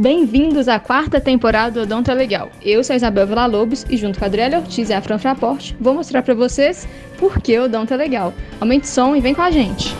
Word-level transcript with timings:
Bem-vindos 0.00 0.66
à 0.66 0.80
quarta 0.80 1.20
temporada 1.20 1.72
do 1.72 1.82
Odonto 1.82 2.10
é 2.10 2.14
Legal. 2.14 2.50
Eu 2.62 2.82
sou 2.82 2.94
a 2.94 2.96
Isabel 2.96 3.26
Villa-Lobos 3.26 3.84
e 3.90 3.98
junto 3.98 4.18
com 4.18 4.24
a 4.24 4.28
Adriana 4.28 4.56
Ortiz 4.56 4.88
e 4.88 4.94
a 4.94 5.02
Fran 5.02 5.18
Fraporte, 5.18 5.76
vou 5.78 5.92
mostrar 5.92 6.22
para 6.22 6.32
vocês 6.32 6.88
por 7.18 7.38
que 7.38 7.58
o 7.58 7.64
Odonto 7.64 7.92
é 7.92 7.98
Legal. 7.98 8.32
Aumente 8.58 8.84
o 8.84 8.86
som 8.86 9.14
e 9.14 9.20
vem 9.20 9.34
com 9.34 9.42
a 9.42 9.50
gente! 9.50 9.94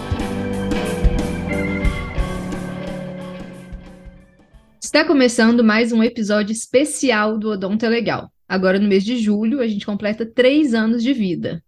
Está 4.82 5.04
começando 5.04 5.62
mais 5.62 5.92
um 5.92 6.02
episódio 6.02 6.50
especial 6.50 7.36
do 7.36 7.50
Odonto 7.50 7.84
é 7.84 7.90
Legal. 7.90 8.32
Agora, 8.48 8.78
no 8.78 8.88
mês 8.88 9.04
de 9.04 9.18
julho, 9.18 9.60
a 9.60 9.68
gente 9.68 9.84
completa 9.84 10.24
três 10.24 10.72
anos 10.72 11.02
de 11.02 11.12
vida. 11.12 11.62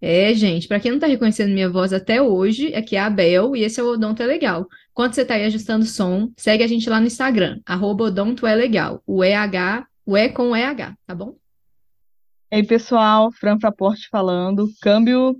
É, 0.00 0.34
gente, 0.34 0.66
para 0.66 0.80
quem 0.80 0.90
não 0.90 0.96
está 0.96 1.06
reconhecendo 1.06 1.54
minha 1.54 1.70
voz 1.70 1.92
até 1.92 2.20
hoje, 2.20 2.74
aqui 2.74 2.96
é 2.96 3.00
a 3.00 3.08
Bel 3.08 3.54
e 3.54 3.62
esse 3.62 3.78
é 3.78 3.82
o 3.84 3.92
Odonto 3.92 4.24
é 4.24 4.26
Legal. 4.26 4.66
Quando 4.96 5.12
você 5.12 5.20
está 5.20 5.34
aí 5.34 5.44
ajustando 5.44 5.84
o 5.84 5.86
som, 5.86 6.32
segue 6.38 6.64
a 6.64 6.66
gente 6.66 6.88
lá 6.88 6.98
no 6.98 7.06
Instagram, 7.06 7.60
arroba 7.66 8.04
o 8.04 9.22
EH, 9.22 9.86
o 10.06 10.16
E 10.16 10.28
com 10.30 10.56
EH, 10.56 10.96
tá 11.06 11.14
bom? 11.14 11.36
E 12.50 12.56
aí, 12.56 12.66
pessoal, 12.66 13.30
Fran 13.30 13.60
Fraporte 13.60 14.08
falando, 14.10 14.66
câmbio, 14.80 15.36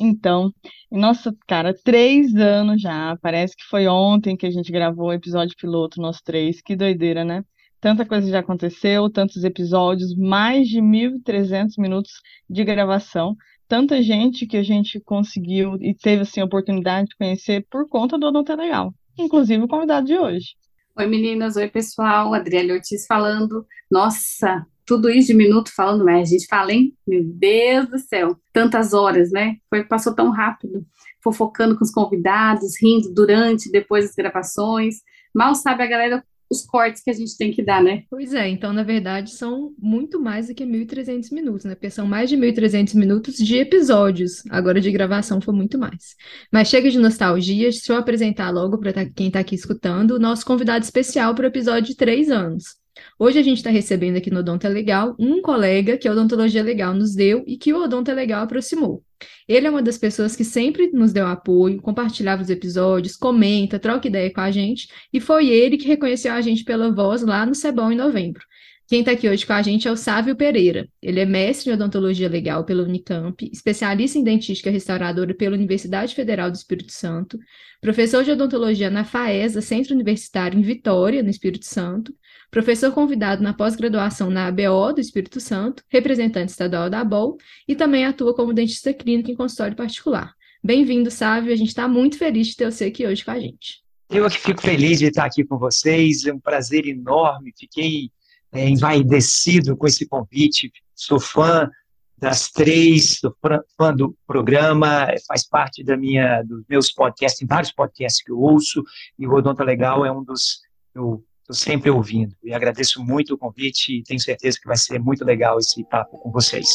então, 0.00 0.52
nossa, 0.90 1.32
cara, 1.46 1.72
três 1.72 2.34
anos 2.34 2.82
já, 2.82 3.16
parece 3.22 3.54
que 3.56 3.62
foi 3.62 3.86
ontem 3.86 4.36
que 4.36 4.44
a 4.44 4.50
gente 4.50 4.72
gravou 4.72 5.10
o 5.10 5.12
episódio 5.12 5.54
piloto, 5.56 6.00
nós 6.00 6.20
três, 6.20 6.60
que 6.60 6.74
doideira, 6.74 7.24
né? 7.24 7.44
Tanta 7.80 8.04
coisa 8.04 8.28
já 8.28 8.40
aconteceu, 8.40 9.08
tantos 9.08 9.44
episódios, 9.44 10.16
mais 10.16 10.66
de 10.66 10.80
1.300 10.80 11.74
minutos 11.78 12.10
de 12.50 12.64
gravação 12.64 13.36
tanta 13.68 14.02
gente 14.02 14.46
que 14.46 14.56
a 14.56 14.62
gente 14.62 15.00
conseguiu 15.00 15.76
e 15.80 15.94
teve 15.94 16.22
assim, 16.22 16.40
a 16.40 16.44
oportunidade 16.44 17.08
de 17.08 17.16
conhecer 17.16 17.66
por 17.70 17.88
conta 17.88 18.18
do 18.18 18.26
Odonto 18.26 18.54
Legal, 18.54 18.94
inclusive 19.18 19.62
o 19.62 19.68
convidado 19.68 20.06
de 20.06 20.16
hoje. 20.16 20.54
Oi 20.96 21.06
meninas, 21.06 21.56
oi 21.56 21.68
pessoal, 21.68 22.32
Adriele 22.32 22.72
Ortiz 22.72 23.04
falando. 23.06 23.66
Nossa, 23.90 24.64
tudo 24.86 25.10
isso 25.10 25.28
de 25.28 25.34
minuto 25.34 25.74
falando, 25.74 26.04
mas 26.04 26.28
a 26.28 26.32
gente 26.32 26.46
fala, 26.46 26.72
hein? 26.72 26.94
Meu 27.06 27.24
Deus 27.24 27.88
do 27.88 27.98
céu, 27.98 28.36
tantas 28.52 28.92
horas, 28.92 29.30
né? 29.32 29.56
Foi, 29.68 29.82
passou 29.84 30.14
tão 30.14 30.30
rápido, 30.30 30.86
fofocando 31.22 31.76
com 31.76 31.84
os 31.84 31.90
convidados, 31.90 32.80
rindo 32.80 33.12
durante, 33.12 33.70
depois 33.70 34.04
das 34.04 34.14
gravações. 34.14 34.96
Mal 35.34 35.54
sabe 35.54 35.82
a 35.82 35.86
galera 35.86 36.24
os 36.50 36.64
cortes 36.64 37.02
que 37.02 37.10
a 37.10 37.14
gente 37.14 37.36
tem 37.36 37.52
que 37.52 37.62
dar, 37.62 37.82
né? 37.82 38.02
Pois 38.10 38.34
é, 38.34 38.48
então 38.48 38.72
na 38.72 38.82
verdade 38.82 39.30
são 39.30 39.72
muito 39.78 40.20
mais 40.20 40.48
do 40.48 40.54
que 40.54 40.64
1.300 40.64 41.32
minutos, 41.32 41.64
né? 41.64 41.74
Porque 41.74 41.90
são 41.90 42.06
mais 42.06 42.28
de 42.28 42.36
1.300 42.36 42.94
minutos 42.94 43.36
de 43.36 43.56
episódios. 43.56 44.42
Agora 44.50 44.80
de 44.80 44.90
gravação 44.90 45.40
foi 45.40 45.54
muito 45.54 45.78
mais. 45.78 46.14
Mas 46.52 46.68
chega 46.68 46.90
de 46.90 46.98
nostalgia, 46.98 47.70
deixa 47.70 47.92
eu 47.92 47.96
apresentar 47.96 48.50
logo 48.50 48.78
para 48.78 48.92
tá, 48.92 49.04
quem 49.06 49.28
está 49.28 49.40
aqui 49.40 49.54
escutando 49.54 50.12
o 50.12 50.18
nosso 50.18 50.44
convidado 50.44 50.84
especial 50.84 51.34
para 51.34 51.44
o 51.44 51.48
episódio 51.48 51.88
de 51.88 51.96
três 51.96 52.30
anos. 52.30 52.76
Hoje 53.18 53.38
a 53.38 53.42
gente 53.42 53.58
está 53.58 53.70
recebendo 53.70 54.16
aqui 54.16 54.30
no 54.30 54.40
Odonto 54.40 54.66
é 54.66 54.70
Legal 54.70 55.16
um 55.18 55.42
colega 55.42 55.98
que 55.98 56.06
a 56.06 56.12
Odontologia 56.12 56.62
Legal 56.62 56.94
nos 56.94 57.14
deu 57.14 57.42
e 57.46 57.56
que 57.56 57.72
o 57.72 57.82
Odonto 57.82 58.10
é 58.10 58.14
Legal 58.14 58.42
aproximou. 58.42 59.02
Ele 59.48 59.66
é 59.66 59.70
uma 59.70 59.82
das 59.82 59.98
pessoas 59.98 60.34
que 60.36 60.44
sempre 60.44 60.90
nos 60.92 61.12
deu 61.12 61.26
apoio, 61.26 61.80
compartilhava 61.80 62.42
os 62.42 62.50
episódios, 62.50 63.16
comenta, 63.16 63.78
troca 63.78 64.08
ideia 64.08 64.32
com 64.32 64.40
a 64.40 64.50
gente, 64.50 64.88
e 65.12 65.20
foi 65.20 65.48
ele 65.48 65.76
que 65.76 65.86
reconheceu 65.86 66.32
a 66.32 66.40
gente 66.40 66.64
pela 66.64 66.92
voz 66.92 67.22
lá 67.22 67.44
no 67.44 67.54
Cebão 67.54 67.92
em 67.92 67.96
novembro. 67.96 68.44
Quem 68.86 69.00
está 69.00 69.12
aqui 69.12 69.26
hoje 69.26 69.46
com 69.46 69.54
a 69.54 69.62
gente 69.62 69.88
é 69.88 69.90
o 69.90 69.96
Sávio 69.96 70.36
Pereira. 70.36 70.86
Ele 71.00 71.18
é 71.18 71.24
mestre 71.24 71.70
em 71.70 71.72
odontologia 71.72 72.28
legal 72.28 72.64
pela 72.64 72.82
Unicamp, 72.82 73.48
especialista 73.50 74.18
em 74.18 74.22
dentística 74.22 74.70
restauradora 74.70 75.32
pela 75.32 75.56
Universidade 75.56 76.14
Federal 76.14 76.50
do 76.50 76.54
Espírito 76.54 76.92
Santo, 76.92 77.38
professor 77.80 78.22
de 78.22 78.32
odontologia 78.32 78.90
na 78.90 79.02
FAESA, 79.02 79.62
Centro 79.62 79.94
Universitário 79.94 80.58
em 80.58 80.62
Vitória, 80.62 81.22
no 81.22 81.30
Espírito 81.30 81.64
Santo, 81.64 82.14
professor 82.50 82.92
convidado 82.92 83.42
na 83.42 83.54
pós-graduação 83.54 84.28
na 84.28 84.48
ABO 84.48 84.92
do 84.92 85.00
Espírito 85.00 85.40
Santo, 85.40 85.82
representante 85.88 86.50
estadual 86.50 86.90
da 86.90 87.00
ABOL 87.00 87.38
e 87.66 87.74
também 87.74 88.04
atua 88.04 88.34
como 88.34 88.52
dentista 88.52 88.92
clínico 88.92 89.30
em 89.30 89.34
consultório 89.34 89.74
particular. 89.74 90.34
Bem-vindo, 90.62 91.10
Sávio, 91.10 91.54
a 91.54 91.56
gente 91.56 91.68
está 91.68 91.88
muito 91.88 92.18
feliz 92.18 92.48
de 92.48 92.56
ter 92.56 92.70
você 92.70 92.84
aqui 92.84 93.06
hoje 93.06 93.24
com 93.24 93.30
a 93.30 93.40
gente. 93.40 93.82
Eu 94.10 94.28
que 94.28 94.38
fico 94.38 94.60
feliz 94.60 94.98
de 94.98 95.06
estar 95.06 95.24
aqui 95.24 95.42
com 95.42 95.56
vocês, 95.56 96.26
é 96.26 96.34
um 96.34 96.38
prazer 96.38 96.86
enorme, 96.86 97.50
fiquei 97.58 98.10
é, 98.54 98.68
envaidecido 98.68 99.76
com 99.76 99.86
esse 99.86 100.06
convite, 100.06 100.72
sou 100.94 101.20
fã 101.20 101.68
das 102.16 102.48
três, 102.48 103.18
sou 103.18 103.36
fã 103.76 103.92
do 103.94 104.16
programa, 104.26 105.08
faz 105.28 105.46
parte 105.46 105.84
da 105.84 105.96
minha, 105.96 106.42
dos 106.42 106.62
meus 106.68 106.90
podcasts, 106.90 107.38
tem 107.38 107.48
vários 107.48 107.72
podcasts 107.72 108.22
que 108.22 108.30
eu 108.30 108.40
ouço, 108.40 108.82
e 109.18 109.26
o 109.26 109.32
Odonta 109.32 109.62
Legal 109.62 110.06
é 110.06 110.12
um 110.12 110.24
dos, 110.24 110.60
eu 110.94 111.22
Estou 111.44 111.56
sempre 111.56 111.90
ouvindo 111.90 112.34
e 112.42 112.54
agradeço 112.54 113.04
muito 113.04 113.34
o 113.34 113.38
convite 113.38 113.98
e 113.98 114.02
tenho 114.02 114.18
certeza 114.18 114.58
que 114.58 114.66
vai 114.66 114.78
ser 114.78 114.98
muito 114.98 115.22
legal 115.26 115.58
esse 115.58 115.84
papo 115.84 116.16
com 116.16 116.30
vocês. 116.30 116.66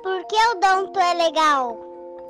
Por 0.00 0.24
que 0.28 0.36
o 0.36 0.60
Donto 0.60 1.00
é 1.00 1.12
legal? 1.14 1.76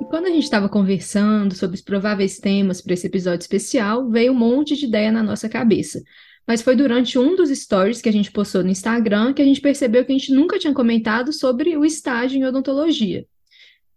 E 0.01 0.05
quando 0.05 0.25
a 0.25 0.29
gente 0.31 0.43
estava 0.43 0.67
conversando 0.67 1.53
sobre 1.53 1.75
os 1.75 1.83
prováveis 1.83 2.39
temas 2.39 2.81
para 2.81 2.95
esse 2.95 3.05
episódio 3.05 3.43
especial, 3.43 4.09
veio 4.09 4.31
um 4.31 4.35
monte 4.35 4.75
de 4.75 4.87
ideia 4.87 5.11
na 5.11 5.21
nossa 5.21 5.47
cabeça. 5.47 6.01
Mas 6.47 6.61
foi 6.61 6.75
durante 6.75 7.19
um 7.19 7.35
dos 7.35 7.49
stories 7.49 8.01
que 8.01 8.07
a 8.07 8.13
gente 8.13 8.31
postou 8.31 8.63
no 8.63 8.69
Instagram 8.69 9.33
que 9.33 9.41
a 9.41 9.45
gente 9.45 9.59
percebeu 9.59 10.05
que 10.05 10.13
a 10.13 10.17
gente 10.17 10.33
nunca 10.33 10.57
tinha 10.57 10.73
comentado 10.73 11.33
sobre 11.33 11.75
o 11.75 11.83
estágio 11.83 12.39
em 12.39 12.45
odontologia. 12.45 13.25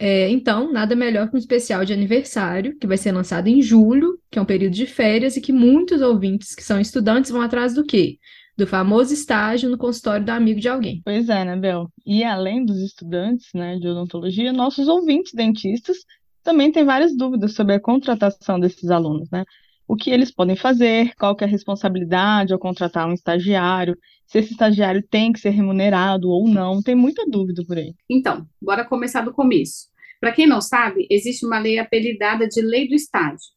É, 0.03 0.31
então, 0.31 0.73
nada 0.73 0.97
melhor 0.97 1.29
que 1.29 1.37
um 1.37 1.39
especial 1.39 1.85
de 1.85 1.93
aniversário, 1.93 2.75
que 2.79 2.87
vai 2.87 2.97
ser 2.97 3.13
lançado 3.13 3.49
em 3.49 3.61
julho, 3.61 4.19
que 4.31 4.39
é 4.39 4.43
um 4.43 4.47
período 4.47 4.73
de 4.73 4.87
férias, 4.87 5.37
e 5.37 5.43
que 5.43 5.53
muitos 5.53 6.01
ouvintes 6.01 6.55
que 6.55 6.65
são 6.65 6.81
estudantes 6.81 7.31
vão 7.31 7.43
atrás 7.43 7.75
do 7.75 7.85
quê? 7.85 8.19
Do 8.57 8.67
famoso 8.67 9.13
estágio 9.13 9.69
no 9.69 9.77
consultório 9.77 10.25
do 10.25 10.31
amigo 10.31 10.59
de 10.59 10.71
alguém. 10.71 11.03
Pois 11.05 11.29
é, 11.29 11.45
né, 11.45 11.55
Bel? 11.55 11.91
E 12.07 12.25
além 12.25 12.65
dos 12.65 12.79
estudantes 12.79 13.49
né, 13.55 13.77
de 13.77 13.87
odontologia, 13.87 14.53
nossos 14.55 14.89
ouvintes 14.89 15.35
dentistas 15.35 15.99
também 16.43 16.73
têm 16.73 16.85
várias 16.85 17.15
dúvidas 17.15 17.53
sobre 17.53 17.75
a 17.75 17.81
contratação 17.81 18.59
desses 18.59 18.91
alunos, 18.91 19.31
né? 19.31 19.45
O 19.91 19.97
que 19.97 20.09
eles 20.09 20.31
podem 20.33 20.55
fazer, 20.55 21.13
qual 21.17 21.35
que 21.35 21.43
é 21.43 21.49
a 21.49 21.51
responsabilidade 21.51 22.53
ao 22.53 22.61
contratar 22.61 23.09
um 23.09 23.13
estagiário, 23.13 23.99
se 24.25 24.39
esse 24.39 24.53
estagiário 24.53 25.03
tem 25.03 25.33
que 25.33 25.41
ser 25.41 25.51
remunerado 25.51 26.31
ou 26.31 26.47
não, 26.47 26.81
tem 26.81 26.95
muita 26.95 27.27
dúvida 27.27 27.65
por 27.67 27.77
aí. 27.77 27.93
Então, 28.09 28.47
bora 28.63 28.85
começar 28.85 29.23
do 29.23 29.33
começo. 29.33 29.89
Para 30.21 30.31
quem 30.31 30.47
não 30.47 30.61
sabe, 30.61 31.09
existe 31.11 31.45
uma 31.45 31.59
lei 31.59 31.81
apelidada 31.81 32.47
de 32.47 32.63
Lei 32.63 32.87
do 32.87 32.95
Estágio, 32.95 33.49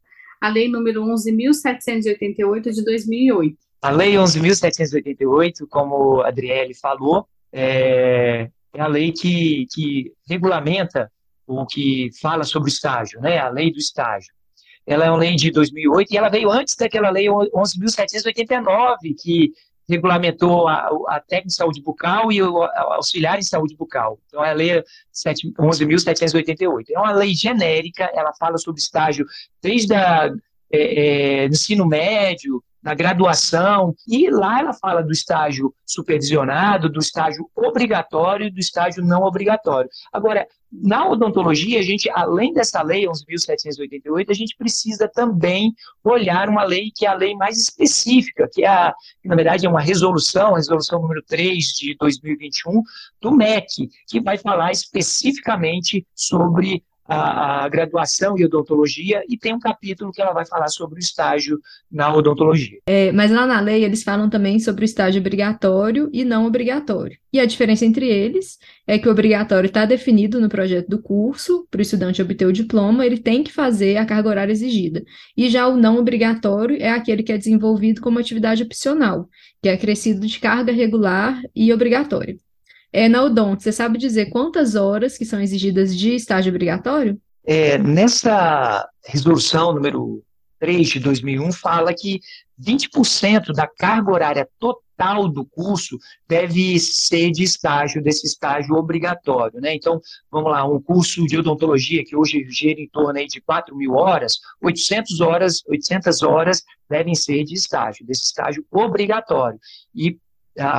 a 0.41 0.49
Lei 0.49 0.67
número 0.67 1.03
11.788 1.03 2.71
de 2.71 2.83
2008. 2.83 3.55
A 3.83 3.91
Lei 3.91 4.13
11.788, 4.13 5.67
como 5.69 6.21
a 6.21 6.29
Adriele 6.29 6.73
falou, 6.73 7.27
é, 7.51 8.49
é 8.73 8.81
a 8.81 8.87
lei 8.87 9.11
que, 9.11 9.67
que 9.71 10.11
regulamenta 10.27 11.11
o 11.45 11.63
que 11.67 12.09
fala 12.19 12.43
sobre 12.43 12.71
o 12.71 12.73
estágio, 12.73 13.21
né? 13.21 13.37
A 13.37 13.49
Lei 13.49 13.71
do 13.71 13.77
Estágio. 13.77 14.33
Ela 14.85 15.05
é 15.05 15.09
uma 15.09 15.17
lei 15.19 15.35
de 15.35 15.49
2008 15.51 16.11
e 16.13 16.17
ela 16.17 16.29
veio 16.29 16.51
antes 16.51 16.75
daquela 16.75 17.09
lei 17.09 17.27
11.789, 17.27 19.15
que 19.21 19.53
regulamentou 19.87 20.67
a, 20.67 20.89
a 21.07 21.19
técnica 21.19 21.47
de 21.47 21.55
saúde 21.55 21.81
bucal 21.81 22.31
e 22.31 22.41
o 22.41 22.63
auxiliar 22.63 23.37
em 23.37 23.43
saúde 23.43 23.75
bucal. 23.75 24.19
Então, 24.27 24.43
é 24.43 24.51
a 24.51 24.53
lei 24.53 24.83
11.788. 25.13 26.85
É 26.91 26.99
uma 26.99 27.11
lei 27.11 27.33
genérica, 27.33 28.09
ela 28.13 28.33
fala 28.33 28.57
sobre 28.57 28.81
estágio 28.81 29.25
desde 29.61 29.93
a, 29.93 30.31
é, 30.71 30.79
é, 30.79 31.45
ensino 31.45 31.85
médio, 31.85 32.63
na 32.83 32.93
graduação, 32.93 33.95
e 34.07 34.29
lá 34.29 34.59
ela 34.59 34.73
fala 34.73 35.01
do 35.01 35.11
estágio 35.11 35.73
supervisionado, 35.85 36.89
do 36.89 36.99
estágio 36.99 37.49
obrigatório 37.55 38.47
e 38.47 38.51
do 38.51 38.59
estágio 38.59 39.03
não 39.03 39.23
obrigatório. 39.23 39.89
Agora, 40.11 40.45
na 40.71 41.07
odontologia, 41.07 41.79
a 41.79 41.83
gente, 41.83 42.09
além 42.09 42.51
dessa 42.51 42.81
lei 42.81 43.05
11.788, 43.05 44.29
a 44.29 44.33
gente 44.33 44.55
precisa 44.57 45.07
também 45.07 45.71
olhar 46.03 46.49
uma 46.49 46.63
lei 46.63 46.91
que 46.93 47.05
é 47.05 47.09
a 47.09 47.13
lei 47.13 47.35
mais 47.35 47.59
específica, 47.59 48.49
que 48.51 48.63
é 48.63 48.67
a, 48.67 48.93
que 49.21 49.27
na 49.27 49.35
verdade 49.35 49.65
é 49.65 49.69
uma 49.69 49.79
resolução, 49.79 50.53
a 50.53 50.57
resolução 50.57 50.99
número 50.99 51.21
3 51.23 51.63
de 51.65 51.95
2021 51.99 52.81
do 53.21 53.31
MEC, 53.31 53.87
que 54.07 54.19
vai 54.19 54.37
falar 54.37 54.71
especificamente 54.71 56.05
sobre 56.15 56.83
a, 57.05 57.65
a, 57.65 57.69
graduação 57.69 58.37
em 58.37 58.45
odontologia 58.45 59.23
e 59.27 59.37
tem 59.37 59.53
um 59.53 59.59
capítulo 59.59 60.11
que 60.11 60.21
ela 60.21 60.33
vai 60.33 60.45
falar 60.45 60.69
sobre 60.69 60.99
o 60.99 60.99
estágio 60.99 61.59
na 61.91 62.13
odontologia. 62.13 62.79
É, 62.85 63.11
mas 63.11 63.31
lá 63.31 63.45
na 63.45 63.59
lei 63.59 63.83
eles 63.83 64.03
falam 64.03 64.29
também 64.29 64.59
sobre 64.59 64.83
o 64.83 64.85
estágio 64.85 65.19
obrigatório 65.19 66.09
e 66.13 66.23
não 66.23 66.45
obrigatório. 66.45 67.17
E 67.31 67.39
a 67.39 67.45
diferença 67.45 67.85
entre 67.85 68.07
eles 68.07 68.57
é 68.85 68.97
que 68.97 69.07
o 69.07 69.11
obrigatório 69.11 69.67
está 69.67 69.85
definido 69.85 70.39
no 70.39 70.47
projeto 70.47 70.87
do 70.87 71.01
curso, 71.01 71.67
para 71.69 71.79
o 71.79 71.81
estudante 71.81 72.21
obter 72.21 72.45
o 72.45 72.53
diploma, 72.53 73.05
ele 73.05 73.17
tem 73.17 73.43
que 73.43 73.51
fazer 73.51 73.97
a 73.97 74.05
carga 74.05 74.29
horária 74.29 74.51
exigida. 74.51 75.03
E 75.35 75.49
já 75.49 75.67
o 75.67 75.75
não 75.75 75.97
obrigatório 75.97 76.77
é 76.79 76.89
aquele 76.89 77.23
que 77.23 77.31
é 77.31 77.37
desenvolvido 77.37 78.01
como 78.01 78.19
atividade 78.19 78.63
opcional, 78.63 79.27
que 79.61 79.67
é 79.67 79.73
acrescido 79.73 80.25
de 80.25 80.39
carga 80.39 80.71
regular 80.71 81.41
e 81.55 81.73
obrigatória. 81.73 82.37
É, 82.93 83.09
na 83.09 83.23
Odonto, 83.23 83.63
você 83.63 83.71
sabe 83.71 83.97
dizer 83.97 84.29
quantas 84.29 84.75
horas 84.75 85.17
que 85.17 85.25
são 85.25 85.41
exigidas 85.41 85.97
de 85.97 86.13
estágio 86.13 86.51
obrigatório? 86.51 87.19
É, 87.43 87.75
nessa 87.79 88.87
resolução 89.03 89.73
número 89.73 90.23
3 90.59 90.87
de 90.87 90.99
2001 90.99 91.51
fala 91.53 91.91
que 91.91 92.21
20% 92.61 93.51
da 93.51 93.67
carga 93.67 94.11
horária 94.11 94.49
total 94.59 95.27
do 95.27 95.43
curso 95.43 95.97
deve 96.29 96.79
ser 96.79 97.31
de 97.31 97.43
estágio, 97.43 98.01
desse 98.01 98.27
estágio 98.27 98.75
obrigatório, 98.75 99.59
né? 99.59 99.73
Então, 99.73 99.99
vamos 100.31 100.51
lá, 100.51 100.63
um 100.63 100.79
curso 100.79 101.25
de 101.25 101.37
odontologia 101.37 102.05
que 102.05 102.15
hoje 102.15 102.45
gira 102.47 102.79
em 102.79 102.87
torno 102.87 103.17
aí 103.17 103.25
de 103.25 103.41
4 103.41 103.75
mil 103.75 103.93
horas, 103.93 104.39
800 104.61 105.19
horas, 105.19 105.63
800 105.67 106.21
horas 106.21 106.63
devem 106.87 107.15
ser 107.15 107.43
de 107.43 107.55
estágio, 107.55 108.05
desse 108.05 108.25
estágio 108.25 108.63
obrigatório. 108.71 109.59
E 109.95 110.15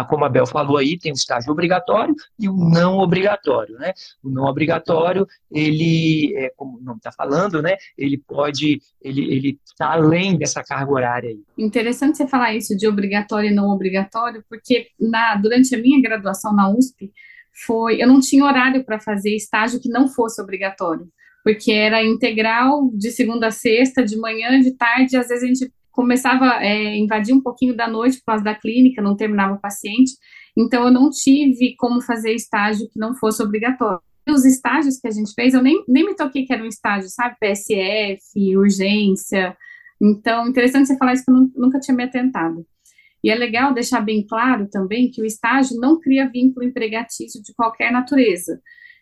como 0.08 0.24
a 0.24 0.28
Bel 0.28 0.46
falou 0.46 0.76
aí, 0.76 0.98
tem 0.98 1.12
o 1.12 1.14
estágio 1.14 1.50
obrigatório 1.50 2.14
e 2.38 2.48
o 2.48 2.54
não 2.54 2.98
obrigatório, 2.98 3.76
né? 3.76 3.92
O 4.22 4.30
não 4.30 4.44
obrigatório, 4.44 5.26
ele, 5.50 6.32
é, 6.36 6.50
como 6.56 6.78
o 6.78 6.82
nome 6.82 6.98
está 6.98 7.10
falando, 7.10 7.60
né? 7.60 7.76
Ele 7.98 8.18
pode, 8.18 8.80
ele 9.02 9.24
ele 9.34 9.58
está 9.64 9.92
além 9.92 10.36
dessa 10.36 10.62
carga 10.62 10.92
horária 10.92 11.30
aí. 11.30 11.40
Interessante 11.58 12.16
você 12.16 12.26
falar 12.26 12.54
isso 12.54 12.76
de 12.76 12.86
obrigatório 12.86 13.50
e 13.50 13.54
não 13.54 13.68
obrigatório, 13.68 14.44
porque 14.48 14.88
na, 14.98 15.34
durante 15.36 15.74
a 15.74 15.78
minha 15.78 16.00
graduação 16.00 16.54
na 16.54 16.70
USP, 16.70 17.12
foi, 17.66 18.02
eu 18.02 18.08
não 18.08 18.20
tinha 18.20 18.44
horário 18.44 18.84
para 18.84 18.98
fazer 18.98 19.34
estágio 19.34 19.80
que 19.80 19.88
não 19.88 20.08
fosse 20.08 20.42
obrigatório, 20.42 21.08
porque 21.44 21.70
era 21.70 22.02
integral 22.02 22.90
de 22.92 23.10
segunda 23.10 23.48
a 23.48 23.52
sexta, 23.52 24.04
de 24.04 24.16
manhã, 24.16 24.60
de 24.60 24.72
tarde, 24.72 25.16
às 25.16 25.28
vezes 25.28 25.44
a 25.44 25.46
gente 25.46 25.72
começava 25.94 26.44
a 26.44 26.64
é, 26.64 26.96
invadir 26.98 27.32
um 27.32 27.40
pouquinho 27.40 27.74
da 27.74 27.88
noite 27.88 28.18
por 28.18 28.26
causa 28.26 28.44
da 28.44 28.54
clínica, 28.54 29.00
não 29.00 29.16
terminava 29.16 29.54
o 29.54 29.60
paciente, 29.60 30.12
então 30.56 30.84
eu 30.84 30.92
não 30.92 31.08
tive 31.08 31.74
como 31.76 32.00
fazer 32.02 32.34
estágio 32.34 32.88
que 32.90 32.98
não 32.98 33.14
fosse 33.14 33.42
obrigatório. 33.42 34.00
Os 34.28 34.44
estágios 34.44 34.98
que 34.98 35.06
a 35.06 35.10
gente 35.10 35.32
fez, 35.34 35.54
eu 35.54 35.62
nem, 35.62 35.84
nem 35.86 36.04
me 36.04 36.16
toquei 36.16 36.44
que 36.44 36.52
era 36.52 36.62
um 36.62 36.66
estágio, 36.66 37.08
sabe? 37.10 37.36
PSF, 37.38 38.56
urgência. 38.56 39.56
Então, 40.00 40.48
interessante 40.48 40.88
você 40.88 40.96
falar 40.96 41.12
isso 41.12 41.24
que 41.24 41.30
eu 41.30 41.50
nunca 41.54 41.78
tinha 41.78 41.96
me 41.96 42.04
atentado. 42.04 42.66
E 43.22 43.30
é 43.30 43.34
legal 43.34 43.72
deixar 43.72 44.00
bem 44.00 44.26
claro 44.26 44.68
também 44.68 45.10
que 45.10 45.22
o 45.22 45.24
estágio 45.24 45.78
não 45.78 46.00
cria 46.00 46.28
vínculo 46.28 46.66
empregatício 46.66 47.42
de 47.42 47.54
qualquer 47.54 47.92
natureza. 47.92 48.60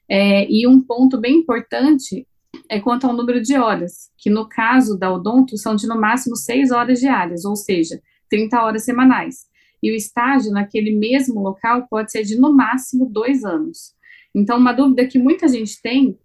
É, 0.08 0.46
e 0.50 0.66
um 0.66 0.80
ponto 0.80 1.20
bem 1.20 1.36
importante 1.36 2.26
é 2.68 2.80
quanto 2.80 3.06
ao 3.06 3.12
número 3.12 3.40
de 3.40 3.56
horas, 3.56 4.10
que 4.16 4.30
no 4.30 4.48
caso 4.48 4.98
da 4.98 5.12
odonto 5.12 5.56
são 5.56 5.74
de 5.74 5.86
no 5.86 6.00
máximo 6.00 6.36
seis 6.36 6.70
horas 6.70 7.00
diárias, 7.00 7.44
ou 7.44 7.56
seja, 7.56 8.00
30 8.30 8.62
horas 8.62 8.84
semanais. 8.84 9.46
E 9.82 9.90
o 9.90 9.94
estágio 9.94 10.52
naquele 10.52 10.94
mesmo 10.96 11.40
local 11.40 11.86
pode 11.88 12.10
ser 12.10 12.22
de 12.22 12.38
no 12.38 12.54
máximo 12.54 13.06
dois 13.06 13.44
anos. 13.44 13.94
Então, 14.34 14.58
uma 14.58 14.72
dúvida 14.72 15.06
que 15.06 15.18
muita 15.18 15.48
gente 15.48 15.80
tem 15.82 16.16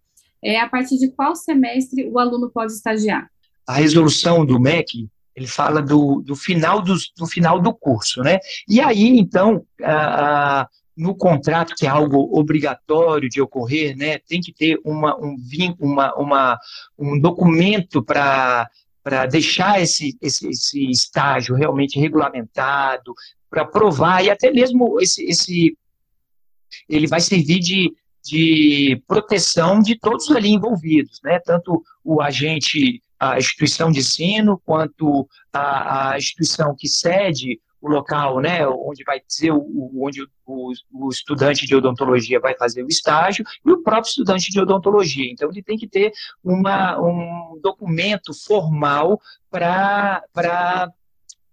é 0.44 0.60
a 0.60 0.70
partir 0.70 0.98
de 0.98 1.10
qual 1.12 1.36
semestre 1.36 2.08
o 2.10 2.20
aluno 2.20 2.50
pode 2.50 2.72
estagiar. 2.72 3.30
A 3.68 3.74
resolução 3.74 4.46
do 4.46 4.60
MEC 4.60 5.10
ele 5.38 5.48
fala 5.48 5.84
do, 5.84 6.20
do 6.22 6.36
final 6.36 6.82
do, 6.82 6.96
do 7.16 7.28
final 7.28 7.62
do 7.62 7.72
curso, 7.72 8.22
né? 8.22 8.40
E 8.68 8.82
aí, 8.82 9.20
então, 9.20 9.64
a, 9.84 10.68
no 10.98 11.16
contrato, 11.16 11.76
que 11.76 11.86
é 11.86 11.90
algo 11.90 12.38
obrigatório 12.38 13.30
de 13.30 13.40
ocorrer, 13.40 13.96
né, 13.96 14.18
tem 14.18 14.42
que 14.42 14.52
ter 14.52 14.80
uma, 14.84 15.16
um, 15.16 15.38
uma, 15.80 16.16
uma, 16.16 16.60
um 16.98 17.20
documento 17.20 18.04
para 18.04 18.70
para 19.04 19.26
deixar 19.26 19.82
esse, 19.82 20.18
esse, 20.22 20.50
esse 20.50 20.92
estágio 20.92 21.56
realmente 21.56 21.98
regulamentado, 21.98 23.14
para 23.50 23.64
provar, 23.64 24.22
e 24.22 24.30
até 24.30 24.52
mesmo 24.52 25.00
esse, 25.00 25.24
esse 25.24 25.78
ele 26.90 27.08
vai 27.08 27.22
servir 27.22 27.60
de, 27.60 27.94
de 28.22 29.02
proteção 29.08 29.80
de 29.80 29.98
todos 29.98 30.30
ali 30.32 30.50
envolvidos, 30.50 31.22
né? 31.24 31.40
tanto 31.40 31.82
o 32.04 32.22
agente, 32.22 33.02
a 33.18 33.38
instituição 33.38 33.90
de 33.90 34.00
ensino, 34.00 34.62
quanto 34.66 35.26
a, 35.54 36.12
a 36.12 36.18
instituição 36.18 36.76
que 36.78 36.90
cede 36.90 37.62
o 37.82 37.88
local, 37.90 38.40
né, 38.40 38.68
onde 38.68 39.04
vai 39.04 39.22
ser 39.28 39.52
o, 39.52 39.92
onde 40.02 40.24
o, 40.46 40.72
o, 40.92 41.10
estudante 41.10 41.66
de 41.66 41.76
odontologia 41.76 42.40
vai 42.40 42.56
fazer 42.56 42.84
o 42.84 42.88
estágio 42.88 43.46
e 43.66 43.72
o 43.72 43.84
próprio 43.84 44.10
estudante 44.10 44.52
de 44.52 44.60
odontologia. 44.60 45.32
Então 45.32 45.50
ele 45.50 45.62
tem 45.62 45.78
que 45.78 45.88
ter 45.88 46.12
uma, 46.44 47.00
um 47.00 47.60
documento 47.62 48.34
formal 48.34 49.20
para 49.50 50.24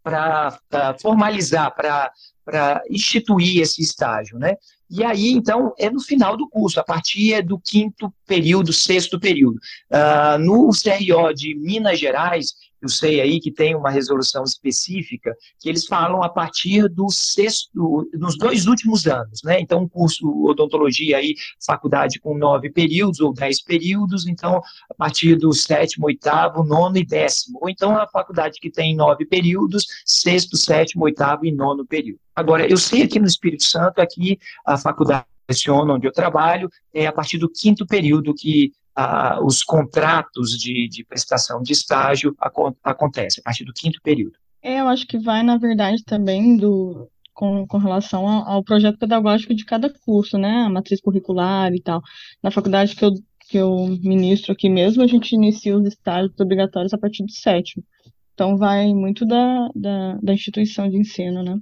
para 0.04 0.98
formalizar, 1.00 1.74
para 1.74 2.82
instituir 2.90 3.62
esse 3.62 3.80
estágio, 3.80 4.38
né? 4.38 4.54
E 4.90 5.02
aí, 5.02 5.30
então, 5.30 5.74
é 5.78 5.90
no 5.90 6.00
final 6.00 6.36
do 6.36 6.48
curso, 6.48 6.78
a 6.78 6.84
partir 6.84 7.42
do 7.42 7.58
quinto 7.58 8.12
período, 8.26 8.72
sexto 8.72 9.18
período. 9.18 9.58
Uh, 9.90 10.38
no 10.38 10.68
CRO 10.68 11.32
de 11.32 11.54
Minas 11.54 11.98
Gerais, 11.98 12.54
eu 12.84 12.88
sei 12.88 13.20
aí 13.20 13.40
que 13.40 13.50
tem 13.50 13.74
uma 13.74 13.90
resolução 13.90 14.44
específica 14.44 15.34
que 15.58 15.68
eles 15.68 15.86
falam 15.86 16.22
a 16.22 16.28
partir 16.28 16.86
do 16.88 17.08
sexto, 17.10 18.08
dos 18.12 18.36
dois 18.36 18.66
últimos 18.66 19.06
anos, 19.06 19.40
né? 19.42 19.58
Então, 19.58 19.82
um 19.82 19.88
curso 19.88 20.26
odontologia 20.44 21.16
aí, 21.16 21.34
faculdade 21.64 22.20
com 22.20 22.36
nove 22.36 22.70
períodos 22.70 23.20
ou 23.20 23.32
dez 23.32 23.62
períodos, 23.62 24.26
então, 24.26 24.62
a 24.90 24.94
partir 24.94 25.36
do 25.36 25.52
sétimo, 25.52 26.06
oitavo, 26.06 26.62
nono 26.62 26.98
e 26.98 27.06
décimo. 27.06 27.58
Ou 27.62 27.70
então, 27.70 27.96
a 27.96 28.06
faculdade 28.06 28.58
que 28.60 28.70
tem 28.70 28.94
nove 28.94 29.24
períodos, 29.24 29.86
sexto, 30.04 30.56
sétimo, 30.56 31.04
oitavo 31.04 31.46
e 31.46 31.52
nono 31.52 31.86
período. 31.86 32.20
Agora, 32.36 32.70
eu 32.70 32.76
sei 32.76 33.02
aqui 33.02 33.18
no 33.18 33.26
Espírito 33.26 33.64
Santo, 33.64 34.00
aqui 34.00 34.38
a 34.66 34.76
faculdade 34.76 35.24
onde 35.68 36.06
eu 36.06 36.12
trabalho, 36.12 36.68
é 36.92 37.06
a 37.06 37.12
partir 37.12 37.38
do 37.38 37.50
quinto 37.50 37.86
período 37.86 38.34
que 38.34 38.72
ah, 38.94 39.40
os 39.42 39.62
contratos 39.62 40.50
de, 40.58 40.88
de, 40.88 41.04
prestação 41.04 41.62
de 41.62 41.72
estágio 41.72 42.34
aco 42.38 42.76
acontecem, 42.82 43.40
a 43.40 43.44
partir 43.44 43.64
do 43.64 43.72
quinto 43.72 44.00
período. 44.02 44.36
É, 44.62 44.80
eu 44.80 44.88
acho 44.88 45.06
que 45.06 45.18
vai, 45.18 45.42
na 45.42 45.58
verdade, 45.58 46.02
também 46.04 46.56
do, 46.56 47.08
com, 47.34 47.66
com 47.66 47.76
relação 47.76 48.26
ao, 48.26 48.48
ao, 48.48 48.64
projeto 48.64 48.98
pedagógico 48.98 49.54
de 49.54 49.64
cada 49.64 49.92
curso, 50.06 50.38
né? 50.38 50.62
A 50.62 50.70
matriz 50.70 51.00
curricular 51.00 51.72
e 51.74 51.82
tal. 51.82 52.00
Na 52.42 52.50
faculdade 52.50 52.94
que 52.94 53.04
eu, 53.04 53.10
que 53.48 53.58
eu 53.58 53.76
ministro 54.02 54.52
aqui 54.52 54.70
mesmo, 54.70 55.02
a 55.02 55.06
gente 55.06 55.34
inicia 55.34 55.76
os 55.76 55.86
estágios 55.86 56.38
obrigatórios 56.40 56.94
a 56.94 56.98
partir 56.98 57.24
do 57.24 57.32
sétimo. 57.32 57.84
Então, 58.32 58.56
vai 58.56 58.92
muito 58.94 59.26
da, 59.26 59.68
da, 59.74 60.18
da 60.22 60.32
instituição 60.32 60.88
de 60.88 60.96
ensino, 60.96 61.42
né? 61.42 61.58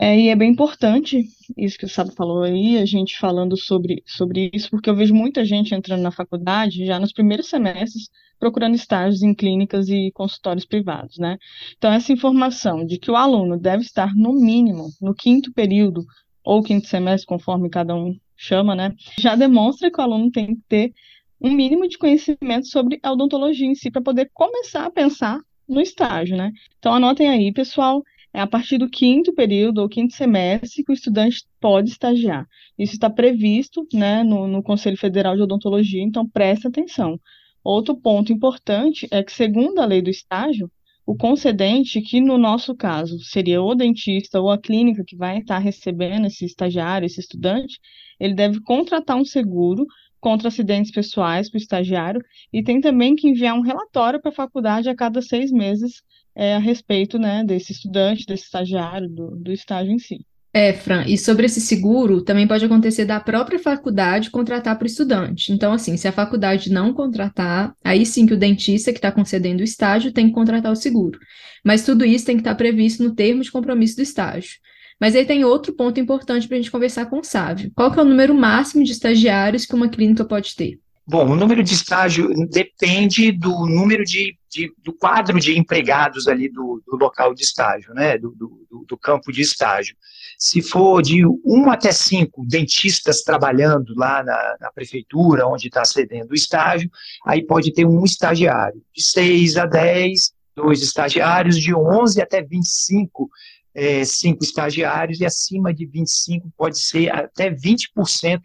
É, 0.00 0.16
e 0.16 0.28
é 0.28 0.36
bem 0.36 0.52
importante 0.52 1.24
isso 1.56 1.76
que 1.76 1.84
o 1.84 1.88
Sábio 1.88 2.12
falou 2.12 2.44
aí, 2.44 2.78
a 2.78 2.86
gente 2.86 3.18
falando 3.18 3.56
sobre, 3.56 4.00
sobre 4.06 4.48
isso, 4.54 4.70
porque 4.70 4.88
eu 4.88 4.94
vejo 4.94 5.12
muita 5.12 5.44
gente 5.44 5.74
entrando 5.74 6.02
na 6.02 6.12
faculdade 6.12 6.86
já 6.86 7.00
nos 7.00 7.12
primeiros 7.12 7.48
semestres 7.48 8.08
procurando 8.38 8.76
estágios 8.76 9.24
em 9.24 9.34
clínicas 9.34 9.88
e 9.88 10.12
consultórios 10.14 10.64
privados, 10.64 11.18
né? 11.18 11.36
Então, 11.76 11.92
essa 11.92 12.12
informação 12.12 12.86
de 12.86 12.96
que 12.96 13.10
o 13.10 13.16
aluno 13.16 13.58
deve 13.58 13.82
estar, 13.82 14.14
no 14.14 14.32
mínimo, 14.32 14.90
no 15.02 15.12
quinto 15.12 15.52
período 15.52 16.04
ou 16.44 16.62
quinto 16.62 16.86
semestre, 16.86 17.26
conforme 17.26 17.68
cada 17.68 17.96
um 17.96 18.16
chama, 18.36 18.76
né? 18.76 18.94
Já 19.18 19.34
demonstra 19.34 19.90
que 19.90 20.00
o 20.00 20.04
aluno 20.04 20.30
tem 20.30 20.54
que 20.54 20.62
ter 20.68 20.92
um 21.40 21.50
mínimo 21.50 21.88
de 21.88 21.98
conhecimento 21.98 22.68
sobre 22.68 23.00
a 23.02 23.10
odontologia 23.10 23.66
em 23.66 23.74
si 23.74 23.90
para 23.90 24.00
poder 24.00 24.30
começar 24.32 24.84
a 24.86 24.90
pensar 24.92 25.40
no 25.68 25.80
estágio, 25.80 26.36
né? 26.36 26.52
Então, 26.78 26.94
anotem 26.94 27.28
aí, 27.28 27.52
pessoal. 27.52 28.00
É 28.32 28.40
a 28.40 28.46
partir 28.46 28.78
do 28.78 28.88
quinto 28.88 29.32
período 29.32 29.78
ou 29.78 29.88
quinto 29.88 30.14
semestre 30.14 30.84
que 30.84 30.92
o 30.92 30.94
estudante 30.94 31.44
pode 31.60 31.90
estagiar. 31.90 32.46
Isso 32.78 32.92
está 32.92 33.08
previsto 33.08 33.86
né, 33.92 34.22
no, 34.22 34.46
no 34.46 34.62
Conselho 34.62 34.96
Federal 34.96 35.34
de 35.34 35.42
Odontologia, 35.42 36.02
então 36.02 36.28
preste 36.28 36.66
atenção. 36.66 37.18
Outro 37.64 37.96
ponto 37.96 38.32
importante 38.32 39.08
é 39.10 39.22
que, 39.22 39.32
segundo 39.32 39.80
a 39.80 39.86
lei 39.86 40.00
do 40.00 40.10
estágio, 40.10 40.70
o 41.08 41.16
concedente, 41.16 42.02
que 42.02 42.20
no 42.20 42.36
nosso 42.36 42.74
caso 42.74 43.18
seria 43.20 43.62
o 43.62 43.74
dentista 43.74 44.40
ou 44.40 44.50
a 44.50 44.58
clínica 44.58 45.02
que 45.06 45.16
vai 45.16 45.38
estar 45.38 45.58
recebendo 45.58 46.26
esse 46.26 46.44
estagiário, 46.44 47.06
esse 47.06 47.18
estudante, 47.18 47.80
ele 48.20 48.34
deve 48.34 48.60
contratar 48.60 49.16
um 49.16 49.24
seguro 49.24 49.86
contra 50.20 50.48
acidentes 50.48 50.90
pessoais 50.90 51.48
para 51.48 51.56
o 51.56 51.60
estagiário 51.60 52.20
e 52.52 52.62
tem 52.62 52.80
também 52.80 53.16
que 53.16 53.28
enviar 53.28 53.54
um 53.54 53.62
relatório 53.62 54.20
para 54.20 54.30
a 54.30 54.34
faculdade 54.34 54.88
a 54.88 54.94
cada 54.94 55.22
seis 55.22 55.50
meses 55.50 56.02
é, 56.38 56.54
a 56.54 56.58
respeito 56.60 57.18
né, 57.18 57.42
desse 57.42 57.72
estudante, 57.72 58.24
desse 58.24 58.44
estagiário, 58.44 59.08
do, 59.08 59.30
do 59.36 59.52
estágio 59.52 59.92
em 59.92 59.98
si. 59.98 60.24
É, 60.54 60.72
Fran, 60.72 61.04
e 61.06 61.18
sobre 61.18 61.46
esse 61.46 61.60
seguro, 61.60 62.22
também 62.22 62.46
pode 62.46 62.64
acontecer 62.64 63.04
da 63.04 63.20
própria 63.20 63.58
faculdade 63.58 64.30
contratar 64.30 64.78
para 64.78 64.84
o 64.84 64.86
estudante. 64.86 65.52
Então, 65.52 65.72
assim, 65.72 65.96
se 65.96 66.06
a 66.06 66.12
faculdade 66.12 66.72
não 66.72 66.94
contratar, 66.94 67.74
aí 67.84 68.06
sim 68.06 68.24
que 68.24 68.32
o 68.32 68.38
dentista 68.38 68.92
que 68.92 68.98
está 68.98 69.10
concedendo 69.12 69.60
o 69.60 69.64
estágio 69.64 70.12
tem 70.12 70.28
que 70.28 70.32
contratar 70.32 70.72
o 70.72 70.76
seguro. 70.76 71.18
Mas 71.64 71.84
tudo 71.84 72.04
isso 72.04 72.24
tem 72.24 72.36
que 72.36 72.40
estar 72.40 72.52
tá 72.52 72.56
previsto 72.56 73.02
no 73.02 73.14
termo 73.14 73.42
de 73.42 73.50
compromisso 73.50 73.96
do 73.96 74.02
estágio. 74.02 74.58
Mas 75.00 75.14
aí 75.14 75.24
tem 75.24 75.44
outro 75.44 75.72
ponto 75.74 76.00
importante 76.00 76.46
para 76.46 76.56
a 76.56 76.60
gente 76.60 76.70
conversar 76.70 77.06
com 77.06 77.18
o 77.18 77.24
Sávio. 77.24 77.70
Qual 77.74 77.92
que 77.92 77.98
é 77.98 78.02
o 78.02 78.06
número 78.06 78.34
máximo 78.34 78.82
de 78.84 78.92
estagiários 78.92 79.66
que 79.66 79.74
uma 79.74 79.88
clínica 79.88 80.24
pode 80.24 80.56
ter? 80.56 80.78
Bom, 81.10 81.30
o 81.30 81.34
número 81.34 81.64
de 81.64 81.72
estágio 81.72 82.28
depende 82.50 83.32
do 83.32 83.64
número 83.66 84.04
de, 84.04 84.36
de 84.46 84.70
do 84.84 84.92
quadro 84.92 85.40
de 85.40 85.58
empregados 85.58 86.28
ali 86.28 86.50
do, 86.50 86.82
do 86.86 86.96
local 86.98 87.32
de 87.32 87.42
estágio, 87.42 87.94
né, 87.94 88.18
do, 88.18 88.30
do, 88.32 88.84
do, 88.86 88.98
campo 88.98 89.32
de 89.32 89.40
estágio. 89.40 89.96
Se 90.38 90.60
for 90.60 91.00
de 91.00 91.24
1 91.24 91.70
até 91.70 91.92
5 91.92 92.44
dentistas 92.46 93.22
trabalhando 93.22 93.94
lá 93.96 94.22
na, 94.22 94.56
na 94.60 94.70
prefeitura, 94.70 95.46
onde 95.46 95.68
está 95.68 95.82
cedendo 95.82 96.32
o 96.32 96.34
estágio, 96.34 96.90
aí 97.24 97.42
pode 97.42 97.72
ter 97.72 97.86
um 97.86 98.04
estagiário. 98.04 98.82
De 98.94 99.02
6 99.02 99.56
a 99.56 99.64
10, 99.64 100.34
dois 100.54 100.82
estagiários, 100.82 101.58
de 101.58 101.74
11 101.74 102.20
até 102.20 102.42
25, 102.42 103.30
é, 103.74 104.04
cinco 104.04 104.44
estagiários, 104.44 105.20
e 105.20 105.24
acima 105.24 105.72
de 105.72 105.86
25 105.86 106.52
pode 106.54 106.78
ser 106.78 107.10
até 107.10 107.50
20% 107.50 108.40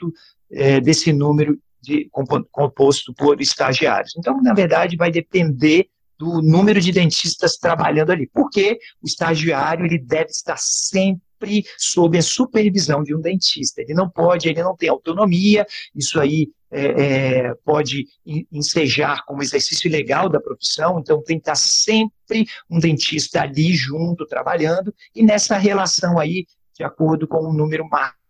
é, 0.50 0.80
desse 0.80 1.12
número 1.12 1.60
de, 1.84 2.10
composto 2.52 3.14
por 3.14 3.42
estagiários. 3.42 4.14
Então, 4.18 4.42
na 4.42 4.54
verdade, 4.54 4.96
vai 4.96 5.12
depender 5.12 5.90
do 6.18 6.42
número 6.42 6.80
de 6.80 6.92
dentistas 6.92 7.58
trabalhando 7.58 8.12
ali, 8.12 8.28
porque 8.34 8.80
o 9.02 9.06
estagiário 9.06 9.86
ele 9.86 10.00
deve 10.00 10.32
estar 10.32 10.58
sempre 10.58 11.66
sob 11.78 12.18
a 12.18 12.22
supervisão 12.22 13.04
de 13.04 13.14
um 13.14 13.20
dentista. 13.20 13.82
Ele 13.82 13.94
não 13.94 14.10
pode, 14.10 14.48
ele 14.48 14.64
não 14.64 14.78
tem 14.78 14.88
autonomia, 14.88 15.66
isso 15.94 16.20
aí 16.22 16.50
é, 16.72 16.86
é, 16.86 17.54
pode 17.66 18.08
ensejar 18.52 19.26
como 19.26 19.44
exercício 19.44 19.92
legal 19.92 20.30
da 20.30 20.40
profissão, 20.40 21.00
então 21.00 21.22
tem 21.22 21.38
que 21.38 21.42
estar 21.42 21.56
sempre 21.56 22.48
um 22.70 22.80
dentista 22.80 23.42
ali 23.42 23.74
junto, 23.74 24.26
trabalhando, 24.26 24.94
e 25.14 25.22
nessa 25.22 25.58
relação 25.58 26.18
aí, 26.18 26.46
de 26.74 26.84
acordo 26.84 27.28
com 27.28 27.40
o 27.40 27.54
número 27.54 27.88
máximo 27.90 28.23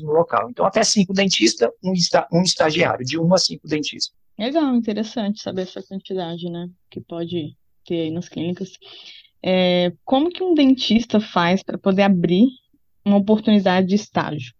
no 0.00 0.12
local. 0.12 0.48
Então, 0.50 0.64
até 0.64 0.82
cinco 0.84 1.12
dentistas, 1.12 1.68
um, 1.82 1.92
um 2.32 2.42
estagiário, 2.42 3.04
de 3.04 3.18
um 3.18 3.32
a 3.34 3.38
cinco 3.38 3.66
dentistas. 3.66 4.14
Legal, 4.38 4.74
interessante 4.74 5.42
saber 5.42 5.62
essa 5.62 5.82
quantidade, 5.82 6.48
né, 6.48 6.68
que 6.90 7.00
pode 7.00 7.56
ter 7.84 8.02
aí 8.02 8.10
nas 8.10 8.28
clínicas. 8.28 8.72
É, 9.42 9.92
como 10.04 10.30
que 10.30 10.42
um 10.42 10.54
dentista 10.54 11.20
faz 11.20 11.62
para 11.62 11.76
poder 11.76 12.02
abrir 12.02 12.46
uma 13.04 13.18
oportunidade 13.18 13.88
de 13.88 13.96
estágio? 13.96 14.52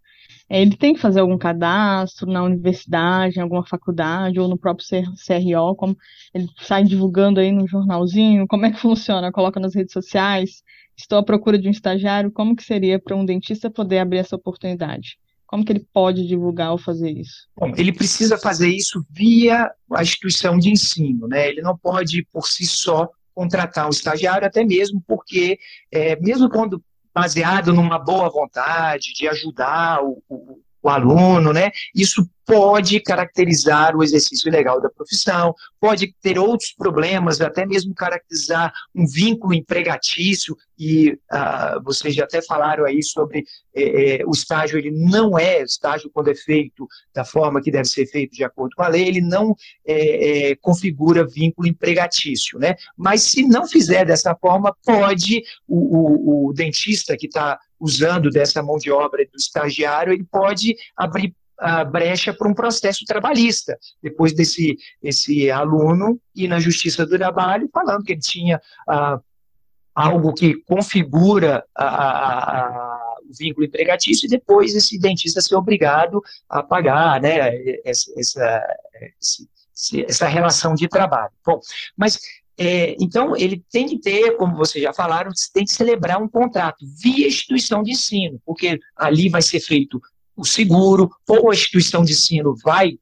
É, 0.49 0.61
ele 0.61 0.76
tem 0.76 0.93
que 0.93 1.00
fazer 1.00 1.21
algum 1.21 1.38
cadastro 1.38 2.31
na 2.31 2.43
universidade, 2.43 3.38
em 3.38 3.43
alguma 3.43 3.64
faculdade, 3.64 4.38
ou 4.38 4.49
no 4.49 4.59
próprio 4.59 4.87
CRO, 4.87 5.75
como 5.76 5.97
ele 6.35 6.47
sai 6.61 6.85
divulgando 6.85 7.41
aí 7.41 7.50
no 7.50 7.67
jornalzinho, 7.67 8.47
como 8.47 8.67
é 8.67 8.71
que 8.71 8.79
funciona? 8.79 9.33
Coloca 9.33 9.59
nas 9.59 9.75
redes 9.75 9.93
sociais, 9.93 10.62
estou 10.97 11.19
à 11.19 11.23
procura 11.23 11.59
de 11.59 11.69
um 11.69 11.71
estagiário, 11.71 12.31
como 12.31 12.57
que 12.57 12.63
seria 12.63 12.99
para 12.99 13.17
um 13.17 13.25
dentista 13.25 13.71
poder 13.71 13.99
abrir 13.99 14.19
essa 14.19 14.37
oportunidade? 14.37 15.19
Como 15.47 15.65
que 15.65 15.73
ele 15.73 15.87
pode 15.93 16.27
divulgar 16.27 16.73
ou 16.73 16.79
fazer 16.79 17.11
isso? 17.11 17.47
Bom, 17.55 17.73
ele 17.77 17.93
precisa 17.93 18.39
fazer 18.39 18.69
isso 18.69 19.05
via 19.11 19.71
a 19.93 20.03
instituição 20.03 20.59
de 20.59 20.71
ensino, 20.71 21.29
né? 21.29 21.49
Ele 21.49 21.61
não 21.61 21.77
pode, 21.77 22.27
por 22.33 22.47
si 22.47 22.65
só, 22.65 23.09
contratar 23.35 23.87
um 23.87 23.91
estagiário, 23.91 24.47
até 24.47 24.65
mesmo 24.65 25.03
porque, 25.07 25.59
é, 25.91 26.19
mesmo 26.21 26.49
quando 26.49 26.83
baseado 27.15 27.73
numa 27.75 27.99
boa 27.99 28.31
vontade 28.31 29.13
de 29.15 29.29
ajudar 29.29 30.03
o, 30.03 30.23
o, 30.29 30.59
o 30.83 30.89
aluno, 30.89 31.53
né? 31.53 31.71
Isso 31.95 32.27
pode 32.52 33.00
caracterizar 33.00 33.97
o 33.97 34.02
exercício 34.02 34.52
legal 34.52 34.78
da 34.78 34.90
profissão, 34.90 35.54
pode 35.80 36.14
ter 36.21 36.38
outros 36.38 36.75
problemas, 36.75 37.40
até 37.40 37.64
mesmo 37.64 37.94
caracterizar 37.94 38.71
um 38.94 39.06
vínculo 39.06 39.54
empregatício, 39.54 40.54
e 40.78 41.12
uh, 41.12 41.82
vocês 41.82 42.14
já 42.14 42.25
até 42.25 42.42
falaram 42.42 42.85
aí 42.85 43.02
sobre 43.02 43.44
eh, 43.75 44.18
eh, 44.21 44.26
o 44.26 44.32
estágio, 44.32 44.76
ele 44.76 44.90
não 44.90 45.38
é 45.38 45.62
estágio 45.62 46.11
quando 46.12 46.28
é 46.28 46.35
feito 46.35 46.87
da 47.14 47.25
forma 47.25 47.62
que 47.62 47.71
deve 47.71 47.87
ser 47.87 48.06
feito 48.06 48.32
de 48.32 48.44
acordo 48.44 48.75
com 48.75 48.82
a 48.82 48.88
lei, 48.88 49.06
ele 49.06 49.21
não 49.21 49.54
eh, 49.87 50.50
eh 50.50 50.56
configura 50.61 51.26
vínculo 51.26 51.68
empregatício, 51.68 52.59
né? 52.59 52.75
Mas 52.97 53.23
se 53.23 53.47
não 53.47 53.66
fizer 53.66 54.04
dessa 54.04 54.35
forma, 54.35 54.76
pode 54.85 55.42
o, 55.66 56.47
o, 56.47 56.49
o 56.49 56.52
dentista 56.52 57.16
que 57.16 57.26
está 57.26 57.59
usando 57.80 58.28
dessa 58.28 58.62
mão 58.62 58.76
de 58.76 58.90
obra 58.90 59.25
do 59.25 59.37
estagiário, 59.37 60.12
ele 60.12 60.25
pode 60.25 60.76
abrir 60.97 61.35
a 61.59 61.85
brecha 61.85 62.32
para 62.32 62.49
um 62.49 62.54
processo 62.54 63.04
trabalhista, 63.04 63.78
depois 64.02 64.32
desse 64.32 64.76
esse 65.02 65.50
aluno 65.50 66.21
ir 66.35 66.49
na 66.49 66.59
Justiça 66.59 67.06
do 67.06 67.16
Trabalho 67.16 67.68
falando 67.73 68.04
que 68.04 68.12
ele 68.12 68.21
tinha 68.21 68.61
ah, 68.88 69.21
algo 69.94 70.32
que 70.32 70.54
configura 70.64 71.64
a, 71.75 71.85
a, 71.85 72.66
a, 72.66 73.14
o 73.28 73.32
vínculo 73.38 73.66
empregatício 73.66 74.26
e 74.26 74.30
depois 74.30 74.75
esse 74.75 74.99
dentista 74.99 75.40
ser 75.40 75.54
obrigado 75.54 76.23
a 76.49 76.62
pagar 76.62 77.21
né, 77.21 77.52
essa, 77.85 78.12
essa, 78.18 78.76
essa 80.06 80.26
relação 80.26 80.75
de 80.75 80.88
trabalho. 80.88 81.32
Bom, 81.44 81.61
mas 81.97 82.18
é, 82.59 82.94
então, 83.00 83.35
ele 83.37 83.64
tem 83.71 83.88
que 83.88 83.99
ter, 83.99 84.37
como 84.37 84.56
vocês 84.56 84.85
já 84.85 84.92
falaram, 84.92 85.30
tem 85.54 85.64
que 85.64 85.73
celebrar 85.73 86.23
um 86.23 86.28
contrato 86.28 86.85
via 87.02 87.26
instituição 87.26 87.82
de 87.82 87.92
ensino, 87.92 88.40
porque 88.44 88.78
ali 88.97 89.28
vai 89.28 89.42
ser 89.42 89.61
feito 89.61 90.00
o 90.37 90.45
seguro, 90.45 91.11
ou 91.29 91.51
a 91.51 91.55
instituição 91.55 92.05
de 92.05 92.12
ensino 92.12 92.55
vai 92.62 92.99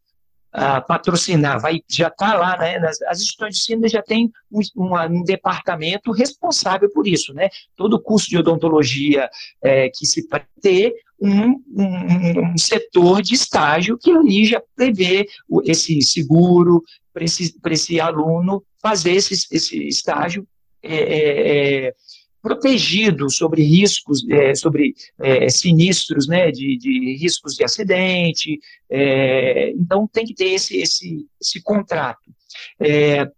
uh, 0.55 0.87
patrocinar, 0.87 1.61
vai, 1.61 1.81
já 1.89 2.09
está 2.09 2.35
lá, 2.35 2.57
né, 2.59 2.79
nas, 2.79 3.01
as 3.03 3.21
instituições 3.21 3.55
de 3.55 3.61
ensino 3.61 3.89
já 3.89 4.03
têm 4.03 4.31
um, 4.51 4.61
um, 4.77 5.19
um, 5.19 5.23
departamento 5.23 6.11
responsável 6.13 6.91
por 6.91 7.07
isso, 7.07 7.33
né, 7.33 7.49
todo 7.77 7.95
o 7.95 8.01
curso 8.01 8.29
de 8.29 8.39
odontologia 8.39 9.29
é, 9.63 9.89
que 9.91 10.07
se 10.07 10.27
vai 10.29 10.45
ter 10.61 10.95
um, 11.21 11.63
um, 11.77 12.57
setor 12.57 13.21
de 13.21 13.35
estágio 13.35 13.99
que 13.99 14.11
ali 14.11 14.47
já 14.47 14.63
prevê 14.75 15.29
esse 15.65 16.01
seguro 16.01 16.83
para 17.13 17.25
esse, 17.25 17.55
esse 17.71 18.01
aluno 18.01 18.65
fazer 18.81 19.13
esse, 19.13 19.35
esse 19.35 19.87
estágio 19.87 20.47
é, 20.83 20.97
é, 20.97 21.87
é 21.89 21.95
protegido 22.43 23.31
sobre 23.31 23.63
riscos, 23.63 24.27
é, 24.29 24.55
sobre 24.55 24.95
é, 25.19 25.49
sinistros, 25.49 26.27
né, 26.27 26.51
de, 26.51 26.77
de, 26.79 27.17
riscos 27.17 27.55
de 27.55 27.65
acidente, 27.65 28.59
é, 28.91 29.71
então 29.71 30.09
tem 30.11 30.25
que 30.25 30.35
ter 30.35 30.51
esse, 30.51 30.79
esse, 30.79 31.27
esse 31.41 31.63
contrato. 31.63 32.33
É, 32.81 33.31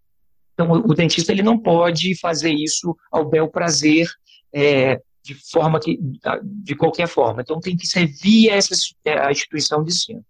então, 0.54 0.70
o, 0.70 0.94
dentista 0.94 1.32
ele 1.32 1.42
não 1.42 1.58
pode 1.58 2.18
fazer 2.18 2.52
isso 2.52 2.96
ao 3.10 3.28
bel 3.28 3.48
prazer, 3.48 4.08
é, 4.52 5.00
de 5.24 5.34
forma 5.50 5.80
que, 5.80 5.98
de 6.42 6.74
qualquer 6.74 7.06
forma, 7.06 7.42
então 7.42 7.60
tem 7.60 7.76
que 7.76 7.86
ser 7.86 8.06
via 8.06 8.54
essa, 8.54 8.74
é, 9.04 9.18
a 9.18 9.30
instituição 9.30 9.82
de 9.82 9.92
ensino. 9.92 10.24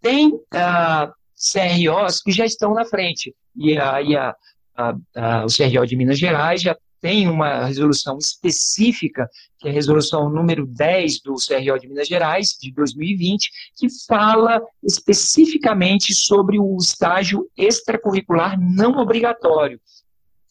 Tem 0.00 0.32
ah, 0.52 1.10
CROs 1.34 2.20
que 2.20 2.30
já 2.30 2.44
estão 2.44 2.74
na 2.74 2.84
frente, 2.84 3.34
e, 3.56 3.76
a, 3.78 4.02
e 4.02 4.16
a, 4.16 4.34
a, 4.76 4.94
a, 5.16 5.44
o 5.44 5.48
CRO 5.48 5.86
de 5.86 5.96
Minas 5.96 6.18
Gerais 6.18 6.60
já 6.60 6.76
tem 7.04 7.28
uma 7.28 7.66
resolução 7.66 8.16
específica, 8.16 9.28
que 9.58 9.68
é 9.68 9.70
a 9.70 9.74
resolução 9.74 10.30
número 10.30 10.66
10 10.66 11.20
do 11.20 11.34
CRO 11.34 11.78
de 11.78 11.86
Minas 11.86 12.08
Gerais, 12.08 12.56
de 12.58 12.72
2020, 12.72 13.50
que 13.76 13.88
fala 14.06 14.58
especificamente 14.82 16.14
sobre 16.14 16.58
o 16.58 16.74
estágio 16.78 17.46
extracurricular 17.58 18.58
não 18.58 18.96
obrigatório. 18.96 19.78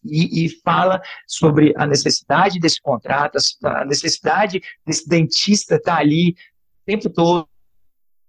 E, 0.05 0.45
e, 0.45 0.49
fala 0.61 1.01
sobre 1.25 1.73
a 1.75 1.87
necessidade 1.87 2.59
desse 2.59 2.79
contrato, 2.79 3.39
a 3.63 3.83
necessidade 3.83 4.61
desse 4.85 5.09
dentista 5.09 5.77
estar 5.77 5.97
ali 5.97 6.35
o 6.83 6.85
tempo 6.85 7.09
todo, 7.09 7.49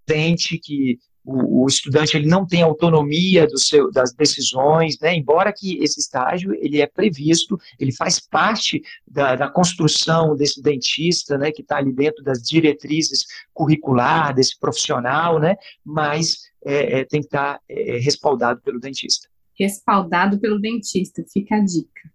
dente 0.06 0.58
que 0.58 0.98
o, 1.24 1.64
o, 1.64 1.66
estudante 1.66 2.16
ele 2.16 2.28
não 2.28 2.46
tem 2.46 2.62
autonomia 2.62 3.46
do 3.46 3.58
seu, 3.58 3.90
das 3.90 4.12
decisões, 4.12 4.98
né? 5.00 5.14
embora 5.14 5.52
que 5.52 5.82
esse 5.82 5.98
estágio 5.98 6.52
ele 6.54 6.80
é 6.80 6.86
previsto, 6.86 7.58
ele 7.80 7.92
faz 7.92 8.20
parte 8.20 8.82
da, 9.06 9.34
da 9.34 9.48
construção 9.48 10.36
desse 10.36 10.62
dentista, 10.62 11.38
né, 11.38 11.50
que 11.50 11.62
está 11.62 11.78
ali 11.78 11.92
dentro 11.92 12.22
das 12.22 12.42
diretrizes 12.42 13.24
curricular 13.52 14.34
desse 14.34 14.58
profissional, 14.58 15.40
né, 15.40 15.56
mas 15.84 16.42
é, 16.64 17.00
é, 17.00 17.04
tem 17.04 17.20
que 17.20 17.26
estar 17.26 17.54
tá, 17.54 17.60
é, 17.68 17.98
respaldado 17.98 18.60
pelo 18.60 18.78
dentista. 18.78 19.28
Respaldado 19.58 20.38
pelo 20.38 20.60
dentista, 20.60 21.24
fica 21.32 21.56
a 21.56 21.60
dica. 21.60 22.12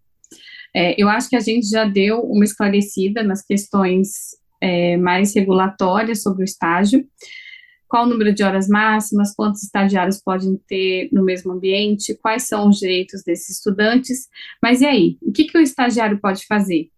É, 0.76 1.02
eu 1.02 1.10
acho 1.10 1.30
que 1.30 1.36
a 1.36 1.40
gente 1.40 1.68
já 1.68 1.86
deu 1.86 2.22
uma 2.22 2.44
esclarecida 2.44 3.24
nas 3.24 3.44
questões 3.44 4.38
é, 4.62 4.98
mais 4.98 5.34
regulatórias 5.34 6.22
sobre 6.22 6.44
o 6.44 6.46
estágio 6.46 7.08
qual 7.90 8.06
o 8.06 8.10
número 8.10 8.32
de 8.32 8.44
horas 8.44 8.68
máximas, 8.68 9.34
quantos 9.36 9.64
estagiários 9.64 10.22
podem 10.22 10.56
ter 10.68 11.10
no 11.12 11.26
mesmo 11.26 11.52
ambiente, 11.52 12.16
quais 12.22 12.44
são 12.44 12.70
os 12.70 12.78
direitos 12.78 13.24
desses 13.24 13.58
estudantes. 13.58 14.30
Mas 14.62 14.82
e 14.82 14.86
aí? 14.86 15.18
O 15.22 15.32
que, 15.32 15.46
que 15.46 15.58
o 15.58 15.62
estagiário 15.62 16.20
pode 16.22 16.46
fazer? 16.46 16.90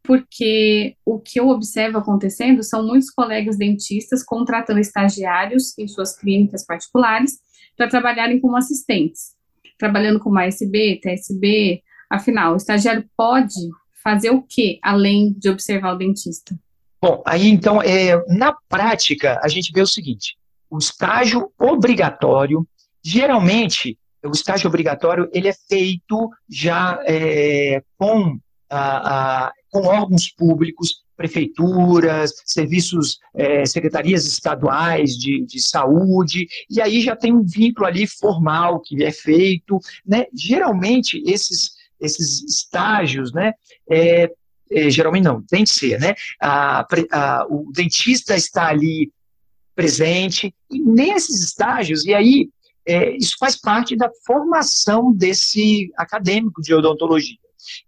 Porque 0.00 0.96
o 1.04 1.18
que 1.18 1.40
eu 1.40 1.48
observo 1.48 1.98
acontecendo 1.98 2.62
são 2.62 2.86
muitos 2.86 3.10
colegas 3.10 3.58
dentistas 3.58 4.22
contratando 4.22 4.78
estagiários 4.78 5.76
em 5.76 5.88
suas 5.88 6.16
clínicas 6.16 6.64
particulares 6.64 7.38
para 7.76 7.88
trabalharem 7.88 8.40
como 8.40 8.56
assistentes, 8.56 9.32
trabalhando 9.76 10.20
com 10.20 10.36
ASB, 10.38 11.00
TSB. 11.02 11.82
Afinal, 12.08 12.52
o 12.52 12.56
estagiário 12.56 13.04
pode 13.16 13.54
fazer 14.02 14.30
o 14.30 14.42
que 14.42 14.78
além 14.82 15.32
de 15.32 15.48
observar 15.48 15.94
o 15.94 15.98
dentista? 15.98 16.56
Bom, 17.02 17.20
aí 17.26 17.48
então, 17.48 17.82
é, 17.82 18.16
na 18.28 18.54
prática, 18.68 19.40
a 19.42 19.48
gente 19.48 19.72
vê 19.72 19.82
o 19.82 19.86
seguinte: 19.86 20.36
o 20.70 20.78
estágio 20.78 21.50
obrigatório 21.58 22.64
geralmente, 23.02 23.98
o 24.24 24.30
estágio 24.30 24.68
obrigatório 24.68 25.28
ele 25.32 25.48
é 25.48 25.52
feito 25.68 26.30
já 26.48 27.00
é, 27.04 27.82
com, 27.98 28.38
a, 28.70 29.46
a, 29.46 29.52
com 29.70 29.80
órgãos 29.80 30.30
públicos, 30.30 31.02
prefeituras, 31.16 32.32
serviços, 32.44 33.18
é, 33.34 33.66
secretarias 33.66 34.24
estaduais 34.24 35.16
de, 35.18 35.44
de 35.44 35.60
saúde, 35.60 36.46
e 36.70 36.80
aí 36.80 37.00
já 37.00 37.16
tem 37.16 37.32
um 37.32 37.42
vínculo 37.42 37.86
ali 37.86 38.06
formal 38.06 38.80
que 38.80 39.02
é 39.02 39.10
feito, 39.10 39.78
né? 40.06 40.26
Geralmente, 40.32 41.22
esses, 41.26 41.72
esses 42.00 42.44
estágios, 42.44 43.32
né, 43.32 43.52
é, 43.90 44.30
é, 44.72 44.90
geralmente 44.90 45.24
não, 45.24 45.42
tem 45.42 45.64
que 45.64 45.70
ser, 45.70 45.98
né? 46.00 46.14
A, 46.40 46.86
a, 47.10 47.46
o 47.48 47.70
dentista 47.72 48.34
está 48.34 48.68
ali 48.68 49.10
presente, 49.74 50.54
e 50.70 50.80
nesses 50.80 51.42
estágios, 51.42 52.04
e 52.04 52.14
aí 52.14 52.48
é, 52.86 53.16
isso 53.16 53.36
faz 53.38 53.56
parte 53.56 53.96
da 53.96 54.10
formação 54.26 55.12
desse 55.12 55.90
acadêmico 55.96 56.60
de 56.60 56.74
odontologia. 56.74 57.38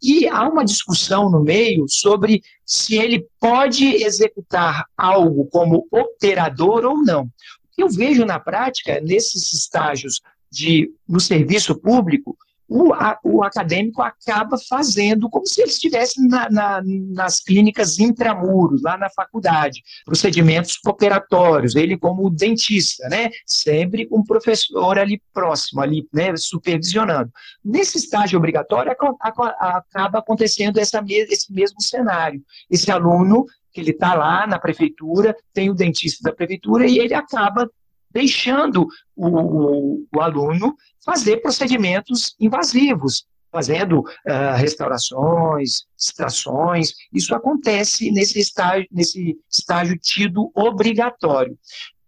E 0.03 0.29
há 0.29 0.49
uma 0.49 0.65
discussão 0.65 1.31
no 1.31 1.43
meio 1.43 1.87
sobre 1.89 2.43
se 2.65 2.97
ele 2.97 3.27
pode 3.41 3.85
executar 3.85 4.85
algo 4.97 5.47
como 5.47 5.87
operador 5.91 6.85
ou 6.85 7.03
não. 7.03 7.23
O 7.25 7.29
que 7.75 7.83
eu 7.83 7.89
vejo 7.89 8.25
na 8.25 8.39
prática, 8.39 9.01
nesses 9.01 9.53
estágios 9.53 10.21
de, 10.51 10.91
no 11.09 11.19
serviço 11.19 11.75
público, 11.75 12.37
o, 12.75 12.93
a, 12.93 13.17
o 13.23 13.45
acadêmico 13.45 14.03
acaba 14.03 14.57
fazendo 14.69 15.31
como 15.31 15.47
se 15.47 15.61
ele 15.63 15.71
estivesse 15.71 16.21
na, 16.27 16.51
na, 16.51 16.83
nas 16.85 17.39
clínicas 17.39 18.01
intramuros, 18.01 18.83
lá 18.83 18.99
na 18.99 19.09
faculdade, 19.11 19.81
procedimentos 20.05 20.81
operatórios, 20.85 21.77
ele 21.77 21.97
como 21.97 22.29
dentista, 22.29 23.09
né, 23.09 23.31
sempre 23.47 24.09
um 24.11 24.25
professor 24.25 24.99
ali 24.99 25.23
próximo, 25.33 25.83
ali, 25.83 26.05
né, 26.13 26.35
supervisionando. 26.37 27.31
Nesse 27.65 27.97
estágio 27.97 28.41
obrigatório, 28.41 28.91
acaba 29.21 30.19
acontecendo 30.19 30.79
essa, 30.79 31.01
esse 31.09 31.53
mesmo 31.53 31.81
cenário. 31.81 32.43
Esse 32.69 32.91
aluno 32.91 33.47
que 33.73 33.81
ele 33.81 33.93
está 33.93 34.15
lá 34.15 34.49
na 34.49 34.59
prefeitura, 34.59 35.37
tem 35.53 35.71
o 35.71 35.75
dentista 35.75 36.29
da 36.29 36.35
prefeitura 36.35 36.87
e 36.87 36.99
ele 36.99 37.15
acaba 37.15 37.69
deixando 38.15 38.87
o, 39.17 39.27
o, 39.27 40.07
o 40.15 40.21
aluno 40.21 40.77
fazer 41.05 41.39
procedimentos 41.39 42.37
invasivos, 42.41 43.27
fazendo 43.51 44.01
uh, 44.01 44.57
restaurações, 44.57 45.85
extrações. 45.99 46.93
Isso 47.13 47.35
acontece 47.35 48.11
nesse 48.11 48.39
estágio, 48.39 48.87
nesse 48.91 49.37
estágio 49.51 49.99
tido 49.99 50.51
obrigatório. 50.55 51.59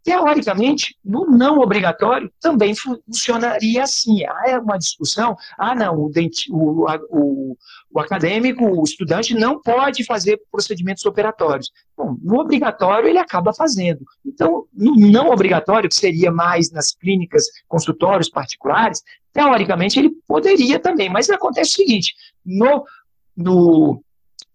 Teoricamente, 0.07 0.97
no 1.05 1.27
não 1.27 1.59
obrigatório 1.59 2.33
também 2.41 2.77
funcionaria 2.77 3.83
assim. 3.83 4.25
Há 4.25 4.61
uma 4.63 4.79
discussão, 4.79 5.37
ah, 5.59 5.75
não, 5.75 6.05
o, 6.05 6.09
denti, 6.09 6.49
o, 6.49 6.87
o, 7.11 7.57
o, 7.91 7.99
acadêmico, 7.99 8.65
o 8.65 8.85
estudante 8.85 9.35
não 9.35 9.61
pode 9.61 10.05
fazer 10.05 10.41
procedimentos 10.49 11.05
operatórios. 11.05 11.73
Bom, 11.97 12.17
no 12.23 12.39
obrigatório 12.39 13.09
ele 13.09 13.19
acaba 13.19 13.53
fazendo. 13.53 14.05
Então, 14.25 14.67
no 14.73 14.95
não 14.95 15.31
obrigatório, 15.31 15.89
que 15.89 15.97
seria 15.97 16.31
mais 16.31 16.71
nas 16.71 16.95
clínicas, 16.95 17.47
consultórios 17.67 18.31
particulares, 18.31 19.03
teoricamente 19.33 19.99
ele 19.99 20.13
poderia 20.25 20.79
também, 20.79 21.11
mas 21.11 21.29
acontece 21.31 21.73
o 21.73 21.85
seguinte, 21.85 22.15
no, 22.45 22.85
no, 23.37 24.01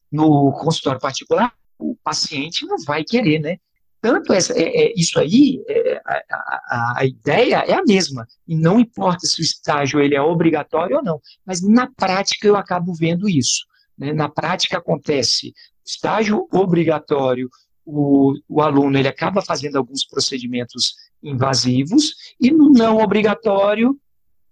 no 0.10 0.53
consultório 0.53 1.01
particular, 1.01 1.51
o 1.77 1.93
paciente 2.01 2.65
não 2.65 2.77
vai 2.86 3.03
querer, 3.03 3.39
né? 3.39 3.58
Tanto 4.01 4.34
essa, 4.34 4.53
é, 4.53 4.63
é, 4.63 4.93
isso 4.96 5.20
aí, 5.20 5.63
é, 5.70 6.01
a, 6.03 6.24
a, 6.31 6.93
a, 6.98 7.05
ideia 7.05 7.58
é 7.67 7.74
a 7.75 7.84
mesma, 7.84 8.27
e 8.48 8.55
não 8.55 8.79
importa 8.79 9.27
se 9.27 9.39
o 9.39 9.43
estágio 9.43 10.00
ele 10.00 10.15
é 10.15 10.22
obrigatório 10.22 10.98
ou 10.98 11.03
não, 11.03 11.22
mas 11.46 11.62
na 11.62 11.88
prática 11.88 12.48
eu 12.48 12.55
acabo 12.55 12.96
vendo 12.96 13.29
isso. 13.29 13.63
Né? 13.96 14.12
Na 14.12 14.27
prática 14.27 14.79
acontece 14.79 15.53
estágio 15.86 16.48
obrigatório, 16.51 17.48
o, 17.86 18.34
o 18.50 18.62
aluno 18.62 18.98
ele 18.98 19.08
acaba 19.08 19.41
fazendo 19.41 19.77
alguns 19.77 20.03
procedimentos 20.03 20.96
invasivos, 21.22 22.15
e 22.39 22.50
no 22.50 22.72
não 22.72 22.98
obrigatório, 22.98 23.91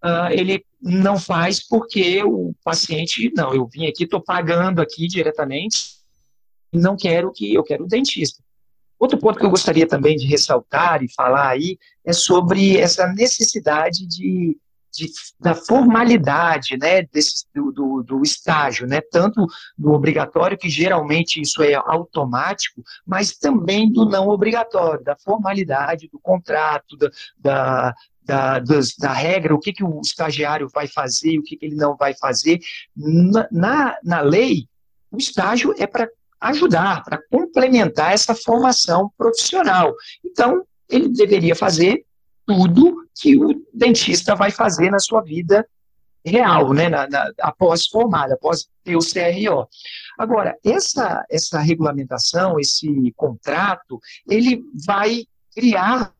uh, 0.04 0.32
ele 0.32 0.64
não 0.80 1.18
faz 1.18 1.66
porque 1.68 2.24
o 2.24 2.54
paciente, 2.64 3.32
não, 3.36 3.54
eu 3.54 3.68
vim 3.68 3.88
aqui, 3.88 4.04
estou 4.04 4.22
pagando 4.22 4.80
aqui 4.80 5.08
diretamente, 5.08 5.98
não 6.72 6.96
quero 6.96 7.32
que, 7.32 7.52
eu 7.52 7.64
quero 7.64 7.86
o 7.86 7.88
dentista. 7.88 8.44
Outro 9.00 9.18
ponto 9.18 9.40
que 9.40 9.46
eu 9.46 9.50
gostaria 9.50 9.88
também 9.88 10.18
de 10.18 10.28
ressaltar 10.28 11.02
e 11.02 11.14
falar 11.14 11.48
aí 11.48 11.78
é 12.06 12.12
sobre 12.12 12.78
essa 12.78 13.08
necessidade 13.08 14.06
de, 14.06 14.58
de 14.94 15.10
da 15.40 15.56
formalidade, 15.56 16.78
né, 16.78 17.04
desse, 17.04 17.46
do, 17.56 17.72
do, 17.72 18.04
do, 18.04 18.22
estágio, 18.22 18.86
né, 18.86 19.00
tanto 19.00 19.46
do 19.78 19.94
obrigatório, 19.94 20.58
que 20.58 20.70
geralmente 20.70 21.40
isso 21.40 21.64
é 21.64 21.76
automático, 21.76 22.84
mas 23.06 23.38
também 23.38 23.90
do 23.90 24.06
não 24.06 24.28
obrigatório, 24.28 25.04
da 25.04 25.16
formalidade 25.16 26.10
do 26.12 26.20
contrato, 26.20 26.98
da, 26.98 27.10
da 27.40 27.96
da, 28.30 28.60
da, 29.00 29.12
regra, 29.12 29.56
o 29.56 29.60
que, 29.60 29.74
que 29.74 29.84
o 29.84 30.02
estagiário 30.02 30.70
vai 30.72 30.88
fazer, 30.88 31.40
o 31.40 31.44
que, 31.44 31.58
que 31.58 31.66
ele 31.66 31.76
não 31.76 31.98
vai 31.98 32.14
fazer. 32.14 32.60
Na, 32.96 33.48
na, 33.52 33.98
na 34.04 34.22
lei, 34.22 34.68
o 35.12 35.18
estágio 35.18 35.74
é 35.80 35.88
para 35.88 36.08
ajudar, 36.42 37.04
para 37.04 37.20
complementar 37.30 38.14
essa 38.14 38.34
formação 38.34 39.12
profissional. 39.18 39.94
Então, 40.24 40.64
ele 40.90 41.10
deveria 41.10 41.56
fazer 41.56 42.06
tudo 42.46 43.06
que 43.20 43.38
o 43.38 43.64
dentista 43.74 44.36
vai 44.36 44.52
fazer 44.52 44.90
na 44.90 45.00
sua 45.00 45.22
vida 45.22 45.68
real, 46.26 46.74
né, 46.74 46.90
na, 46.90 47.08
na, 47.08 47.32
após 47.42 47.88
formada, 47.88 48.34
após 48.34 48.68
ter 48.84 48.96
o 48.96 49.00
CRO. 49.00 49.68
Agora, 50.18 50.58
essa, 50.64 51.24
essa 51.30 51.60
regulamentação, 51.60 52.60
esse 52.60 53.14
contrato, 53.16 54.00
ele 54.28 54.64
vai 54.86 55.26
criar 55.54 56.14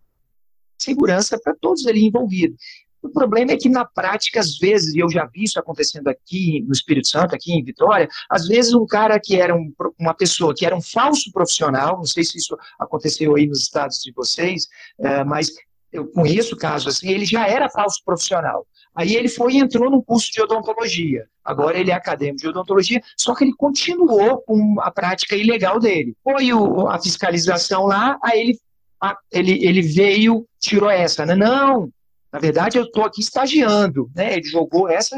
segurança 0.78 1.40
para 1.42 1.56
todos 1.56 1.86
ali 1.86 2.06
envolvidos. 2.06 2.62
O 3.02 3.10
problema 3.10 3.52
é 3.52 3.58
que 3.58 3.70
na 3.70 3.86
prática, 3.86 4.40
às 4.40 4.58
vezes, 4.58 4.94
e 4.94 5.00
eu 5.00 5.10
já 5.10 5.26
vi 5.26 5.44
isso 5.44 5.60
acontecendo 5.60 6.08
aqui 6.10 6.62
no 6.68 6.74
Espírito 6.74 7.08
Santo, 7.08 7.34
aqui 7.34 7.54
em 7.54 7.64
Vitória, 7.64 8.10
às 8.30 8.48
vezes 8.48 8.74
um 8.74 8.86
cara 8.86 9.20
que 9.20 9.40
era 9.40 9.56
um, 9.56 9.74
uma 9.98 10.14
pessoa 10.14 10.54
que 10.54 10.66
era 10.66 10.76
um 10.76 10.82
falso 10.82 11.32
profissional, 11.32 11.98
não 11.98 12.06
sei 12.06 12.24
se 12.24 12.38
isso 12.38 12.58
aconteceu 12.78 13.36
aí 13.36 13.48
nos 13.48 13.62
estados 13.62 14.00
de 14.00 14.12
vocês, 14.12 14.68
é, 15.00 15.24
mas 15.24 15.50
eu 15.92 16.08
conheço 16.08 16.56
casos 16.56 16.96
assim, 16.96 17.10
ele 17.10 17.26
já 17.26 17.48
era 17.48 17.70
falso 17.70 18.02
profissional. 18.06 18.66
Aí 18.96 19.16
ele 19.16 19.30
foi 19.30 19.54
e 19.54 19.60
entrou 19.60 19.90
no 19.90 20.04
curso 20.04 20.32
de 20.32 20.42
odontologia. 20.42 21.26
Agora 21.44 21.80
ele 21.80 21.92
é 21.92 21.94
acadêmico 21.94 22.42
de 22.42 22.48
odontologia, 22.48 23.02
só 23.18 23.34
que 23.34 23.44
ele 23.44 23.54
continuou 23.56 24.42
com 24.42 24.76
a 24.82 24.92
prática 24.92 25.36
ilegal 25.36 25.80
dele. 25.80 26.16
Foi 26.24 26.54
o, 26.54 26.88
a 26.88 27.02
fiscalização 27.02 27.86
lá, 27.86 28.20
aí 28.24 28.40
ele, 28.42 28.60
a, 29.02 29.18
ele, 29.32 29.66
ele 29.66 29.82
veio, 29.82 30.46
tirou 30.60 30.90
essa, 30.90 31.26
né? 31.26 31.36
Não, 31.36 31.90
na 32.32 32.40
verdade, 32.40 32.78
eu 32.78 32.84
estou 32.84 33.04
aqui 33.04 33.22
estagiando, 33.22 34.10
né? 34.16 34.34
Ele 34.34 34.48
jogou 34.48 34.88
essa 34.88 35.18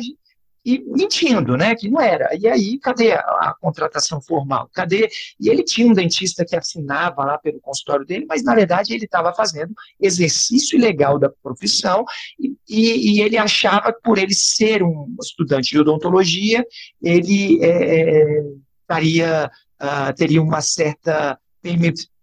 e 0.63 0.79
mentindo, 0.85 1.57
né? 1.57 1.75
Que 1.75 1.89
não 1.89 1.99
era. 1.99 2.29
E 2.37 2.47
aí, 2.47 2.79
cadê 2.79 3.13
a, 3.13 3.19
a, 3.19 3.55
contratação 3.59 4.21
formal? 4.21 4.69
Cadê? 4.73 5.09
E 5.39 5.49
ele 5.49 5.63
tinha 5.63 5.87
um 5.87 5.93
dentista 5.93 6.45
que 6.45 6.55
assinava 6.55 7.25
lá 7.25 7.37
pelo 7.37 7.59
consultório 7.59 8.05
dele, 8.05 8.25
mas 8.29 8.43
na 8.43 8.53
verdade 8.53 8.93
ele 8.93 9.05
estava 9.05 9.33
fazendo 9.33 9.73
exercício 9.99 10.77
ilegal 10.77 11.17
da 11.17 11.29
profissão 11.41 12.05
e, 12.39 12.55
e, 12.69 13.15
e, 13.17 13.21
ele 13.21 13.37
achava 13.37 13.91
que 13.91 14.01
por 14.01 14.17
ele 14.17 14.33
ser 14.33 14.83
um 14.83 15.15
estudante 15.21 15.71
de 15.71 15.79
odontologia, 15.79 16.63
ele 17.01 17.59
é, 17.63 18.43
estaria, 18.81 19.51
uh, 19.81 20.13
teria 20.15 20.41
uma 20.41 20.61
certa 20.61 21.39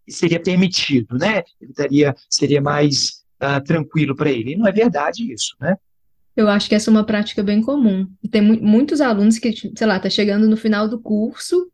seria 0.09 0.40
permitido, 0.40 1.16
né? 1.18 1.42
Ele 1.61 1.72
teria, 1.72 2.16
seria 2.31 2.61
mais 2.61 3.18
uh, 3.42 3.62
tranquilo 3.64 4.14
para 4.14 4.31
ele. 4.31 4.53
E 4.53 4.57
não 4.57 4.66
é 4.66 4.72
verdade 4.72 5.33
isso, 5.33 5.55
né? 5.61 5.77
Eu 6.37 6.48
acho 6.48 6.68
que 6.68 6.74
essa 6.74 6.88
é 6.88 6.92
uma 6.92 7.05
prática 7.05 7.42
bem 7.42 7.61
comum. 7.61 8.07
E 8.22 8.29
tem 8.29 8.40
mu 8.40 8.57
muitos 8.61 9.01
alunos 9.01 9.38
que, 9.38 9.53
sei 9.53 9.87
lá, 9.87 9.98
tá 9.98 10.09
chegando 10.09 10.48
no 10.48 10.57
final 10.57 10.88
do 10.88 11.01
curso 11.01 11.68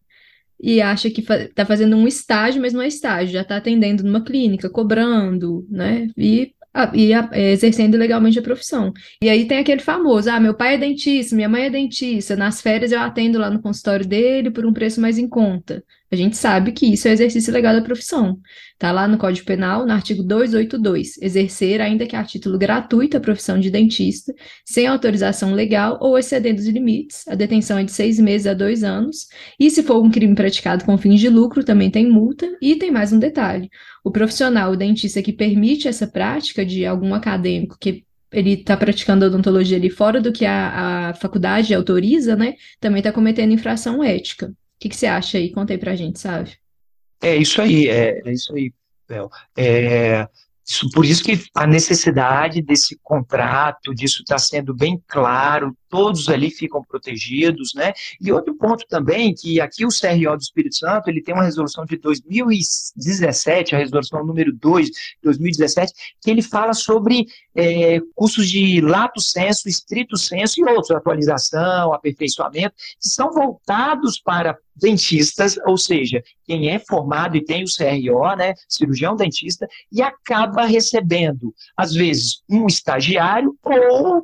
e 0.58 0.80
acha 0.80 1.10
que 1.10 1.20
fa 1.20 1.48
tá 1.54 1.66
fazendo 1.66 1.96
um 1.96 2.08
estágio, 2.08 2.62
mas 2.62 2.72
não 2.72 2.80
é 2.80 2.88
estágio, 2.88 3.34
já 3.34 3.42
está 3.42 3.56
atendendo 3.56 4.02
numa 4.02 4.24
clínica, 4.24 4.70
cobrando, 4.70 5.66
né? 5.68 6.08
E 6.16 6.54
e 6.92 7.12
é, 7.12 7.52
exercendo 7.52 7.96
legalmente 7.96 8.38
a 8.38 8.42
profissão. 8.42 8.92
E 9.22 9.28
aí 9.28 9.46
tem 9.46 9.58
aquele 9.58 9.80
famoso, 9.80 10.28
ah, 10.28 10.40
meu 10.40 10.54
pai 10.54 10.74
é 10.74 10.78
dentista, 10.78 11.36
minha 11.36 11.48
mãe 11.48 11.66
é 11.66 11.70
dentista, 11.70 12.34
nas 12.34 12.60
férias 12.60 12.90
eu 12.90 12.98
atendo 12.98 13.38
lá 13.38 13.48
no 13.48 13.62
consultório 13.62 14.04
dele 14.04 14.50
por 14.50 14.66
um 14.66 14.72
preço 14.72 15.00
mais 15.00 15.16
em 15.16 15.28
conta. 15.28 15.84
A 16.14 16.16
gente 16.16 16.36
sabe 16.36 16.70
que 16.70 16.86
isso 16.86 17.08
é 17.08 17.10
exercício 17.10 17.52
legal 17.52 17.74
da 17.74 17.82
profissão. 17.82 18.38
Está 18.74 18.92
lá 18.92 19.08
no 19.08 19.18
Código 19.18 19.44
Penal, 19.44 19.84
no 19.84 19.90
artigo 19.90 20.22
282, 20.22 21.20
exercer, 21.20 21.80
ainda 21.80 22.06
que 22.06 22.14
a 22.14 22.22
título 22.22 22.56
gratuito, 22.56 23.16
a 23.16 23.20
profissão 23.20 23.58
de 23.58 23.68
dentista, 23.68 24.32
sem 24.64 24.86
autorização 24.86 25.52
legal 25.54 25.98
ou 26.00 26.16
excedendo 26.16 26.60
os 26.60 26.68
limites. 26.68 27.26
A 27.26 27.34
detenção 27.34 27.78
é 27.78 27.82
de 27.82 27.90
seis 27.90 28.20
meses 28.20 28.46
a 28.46 28.54
dois 28.54 28.84
anos. 28.84 29.26
E 29.58 29.68
se 29.70 29.82
for 29.82 30.00
um 30.00 30.08
crime 30.08 30.36
praticado 30.36 30.84
com 30.84 30.96
fins 30.96 31.18
de 31.18 31.28
lucro, 31.28 31.64
também 31.64 31.90
tem 31.90 32.08
multa. 32.08 32.46
E 32.62 32.76
tem 32.76 32.92
mais 32.92 33.12
um 33.12 33.18
detalhe: 33.18 33.68
o 34.04 34.12
profissional, 34.12 34.70
o 34.70 34.76
dentista 34.76 35.20
que 35.20 35.32
permite 35.32 35.88
essa 35.88 36.06
prática 36.06 36.64
de 36.64 36.86
algum 36.86 37.12
acadêmico 37.12 37.76
que 37.80 38.04
ele 38.32 38.52
está 38.52 38.76
praticando 38.76 39.26
odontologia 39.26 39.76
ali 39.76 39.90
fora 39.90 40.20
do 40.20 40.32
que 40.32 40.46
a, 40.46 41.08
a 41.08 41.14
faculdade 41.14 41.74
autoriza, 41.74 42.36
né? 42.36 42.54
Também 42.78 43.00
está 43.00 43.10
cometendo 43.10 43.52
infração 43.52 44.02
ética. 44.02 44.52
O 44.76 44.80
que, 44.80 44.88
que 44.88 44.96
você 44.96 45.06
acha 45.06 45.38
aí? 45.38 45.50
Conta 45.52 45.72
aí 45.72 45.78
pra 45.78 45.96
gente, 45.96 46.18
sabe? 46.18 46.56
É 47.22 47.36
isso 47.36 47.60
aí, 47.62 47.88
é, 47.88 48.20
é 48.24 48.32
isso 48.32 48.54
aí, 48.54 48.72
Bel. 49.08 49.30
É, 49.56 50.28
isso, 50.66 50.88
por 50.90 51.04
isso 51.04 51.22
que 51.22 51.38
a 51.54 51.66
necessidade 51.66 52.62
desse 52.62 52.98
contrato, 53.02 53.94
disso 53.94 54.22
está 54.22 54.38
sendo 54.38 54.74
bem 54.74 55.02
claro, 55.06 55.76
todos 55.90 56.28
ali 56.28 56.50
ficam 56.50 56.82
protegidos, 56.82 57.74
né? 57.74 57.92
E 58.20 58.32
outro 58.32 58.54
ponto 58.54 58.86
também, 58.88 59.34
que 59.34 59.60
aqui 59.60 59.84
o 59.84 59.90
CRO 59.90 60.36
do 60.36 60.42
Espírito 60.42 60.76
Santo, 60.76 61.08
ele 61.08 61.22
tem 61.22 61.34
uma 61.34 61.44
resolução 61.44 61.84
de 61.84 61.98
2017, 61.98 63.74
a 63.74 63.78
resolução 63.78 64.24
número 64.24 64.52
2 64.54 64.86
de 64.86 64.92
2017, 65.22 65.92
que 66.22 66.30
ele 66.30 66.42
fala 66.42 66.72
sobre 66.72 67.26
é, 67.54 68.00
cursos 68.14 68.48
de 68.48 68.80
lato 68.80 69.20
senso, 69.20 69.68
estrito 69.68 70.16
senso 70.16 70.60
e 70.60 70.64
outros, 70.64 70.90
atualização, 70.90 71.92
aperfeiçoamento, 71.92 72.74
que 73.00 73.08
são 73.08 73.30
voltados 73.30 74.18
para 74.18 74.56
dentistas, 74.76 75.56
ou 75.66 75.76
seja, 75.76 76.22
quem 76.44 76.70
é 76.70 76.78
formado 76.78 77.36
e 77.36 77.44
tem 77.44 77.64
o 77.64 77.66
CRO, 77.66 78.36
né, 78.36 78.54
cirurgião 78.68 79.16
dentista, 79.16 79.66
e 79.90 80.02
acaba 80.02 80.64
recebendo, 80.64 81.54
às 81.76 81.94
vezes, 81.94 82.42
um 82.48 82.66
estagiário 82.66 83.56
ou 83.62 84.22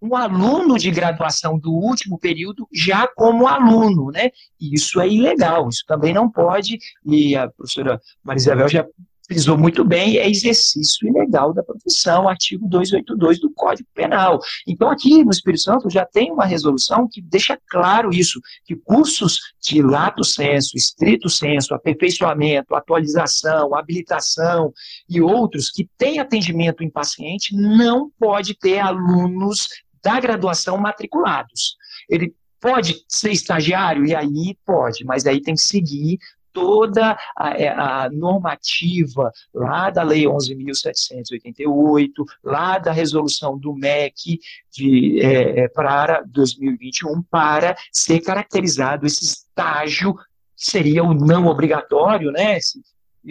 um 0.00 0.14
aluno 0.14 0.78
de 0.78 0.90
graduação 0.90 1.58
do 1.58 1.72
último 1.72 2.18
período 2.18 2.68
já 2.72 3.08
como 3.16 3.48
aluno, 3.48 4.12
né? 4.12 4.30
E 4.60 4.74
isso 4.74 5.00
é 5.00 5.08
ilegal, 5.08 5.68
isso 5.68 5.82
também 5.86 6.14
não 6.14 6.30
pode, 6.30 6.78
e 7.04 7.36
a 7.36 7.48
professora 7.48 8.00
Marisabel 8.22 8.68
já 8.68 8.86
frisou 9.28 9.58
muito 9.58 9.84
bem, 9.84 10.16
é 10.16 10.28
exercício 10.28 11.06
ilegal 11.06 11.52
da 11.52 11.62
profissão, 11.62 12.26
artigo 12.26 12.66
282 12.66 13.38
do 13.38 13.52
Código 13.52 13.88
Penal. 13.94 14.40
Então, 14.66 14.90
aqui 14.90 15.22
no 15.22 15.30
Espírito 15.30 15.62
Santo 15.62 15.90
já 15.90 16.06
tem 16.06 16.32
uma 16.32 16.46
resolução 16.46 17.06
que 17.10 17.20
deixa 17.20 17.58
claro 17.68 18.10
isso, 18.10 18.40
que 18.64 18.74
cursos 18.74 19.38
de 19.60 19.82
lato 19.82 20.24
senso, 20.24 20.76
estrito 20.76 21.28
senso, 21.28 21.74
aperfeiçoamento, 21.74 22.74
atualização, 22.74 23.74
habilitação 23.74 24.72
e 25.08 25.20
outros 25.20 25.70
que 25.70 25.86
têm 25.98 26.18
atendimento 26.18 26.82
em 26.82 26.90
paciente 26.90 27.54
não 27.54 28.10
pode 28.18 28.54
ter 28.54 28.78
alunos 28.78 29.68
da 30.02 30.18
graduação 30.18 30.78
matriculados. 30.78 31.76
Ele 32.08 32.34
pode 32.60 33.04
ser 33.08 33.30
estagiário? 33.30 34.06
E 34.06 34.14
aí 34.14 34.56
pode, 34.64 35.04
mas 35.04 35.26
aí 35.26 35.40
tem 35.40 35.54
que 35.54 35.60
seguir 35.60 36.18
toda 36.58 37.16
a, 37.36 37.50
é, 37.50 37.68
a, 37.68 38.10
normativa 38.10 39.30
lá 39.54 39.90
da 39.90 40.02
Lei 40.02 40.24
11.788, 40.24 42.10
lá 42.42 42.78
da 42.78 42.90
resolução 42.90 43.56
do 43.56 43.72
MEC 43.74 44.40
de, 44.72 45.20
é, 45.20 45.60
é 45.60 45.68
para 45.68 46.22
2021, 46.26 47.22
para 47.22 47.76
ser 47.92 48.20
caracterizado 48.20 49.06
esse 49.06 49.24
estágio, 49.24 50.16
seria 50.56 51.04
o 51.04 51.14
não 51.14 51.46
obrigatório, 51.46 52.32
né? 52.32 52.58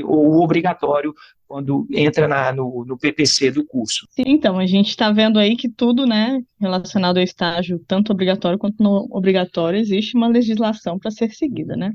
Ou 0.04 0.36
o 0.36 0.44
obrigatório 0.44 1.14
quando 1.48 1.88
entra 1.92 2.28
na, 2.28 2.52
no, 2.52 2.86
no 2.86 2.98
PPC 2.98 3.52
do 3.52 3.66
curso. 3.66 4.06
Sim, 4.12 4.24
então, 4.28 4.60
a 4.60 4.66
gente 4.66 4.90
está 4.90 5.12
vendo 5.12 5.40
aí 5.40 5.56
que 5.56 5.70
tudo, 5.70 6.06
né, 6.06 6.42
relacionado 6.60 7.18
ao 7.18 7.24
estágio, 7.24 7.80
tanto 7.88 8.12
obrigatório 8.12 8.60
quanto 8.60 8.84
não 8.84 9.08
obrigatório, 9.10 9.80
existe 9.80 10.16
uma 10.16 10.28
legislação 10.28 11.00
para 11.00 11.10
ser 11.10 11.32
seguida, 11.32 11.76
né? 11.76 11.94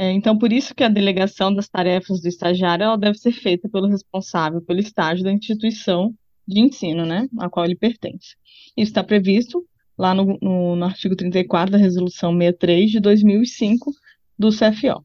É, 0.00 0.10
então, 0.12 0.38
por 0.38 0.50
isso 0.50 0.74
que 0.74 0.82
a 0.82 0.88
delegação 0.88 1.52
das 1.54 1.68
tarefas 1.68 2.22
do 2.22 2.26
estagiário 2.26 2.84
ela 2.84 2.96
deve 2.96 3.18
ser 3.18 3.32
feita 3.32 3.68
pelo 3.68 3.86
responsável 3.86 4.62
pelo 4.62 4.80
estágio 4.80 5.22
da 5.22 5.30
instituição 5.30 6.14
de 6.48 6.58
ensino, 6.58 7.04
né, 7.04 7.28
a 7.38 7.50
qual 7.50 7.66
ele 7.66 7.76
pertence. 7.76 8.34
Isso 8.74 8.92
está 8.92 9.04
previsto 9.04 9.62
lá 9.98 10.14
no, 10.14 10.38
no, 10.40 10.74
no 10.74 10.84
artigo 10.86 11.14
34 11.14 11.72
da 11.72 11.76
Resolução 11.76 12.32
63 12.32 12.92
de 12.92 12.98
2005 12.98 13.92
do 14.38 14.48
CFO. 14.48 15.04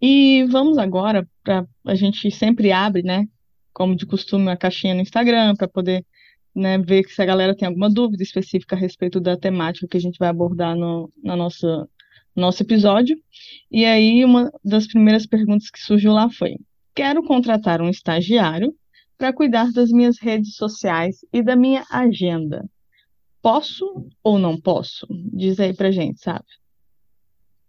E 0.00 0.44
vamos 0.44 0.78
agora 0.78 1.28
para 1.42 1.66
a 1.84 1.96
gente 1.96 2.30
sempre 2.30 2.70
abre, 2.70 3.02
né, 3.02 3.26
como 3.72 3.96
de 3.96 4.06
costume, 4.06 4.52
a 4.52 4.56
caixinha 4.56 4.94
no 4.94 5.00
Instagram 5.00 5.56
para 5.56 5.66
poder 5.66 6.06
né, 6.54 6.78
ver 6.78 7.08
se 7.08 7.20
a 7.20 7.26
galera 7.26 7.56
tem 7.56 7.66
alguma 7.66 7.90
dúvida 7.90 8.22
específica 8.22 8.76
a 8.76 8.78
respeito 8.78 9.20
da 9.20 9.36
temática 9.36 9.88
que 9.88 9.96
a 9.96 10.00
gente 10.00 10.16
vai 10.16 10.28
abordar 10.28 10.76
no 10.76 11.10
na 11.24 11.34
nossa 11.34 11.88
nosso 12.34 12.62
episódio. 12.62 13.16
E 13.70 13.84
aí 13.84 14.24
uma 14.24 14.50
das 14.64 14.86
primeiras 14.86 15.26
perguntas 15.26 15.70
que 15.70 15.80
surgiu 15.80 16.12
lá 16.12 16.30
foi: 16.30 16.56
quero 16.94 17.22
contratar 17.22 17.80
um 17.80 17.88
estagiário 17.88 18.74
para 19.16 19.32
cuidar 19.32 19.70
das 19.72 19.90
minhas 19.90 20.18
redes 20.18 20.54
sociais 20.54 21.24
e 21.32 21.42
da 21.42 21.54
minha 21.54 21.84
agenda. 21.90 22.64
Posso 23.42 24.08
ou 24.22 24.38
não 24.38 24.60
posso? 24.60 25.06
Diz 25.10 25.58
aí 25.60 25.74
pra 25.74 25.90
gente, 25.90 26.20
sabe? 26.20 26.44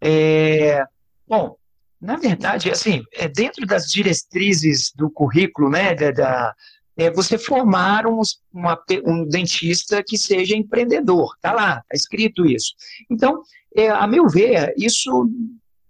É, 0.01 0.83
bom, 1.27 1.55
na 1.99 2.15
verdade, 2.15 2.71
assim, 2.71 3.03
é 3.13 3.27
dentro 3.27 3.65
das 3.65 3.85
diretrizes 3.85 4.91
do 4.95 5.09
currículo, 5.09 5.69
né, 5.69 5.93
da, 5.93 6.11
da 6.11 6.55
é 6.97 7.09
você 7.09 7.37
formar 7.37 8.05
um, 8.05 8.21
uma, 8.53 8.81
um 9.05 9.25
dentista 9.27 10.03
que 10.03 10.17
seja 10.17 10.55
empreendedor, 10.55 11.35
tá 11.41 11.51
lá, 11.53 11.75
tá 11.77 11.95
escrito 11.95 12.45
isso. 12.45 12.73
Então, 13.09 13.41
é, 13.75 13.89
a 13.89 14.05
meu 14.05 14.27
ver, 14.27 14.73
isso 14.77 15.29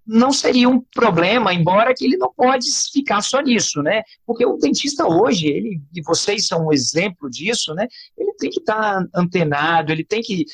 não 0.06 0.32
seria 0.32 0.68
um 0.68 0.82
problema, 0.94 1.54
embora 1.54 1.94
que 1.96 2.06
ele 2.06 2.18
não 2.18 2.34
pode 2.34 2.68
ficar 2.92 3.22
só 3.22 3.40
nisso, 3.42 3.82
né? 3.82 4.04
Porque 4.26 4.46
o 4.46 4.58
dentista 4.58 5.08
hoje, 5.08 5.48
ele, 5.48 5.82
e 5.94 6.02
vocês 6.02 6.48
são 6.48 6.68
um 6.68 6.74
exemplo 6.74 7.30
disso, 7.30 7.74
né? 7.74 7.88
Ele 8.18 8.34
tem 8.34 8.50
que 8.50 8.60
estar 8.60 8.76
tá 8.76 9.08
antenado, 9.16 9.92
ele 9.92 10.04
tem 10.04 10.22
que 10.22 10.46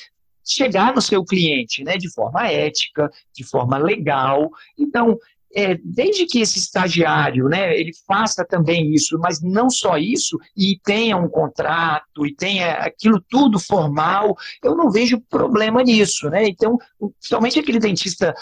chegar 0.46 0.94
no 0.94 1.02
seu 1.02 1.24
cliente, 1.26 1.84
né? 1.84 1.98
De 1.98 2.10
forma 2.14 2.48
ética, 2.48 3.10
de 3.34 3.44
forma 3.44 3.78
legal. 3.78 4.50
Então, 4.78 5.18
é, 5.56 5.78
desde 5.84 6.26
que 6.26 6.40
esse 6.40 6.60
estagiário, 6.60 7.48
né, 7.48 7.78
ele 7.78 7.92
faça 8.08 8.46
também 8.46 8.94
isso, 8.94 9.18
mas 9.20 9.42
não 9.42 9.70
só 9.70 9.98
isso, 9.98 10.38
e 10.56 10.80
tenha 10.84 11.18
um 11.18 11.30
contrato, 11.30 12.26
e 12.26 12.36
tenha 12.36 12.74
aquilo 12.74 13.24
tudo 13.30 13.60
formal, 13.60 14.36
eu 14.64 14.76
não 14.76 14.92
vejo 14.92 15.22
problema 15.30 15.84
nisso, 15.84 16.30
né, 16.30 16.48
então, 16.48 16.78
somente 17.20 17.60
aquele 17.60 17.80
dentista 17.80 18.34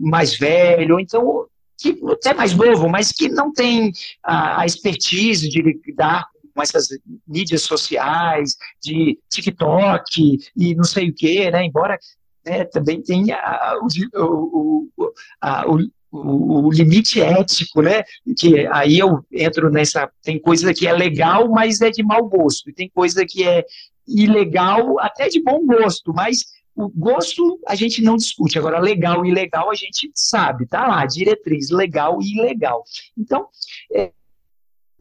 mais 0.00 0.36
velho, 0.36 0.94
ou 0.94 1.00
então, 1.00 1.46
que 1.78 1.98
até 2.12 2.34
mais 2.34 2.54
novo, 2.54 2.88
mas 2.88 3.10
que 3.10 3.28
não 3.28 3.52
tem 3.52 3.92
a, 4.22 4.62
a 4.62 4.66
expertise 4.66 5.48
de 5.48 5.62
lidar 5.62 6.26
com 6.54 6.62
essas 6.62 6.88
mídias 7.26 7.62
sociais, 7.62 8.56
de 8.80 9.18
TikTok 9.30 10.38
e 10.54 10.74
não 10.74 10.84
sei 10.84 11.08
o 11.08 11.14
quê, 11.14 11.50
né, 11.50 11.64
embora 11.64 11.98
né, 12.44 12.64
também 12.64 13.00
tenha 13.00 13.38
o, 13.80 14.20
o, 14.20 14.88
o, 14.96 15.12
a, 15.40 15.70
o 15.70 15.78
o, 16.12 16.66
o, 16.66 16.70
limite 16.70 17.20
ético, 17.20 17.80
né? 17.80 18.02
Que 18.38 18.66
aí 18.66 18.98
eu 18.98 19.24
entro 19.32 19.70
nessa. 19.70 20.10
Tem 20.22 20.38
coisa 20.38 20.74
que 20.74 20.86
é 20.86 20.92
legal, 20.92 21.48
mas 21.48 21.80
é 21.80 21.90
de 21.90 22.02
mau 22.02 22.28
gosto, 22.28 22.68
e 22.68 22.74
tem 22.74 22.90
coisa 22.90 23.24
que 23.26 23.42
é 23.42 23.64
ilegal, 24.06 25.00
até 25.00 25.28
de 25.28 25.42
bom 25.42 25.64
gosto, 25.64 26.12
mas 26.12 26.44
o 26.74 26.88
gosto 26.88 27.58
a 27.66 27.74
gente 27.74 28.02
não 28.02 28.16
discute. 28.16 28.58
Agora, 28.58 28.78
legal 28.78 29.24
e 29.24 29.30
ilegal 29.30 29.70
a 29.70 29.74
gente 29.74 30.10
sabe, 30.14 30.66
tá 30.66 30.86
lá, 30.86 31.04
diretriz 31.06 31.70
legal 31.70 32.20
e 32.20 32.38
ilegal. 32.38 32.82
Então, 33.16 33.46
é, 33.92 34.12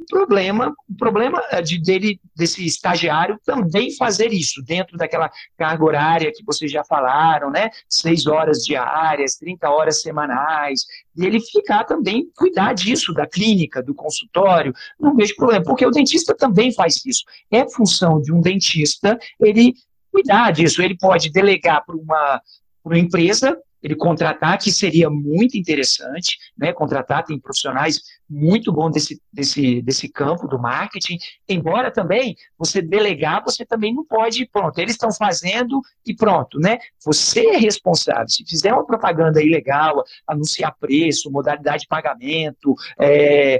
problema, 0.05 0.73
o 0.89 0.95
problema 0.95 1.41
é, 1.51 1.61
de, 1.61 1.81
dele, 1.81 2.19
desse 2.35 2.65
estagiário 2.65 3.39
também 3.45 3.95
fazer 3.95 4.31
isso, 4.31 4.61
dentro 4.63 4.97
daquela 4.97 5.29
carga 5.57 5.83
horária 5.83 6.31
que 6.33 6.43
vocês 6.43 6.71
já 6.71 6.83
falaram, 6.83 7.49
né? 7.49 7.69
Seis 7.89 8.27
horas 8.27 8.59
diárias, 8.59 9.35
30 9.35 9.69
horas 9.69 10.01
semanais, 10.01 10.85
e 11.15 11.25
ele 11.25 11.39
ficar 11.39 11.83
também, 11.83 12.29
cuidar 12.35 12.73
disso, 12.73 13.13
da 13.13 13.27
clínica, 13.27 13.81
do 13.81 13.93
consultório, 13.93 14.73
não 14.99 15.15
vejo 15.15 15.35
problema, 15.35 15.63
porque 15.63 15.85
o 15.85 15.91
dentista 15.91 16.35
também 16.35 16.73
faz 16.73 17.05
isso. 17.05 17.23
É 17.51 17.69
função 17.69 18.21
de 18.21 18.33
um 18.33 18.41
dentista 18.41 19.17
ele 19.39 19.73
cuidar 20.11 20.51
disso, 20.51 20.81
ele 20.81 20.97
pode 20.97 21.31
delegar 21.31 21.85
para 21.85 21.95
uma, 21.95 22.41
uma 22.83 22.97
empresa 22.97 23.57
ele 23.81 23.95
contratar, 23.95 24.57
que 24.59 24.71
seria 24.71 25.09
muito 25.09 25.57
interessante, 25.57 26.37
né, 26.57 26.71
contratar, 26.71 27.23
tem 27.23 27.39
profissionais 27.39 28.01
muito 28.29 28.71
bons 28.71 28.91
desse, 28.91 29.21
desse, 29.31 29.81
desse 29.81 30.07
campo 30.07 30.47
do 30.47 30.59
marketing, 30.59 31.17
embora 31.49 31.91
também 31.91 32.35
você 32.57 32.81
delegar, 32.81 33.43
você 33.43 33.65
também 33.65 33.93
não 33.93 34.05
pode, 34.05 34.45
pronto, 34.45 34.79
eles 34.79 34.93
estão 34.93 35.11
fazendo 35.11 35.81
e 36.05 36.13
pronto, 36.13 36.59
né, 36.59 36.77
você 37.03 37.47
é 37.47 37.57
responsável, 37.57 38.29
se 38.29 38.45
fizer 38.45 38.71
uma 38.73 38.85
propaganda 38.85 39.43
ilegal, 39.43 40.03
anunciar 40.27 40.75
preço, 40.79 41.31
modalidade 41.31 41.81
de 41.83 41.87
pagamento, 41.87 42.75
é, 42.99 43.59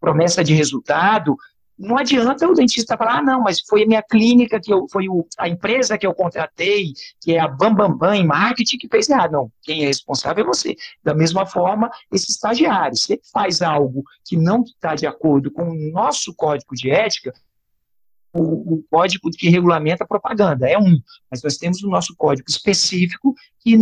promessa 0.00 0.42
de 0.42 0.54
resultado, 0.54 1.36
não 1.80 1.96
adianta 1.96 2.46
o 2.46 2.52
dentista 2.52 2.96
falar, 2.96 3.18
ah, 3.18 3.22
não, 3.22 3.40
mas 3.40 3.60
foi 3.62 3.84
a 3.84 3.86
minha 3.86 4.02
clínica, 4.02 4.60
que 4.60 4.70
eu, 4.70 4.86
foi 4.92 5.08
o, 5.08 5.26
a 5.38 5.48
empresa 5.48 5.96
que 5.96 6.06
eu 6.06 6.12
contratei, 6.12 6.92
que 7.18 7.32
é 7.32 7.40
a 7.40 7.48
Bambambam 7.48 7.96
Bam 7.96 8.18
Bam 8.18 8.24
marketing, 8.24 8.76
que 8.76 8.88
fez 8.88 9.08
errado. 9.08 9.32
Não, 9.32 9.52
quem 9.62 9.84
é 9.84 9.86
responsável 9.86 10.44
é 10.44 10.46
você. 10.46 10.76
Da 11.02 11.14
mesma 11.14 11.46
forma, 11.46 11.90
esse 12.12 12.30
estagiário, 12.30 12.94
se 12.96 13.14
ele 13.14 13.22
faz 13.32 13.62
algo 13.62 14.04
que 14.26 14.36
não 14.36 14.62
está 14.62 14.94
de 14.94 15.06
acordo 15.06 15.50
com 15.50 15.70
o 15.70 15.90
nosso 15.90 16.34
código 16.34 16.74
de 16.74 16.90
ética, 16.90 17.32
o, 18.32 18.74
o, 18.74 18.84
código 18.90 19.30
que 19.30 19.48
regulamenta 19.48 20.04
a 20.04 20.06
propaganda, 20.06 20.68
é 20.68 20.78
um, 20.78 21.00
mas 21.30 21.42
nós 21.42 21.56
temos 21.56 21.82
o 21.82 21.88
nosso 21.88 22.14
código 22.16 22.48
específico 22.48 23.34
que, 23.58 23.76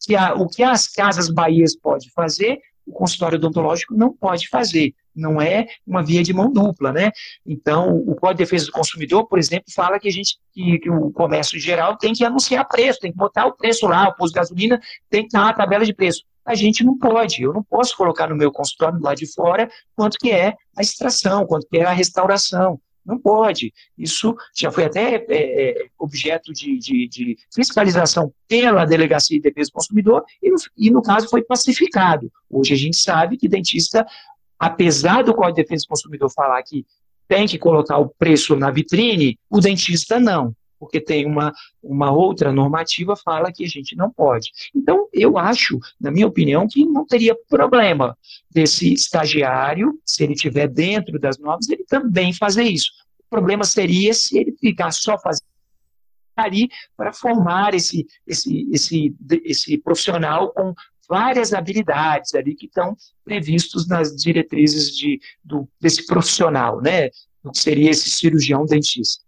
que 0.00 0.14
a, 0.14 0.34
o 0.34 0.46
que 0.46 0.62
as 0.62 0.88
casas 0.88 1.30
Bahias 1.30 1.74
pode 1.74 2.10
fazer, 2.10 2.58
o 2.88 2.92
consultório 2.92 3.36
odontológico 3.36 3.94
não 3.94 4.12
pode 4.12 4.48
fazer, 4.48 4.94
não 5.14 5.40
é 5.40 5.66
uma 5.86 6.02
via 6.02 6.22
de 6.22 6.32
mão 6.32 6.50
dupla, 6.50 6.92
né? 6.92 7.10
Então, 7.46 7.96
o 7.96 8.14
Código 8.14 8.38
de 8.38 8.44
Defesa 8.44 8.66
do 8.66 8.72
Consumidor, 8.72 9.26
por 9.26 9.38
exemplo, 9.38 9.66
fala 9.74 9.98
que 9.98 10.08
a 10.08 10.12
gente, 10.12 10.38
que, 10.52 10.78
que 10.78 10.90
o 10.90 11.10
comércio 11.10 11.58
geral 11.58 11.96
tem 11.96 12.12
que 12.12 12.24
anunciar 12.24 12.66
preço, 12.66 13.00
tem 13.00 13.12
que 13.12 13.18
botar 13.18 13.46
o 13.46 13.52
preço 13.52 13.86
lá, 13.86 14.08
o 14.08 14.14
posto 14.14 14.34
de 14.34 14.40
gasolina 14.40 14.80
tem 15.10 15.22
que 15.22 15.28
estar 15.28 15.44
na 15.44 15.52
tabela 15.52 15.84
de 15.84 15.92
preço. 15.92 16.22
A 16.44 16.54
gente 16.54 16.82
não 16.82 16.96
pode, 16.96 17.42
eu 17.42 17.52
não 17.52 17.62
posso 17.62 17.94
colocar 17.94 18.28
no 18.28 18.36
meu 18.36 18.50
consultório 18.50 18.98
lá 19.02 19.14
de 19.14 19.30
fora 19.30 19.68
quanto 19.94 20.16
que 20.18 20.30
é 20.30 20.54
a 20.76 20.80
extração, 20.80 21.46
quanto 21.46 21.66
que 21.68 21.76
é 21.76 21.84
a 21.84 21.92
restauração. 21.92 22.80
Não 23.08 23.18
pode. 23.18 23.72
Isso 23.96 24.36
já 24.54 24.70
foi 24.70 24.84
até 24.84 25.14
é, 25.14 25.24
é, 25.30 25.86
objeto 25.98 26.52
de, 26.52 26.78
de, 26.78 27.08
de, 27.08 27.38
fiscalização 27.54 28.30
pela 28.46 28.84
Delegacia 28.84 29.38
de 29.38 29.42
Defesa 29.42 29.70
do 29.70 29.72
Consumidor 29.72 30.22
e 30.42 30.50
no, 30.50 30.56
e, 30.76 30.90
no 30.90 31.00
caso, 31.00 31.26
foi 31.26 31.42
pacificado. 31.42 32.30
Hoje 32.50 32.74
a 32.74 32.76
gente 32.76 32.98
sabe 32.98 33.38
que 33.38 33.48
dentista, 33.48 34.06
apesar 34.58 35.24
do 35.24 35.34
Código 35.34 35.56
de 35.56 35.62
Defesa 35.62 35.86
do 35.86 35.88
Consumidor 35.88 36.30
falar 36.30 36.62
que 36.62 36.84
tem 37.26 37.46
que 37.46 37.58
colocar 37.58 37.96
o 37.96 38.10
preço 38.10 38.54
na 38.54 38.70
vitrine, 38.70 39.38
o 39.48 39.58
dentista 39.58 40.20
não 40.20 40.54
porque 40.78 41.00
tem 41.00 41.26
uma, 41.26 41.52
uma 41.82 42.10
outra 42.10 42.52
normativa 42.52 43.16
fala 43.16 43.52
que 43.52 43.64
a 43.64 43.68
gente 43.68 43.96
não 43.96 44.10
pode. 44.10 44.50
Então, 44.74 45.08
eu 45.12 45.36
acho, 45.36 45.78
na 46.00 46.10
minha 46.10 46.26
opinião, 46.26 46.66
que 46.68 46.84
não 46.84 47.06
teria 47.06 47.36
problema 47.48 48.16
desse 48.50 48.92
estagiário, 48.92 49.98
se 50.04 50.22
ele 50.22 50.34
estiver 50.34 50.68
dentro 50.68 51.18
das 51.18 51.38
normas, 51.38 51.68
ele 51.68 51.84
também 51.84 52.32
fazer 52.32 52.64
isso. 52.64 52.90
O 53.18 53.30
problema 53.30 53.64
seria 53.64 54.14
se 54.14 54.38
ele 54.38 54.56
ficar 54.58 54.90
só 54.90 55.18
fazendo 55.18 55.48
ali 56.36 56.68
para 56.96 57.12
formar 57.12 57.74
esse, 57.74 58.06
esse, 58.24 58.68
esse, 58.70 59.14
esse 59.44 59.76
profissional 59.78 60.52
com 60.52 60.72
várias 61.08 61.52
habilidades 61.52 62.34
ali 62.34 62.54
que 62.54 62.66
estão 62.66 62.96
previstos 63.24 63.88
nas 63.88 64.14
diretrizes 64.14 64.96
de, 64.96 65.18
do, 65.42 65.68
desse 65.80 66.06
profissional, 66.06 66.80
né? 66.80 67.10
O 67.42 67.50
que 67.50 67.58
seria 67.60 67.90
esse 67.90 68.10
cirurgião 68.10 68.64
dentista 68.64 69.27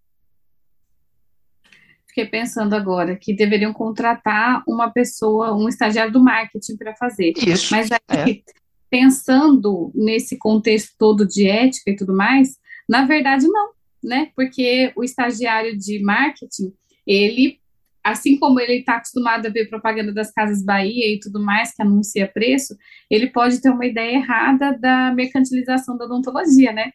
fiquei 2.10 2.26
pensando 2.26 2.74
agora 2.74 3.16
que 3.16 3.34
deveriam 3.34 3.72
contratar 3.72 4.62
uma 4.68 4.90
pessoa, 4.90 5.56
um 5.56 5.68
estagiário 5.68 6.12
do 6.12 6.22
marketing 6.22 6.76
para 6.76 6.94
fazer. 6.94 7.32
Isso. 7.36 7.74
Mas 7.74 7.88
aí, 8.08 8.42
é. 8.46 8.52
pensando 8.90 9.90
nesse 9.94 10.36
contexto 10.36 10.94
todo 10.98 11.26
de 11.26 11.48
ética 11.48 11.90
e 11.90 11.96
tudo 11.96 12.14
mais, 12.14 12.56
na 12.88 13.06
verdade 13.06 13.46
não, 13.46 13.70
né? 14.02 14.30
Porque 14.34 14.92
o 14.96 15.04
estagiário 15.04 15.76
de 15.78 16.02
marketing, 16.02 16.72
ele, 17.06 17.58
assim 18.02 18.36
como 18.38 18.60
ele 18.60 18.80
está 18.80 18.96
acostumado 18.96 19.46
a 19.46 19.50
ver 19.50 19.68
propaganda 19.68 20.12
das 20.12 20.32
Casas 20.32 20.64
Bahia 20.64 21.14
e 21.14 21.20
tudo 21.20 21.40
mais, 21.40 21.74
que 21.74 21.82
anuncia 21.82 22.26
preço, 22.26 22.76
ele 23.08 23.28
pode 23.28 23.60
ter 23.60 23.70
uma 23.70 23.86
ideia 23.86 24.16
errada 24.16 24.76
da 24.76 25.14
mercantilização 25.14 25.96
da 25.96 26.04
odontologia, 26.04 26.72
né? 26.72 26.92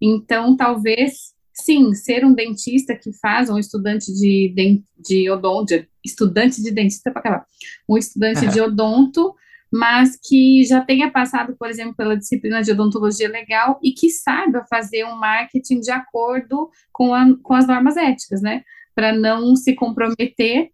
Então, 0.00 0.56
talvez 0.56 1.35
sim, 1.56 1.94
ser 1.94 2.24
um 2.24 2.34
dentista 2.34 2.94
que 2.94 3.12
faz, 3.14 3.48
um 3.48 3.58
estudante 3.58 4.12
de, 4.12 4.52
de, 4.54 4.82
de 4.98 5.30
odonto, 5.30 5.74
estudante 6.04 6.62
de 6.62 6.70
dentista 6.70 7.10
para 7.10 7.20
acabar, 7.20 7.46
um 7.88 7.96
estudante 7.96 8.44
uhum. 8.44 8.50
de 8.50 8.60
odonto, 8.60 9.34
mas 9.72 10.16
que 10.22 10.64
já 10.64 10.80
tenha 10.84 11.10
passado, 11.10 11.56
por 11.58 11.68
exemplo, 11.68 11.96
pela 11.96 12.16
disciplina 12.16 12.62
de 12.62 12.70
odontologia 12.70 13.28
legal 13.28 13.80
e 13.82 13.92
que 13.92 14.10
saiba 14.10 14.64
fazer 14.68 15.04
um 15.04 15.16
marketing 15.16 15.80
de 15.80 15.90
acordo 15.90 16.70
com, 16.92 17.12
a, 17.12 17.26
com 17.42 17.54
as 17.54 17.66
normas 17.66 17.96
éticas, 17.96 18.40
né? 18.40 18.62
Para 18.94 19.12
não 19.12 19.56
se 19.56 19.74
comprometer 19.74 20.70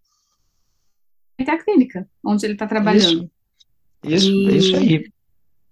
até 1.40 1.52
a 1.52 1.62
clínica 1.62 2.08
onde 2.24 2.44
ele 2.44 2.52
está 2.52 2.66
trabalhando. 2.66 3.30
Isso, 4.04 4.30
isso, 4.30 4.30
e... 4.30 4.56
isso 4.56 4.76
aí 4.76 5.12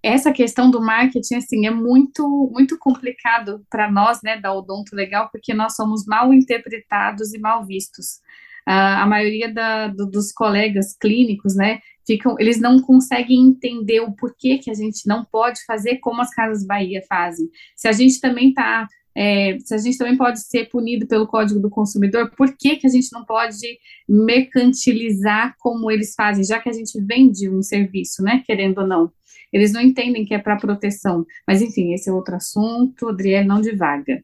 essa 0.02 0.32
questão 0.32 0.70
do 0.70 0.80
marketing, 0.80 1.34
assim, 1.36 1.66
é 1.66 1.70
muito, 1.70 2.50
muito 2.52 2.78
complicado 2.78 3.64
para 3.68 3.90
nós, 3.90 4.20
né, 4.22 4.40
da 4.40 4.52
Odonto 4.52 4.96
Legal, 4.96 5.28
porque 5.30 5.52
nós 5.52 5.76
somos 5.76 6.06
mal 6.06 6.32
interpretados 6.32 7.34
e 7.34 7.38
mal 7.38 7.66
vistos. 7.66 8.20
Uh, 8.68 9.02
a 9.02 9.06
maioria 9.06 9.52
da, 9.52 9.88
do, 9.88 10.06
dos 10.06 10.32
colegas 10.32 10.96
clínicos, 10.98 11.54
né, 11.54 11.80
ficam, 12.06 12.36
eles 12.38 12.60
não 12.60 12.80
conseguem 12.80 13.48
entender 13.48 14.00
o 14.00 14.12
porquê 14.12 14.58
que 14.58 14.70
a 14.70 14.74
gente 14.74 15.06
não 15.06 15.24
pode 15.24 15.64
fazer 15.64 15.98
como 15.98 16.22
as 16.22 16.30
Casas 16.30 16.66
Bahia 16.66 17.02
fazem. 17.08 17.48
Se 17.76 17.88
a 17.88 17.92
gente 17.92 18.20
também 18.20 18.50
está 18.50 18.86
é, 19.16 19.58
se 19.58 19.74
a 19.74 19.78
gente 19.78 19.98
também 19.98 20.16
pode 20.16 20.40
ser 20.40 20.68
punido 20.68 21.06
pelo 21.06 21.26
Código 21.26 21.60
do 21.60 21.68
Consumidor, 21.68 22.30
por 22.36 22.56
que, 22.56 22.76
que 22.76 22.86
a 22.86 22.90
gente 22.90 23.08
não 23.12 23.24
pode 23.24 23.58
mercantilizar 24.08 25.54
como 25.58 25.90
eles 25.90 26.14
fazem, 26.14 26.44
já 26.44 26.60
que 26.60 26.68
a 26.68 26.72
gente 26.72 26.98
vende 27.04 27.50
um 27.50 27.60
serviço, 27.60 28.22
né, 28.22 28.42
querendo 28.46 28.78
ou 28.78 28.86
não? 28.86 29.12
Eles 29.52 29.72
não 29.72 29.80
entendem 29.80 30.24
que 30.24 30.34
é 30.34 30.38
para 30.38 30.56
proteção. 30.56 31.26
Mas, 31.46 31.60
enfim, 31.60 31.92
esse 31.92 32.08
é 32.08 32.12
outro 32.12 32.36
assunto. 32.36 33.08
Adriele, 33.08 33.46
não 33.46 33.60
divaga. 33.60 34.22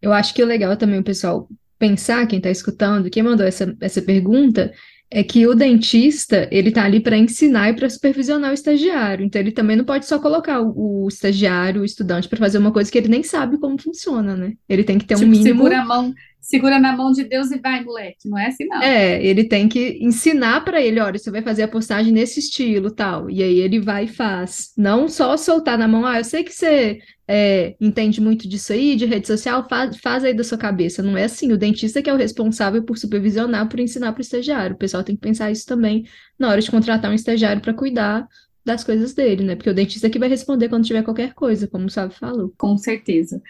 Eu 0.00 0.12
acho 0.12 0.34
que 0.34 0.42
o 0.42 0.46
legal 0.46 0.76
também, 0.76 1.00
o 1.00 1.04
pessoal, 1.04 1.48
pensar, 1.78 2.26
quem 2.26 2.38
está 2.38 2.50
escutando, 2.50 3.10
quem 3.10 3.22
mandou 3.22 3.46
essa, 3.46 3.74
essa 3.80 4.02
pergunta, 4.02 4.72
é 5.10 5.22
que 5.22 5.46
o 5.46 5.54
dentista, 5.54 6.46
ele 6.50 6.70
tá 6.70 6.84
ali 6.84 7.00
para 7.00 7.16
ensinar 7.16 7.70
e 7.70 7.74
para 7.74 7.88
supervisionar 7.88 8.50
o 8.50 8.54
estagiário. 8.54 9.24
Então, 9.24 9.40
ele 9.40 9.52
também 9.52 9.76
não 9.76 9.84
pode 9.84 10.06
só 10.06 10.18
colocar 10.18 10.60
o, 10.60 11.04
o 11.04 11.08
estagiário, 11.08 11.80
o 11.80 11.84
estudante, 11.84 12.28
para 12.28 12.38
fazer 12.38 12.58
uma 12.58 12.72
coisa 12.72 12.90
que 12.92 12.98
ele 12.98 13.08
nem 13.08 13.22
sabe 13.22 13.58
como 13.58 13.80
funciona, 13.80 14.36
né? 14.36 14.52
Ele 14.68 14.84
tem 14.84 14.98
que 14.98 15.06
ter 15.06 15.14
tipo, 15.14 15.26
um 15.26 15.30
mínimo. 15.30 15.62
Segura 15.62 15.80
a 15.80 15.84
mão, 15.84 16.12
segura 16.48 16.80
na 16.80 16.96
mão 16.96 17.12
de 17.12 17.24
Deus 17.24 17.50
e 17.50 17.58
vai, 17.58 17.84
moleque. 17.84 18.26
Não 18.26 18.38
é 18.38 18.46
assim, 18.46 18.64
não. 18.64 18.82
É, 18.82 19.22
ele 19.22 19.44
tem 19.44 19.68
que 19.68 19.98
ensinar 20.00 20.64
para 20.64 20.80
ele, 20.80 20.98
olha, 20.98 21.18
você 21.18 21.30
vai 21.30 21.42
fazer 21.42 21.62
a 21.62 21.68
postagem 21.68 22.10
nesse 22.10 22.40
estilo, 22.40 22.90
tal. 22.90 23.28
E 23.28 23.42
aí 23.42 23.58
ele 23.58 23.78
vai 23.78 24.04
e 24.04 24.08
faz. 24.08 24.72
Não 24.74 25.08
só 25.08 25.36
soltar 25.36 25.76
na 25.76 25.86
mão, 25.86 26.06
ah, 26.06 26.18
eu 26.18 26.24
sei 26.24 26.42
que 26.42 26.52
você 26.52 27.00
é, 27.28 27.76
entende 27.78 28.18
muito 28.18 28.48
disso 28.48 28.72
aí, 28.72 28.96
de 28.96 29.04
rede 29.04 29.26
social, 29.26 29.68
faz, 29.68 29.98
faz 29.98 30.24
aí 30.24 30.32
da 30.32 30.42
sua 30.42 30.56
cabeça. 30.56 31.02
Não 31.02 31.18
é 31.18 31.24
assim. 31.24 31.52
O 31.52 31.58
dentista 31.58 32.00
que 32.00 32.08
é 32.08 32.14
o 32.14 32.16
responsável 32.16 32.82
por 32.82 32.96
supervisionar, 32.96 33.68
por 33.68 33.78
ensinar 33.78 34.12
para 34.12 34.20
o 34.20 34.22
estagiário. 34.22 34.74
O 34.74 34.78
pessoal 34.78 35.04
tem 35.04 35.16
que 35.16 35.20
pensar 35.20 35.50
isso 35.50 35.66
também 35.66 36.06
na 36.38 36.48
hora 36.48 36.62
de 36.62 36.70
contratar 36.70 37.10
um 37.10 37.14
estagiário 37.14 37.60
para 37.60 37.74
cuidar 37.74 38.26
das 38.64 38.84
coisas 38.84 39.12
dele, 39.12 39.44
né? 39.44 39.54
Porque 39.54 39.70
o 39.70 39.74
dentista 39.74 40.06
é 40.06 40.10
que 40.10 40.18
vai 40.18 40.28
responder 40.28 40.68
quando 40.68 40.84
tiver 40.84 41.02
qualquer 41.02 41.34
coisa, 41.34 41.66
como 41.66 41.86
o 41.86 41.90
Sábio 41.90 42.16
falou. 42.16 42.54
Com 42.56 42.76
certeza. 42.76 43.40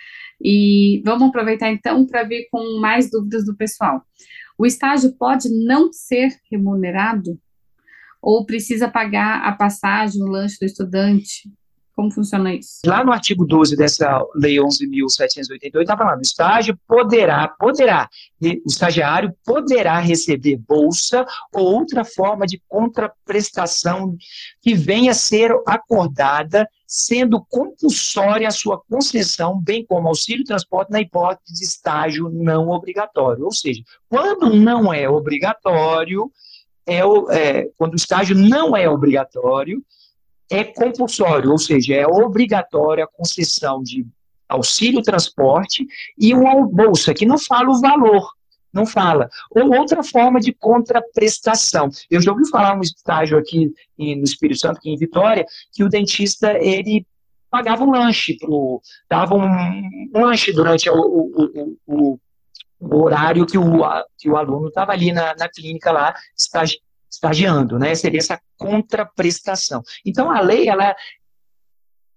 E 0.40 1.02
vamos 1.04 1.28
aproveitar 1.28 1.70
então 1.70 2.06
para 2.06 2.22
ver 2.22 2.48
com 2.50 2.78
mais 2.80 3.10
dúvidas 3.10 3.44
do 3.44 3.56
pessoal. 3.56 4.02
O 4.56 4.66
estágio 4.66 5.12
pode 5.12 5.48
não 5.48 5.92
ser 5.92 6.36
remunerado? 6.50 7.38
Ou 8.20 8.44
precisa 8.44 8.88
pagar 8.88 9.42
a 9.44 9.52
passagem, 9.52 10.22
o 10.22 10.26
lanche 10.26 10.58
do 10.60 10.66
estudante? 10.66 11.48
Como 11.94 12.12
funciona 12.12 12.54
isso? 12.54 12.80
Lá 12.86 13.04
no 13.04 13.12
artigo 13.12 13.44
12 13.44 13.76
dessa 13.76 14.24
Lei 14.36 14.56
11.788, 14.56 15.80
está 15.80 15.96
falando, 15.96 16.18
o 16.18 16.22
estágio 16.22 16.78
poderá, 16.86 17.48
poderá, 17.48 18.08
o 18.40 18.68
estagiário 18.68 19.34
poderá 19.44 19.98
receber 19.98 20.58
bolsa 20.58 21.26
ou 21.52 21.64
outra 21.64 22.04
forma 22.04 22.46
de 22.46 22.62
contraprestação 22.68 24.16
que 24.62 24.74
venha 24.74 25.10
a 25.10 25.14
ser 25.14 25.50
acordada, 25.66 26.68
sendo 26.90 27.44
compulsória 27.50 28.48
a 28.48 28.50
sua 28.50 28.80
concessão, 28.88 29.60
bem 29.60 29.84
como 29.84 30.08
auxílio 30.08 30.42
transporte 30.42 30.90
na 30.90 31.02
hipótese 31.02 31.52
de 31.52 31.62
estágio 31.62 32.30
não 32.30 32.70
obrigatório. 32.70 33.44
Ou 33.44 33.52
seja, 33.52 33.82
quando 34.08 34.54
não 34.54 34.90
é 34.90 35.06
obrigatório, 35.06 36.32
é, 36.86 37.00
é 37.30 37.68
quando 37.76 37.92
o 37.92 37.96
estágio 37.96 38.34
não 38.34 38.74
é 38.74 38.88
obrigatório, 38.88 39.84
é 40.50 40.64
compulsório, 40.64 41.50
ou 41.50 41.58
seja, 41.58 41.94
é 41.94 42.06
obrigatória 42.06 43.04
a 43.04 43.06
concessão 43.06 43.82
de 43.82 44.06
auxílio 44.48 45.02
transporte 45.02 45.86
e 46.16 46.32
uma 46.32 46.66
bolsa, 46.66 47.12
que 47.12 47.26
não 47.26 47.36
fala 47.36 47.68
o 47.68 47.82
valor, 47.82 48.32
não 48.72 48.86
fala. 48.86 49.28
Ou 49.50 49.76
outra 49.76 50.02
forma 50.02 50.40
de 50.40 50.52
contraprestação. 50.52 51.88
Eu 52.10 52.20
já 52.20 52.32
ouvi 52.32 52.48
falar 52.48 52.76
um 52.76 52.80
estágio 52.80 53.38
aqui 53.38 53.72
no 53.98 54.24
Espírito 54.24 54.60
Santo, 54.60 54.78
aqui 54.78 54.90
em 54.90 54.98
Vitória, 54.98 55.44
que 55.72 55.84
o 55.84 55.88
dentista, 55.88 56.52
ele 56.58 57.06
pagava 57.50 57.84
um 57.84 57.90
lanche, 57.90 58.36
pro, 58.38 58.80
dava 59.08 59.34
um, 59.34 60.10
um 60.14 60.20
lanche 60.20 60.52
durante 60.52 60.88
o, 60.90 60.94
o, 60.94 61.78
o, 61.86 62.20
o, 62.80 63.02
horário 63.02 63.46
que 63.46 63.56
o, 63.56 63.82
que 64.18 64.28
o 64.28 64.36
aluno 64.36 64.68
estava 64.68 64.92
ali 64.92 65.12
na, 65.12 65.34
na 65.34 65.48
clínica 65.48 65.90
lá, 65.90 66.14
estagi, 66.36 66.78
estagiando, 67.10 67.78
né? 67.78 67.94
Seria 67.94 68.18
essa 68.18 68.38
contraprestação. 68.56 69.82
Então, 70.04 70.30
a 70.30 70.40
lei, 70.40 70.68
ela 70.68 70.94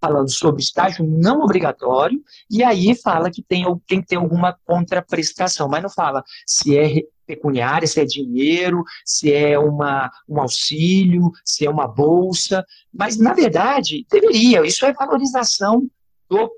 falando 0.02 0.32
sobre 0.32 0.64
estágio 0.64 1.06
não 1.06 1.42
obrigatório, 1.42 2.22
e 2.50 2.64
aí 2.64 2.96
fala 2.96 3.30
que 3.30 3.44
tem, 3.44 3.64
tem 3.88 4.02
que 4.02 4.08
ter 4.08 4.16
alguma 4.16 4.58
contraprestação, 4.66 5.70
mas 5.70 5.84
não 5.84 5.90
fala 5.90 6.24
se 6.46 6.78
é 6.78 7.04
pecuniária, 7.28 7.88
se 7.88 8.02
é 8.02 8.06
dinheiro, 8.06 8.84
se 9.06 9.32
é 9.32 9.58
uma, 9.58 10.12
um 10.28 10.42
auxílio, 10.42 11.32
se 11.46 11.66
é 11.66 11.70
uma 11.70 11.88
bolsa, 11.88 12.66
mas, 12.92 13.18
na 13.18 13.34
verdade, 13.34 14.06
deveria, 14.12 14.66
isso 14.66 14.86
é 14.86 14.92
valorização 14.92 15.88
do 16.28 16.52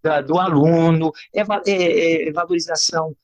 da, 0.00 0.20
do 0.20 0.38
aluno, 0.38 1.12
é, 1.34 1.40
é, 1.66 2.28
é 2.28 2.32
valorização 2.32 3.16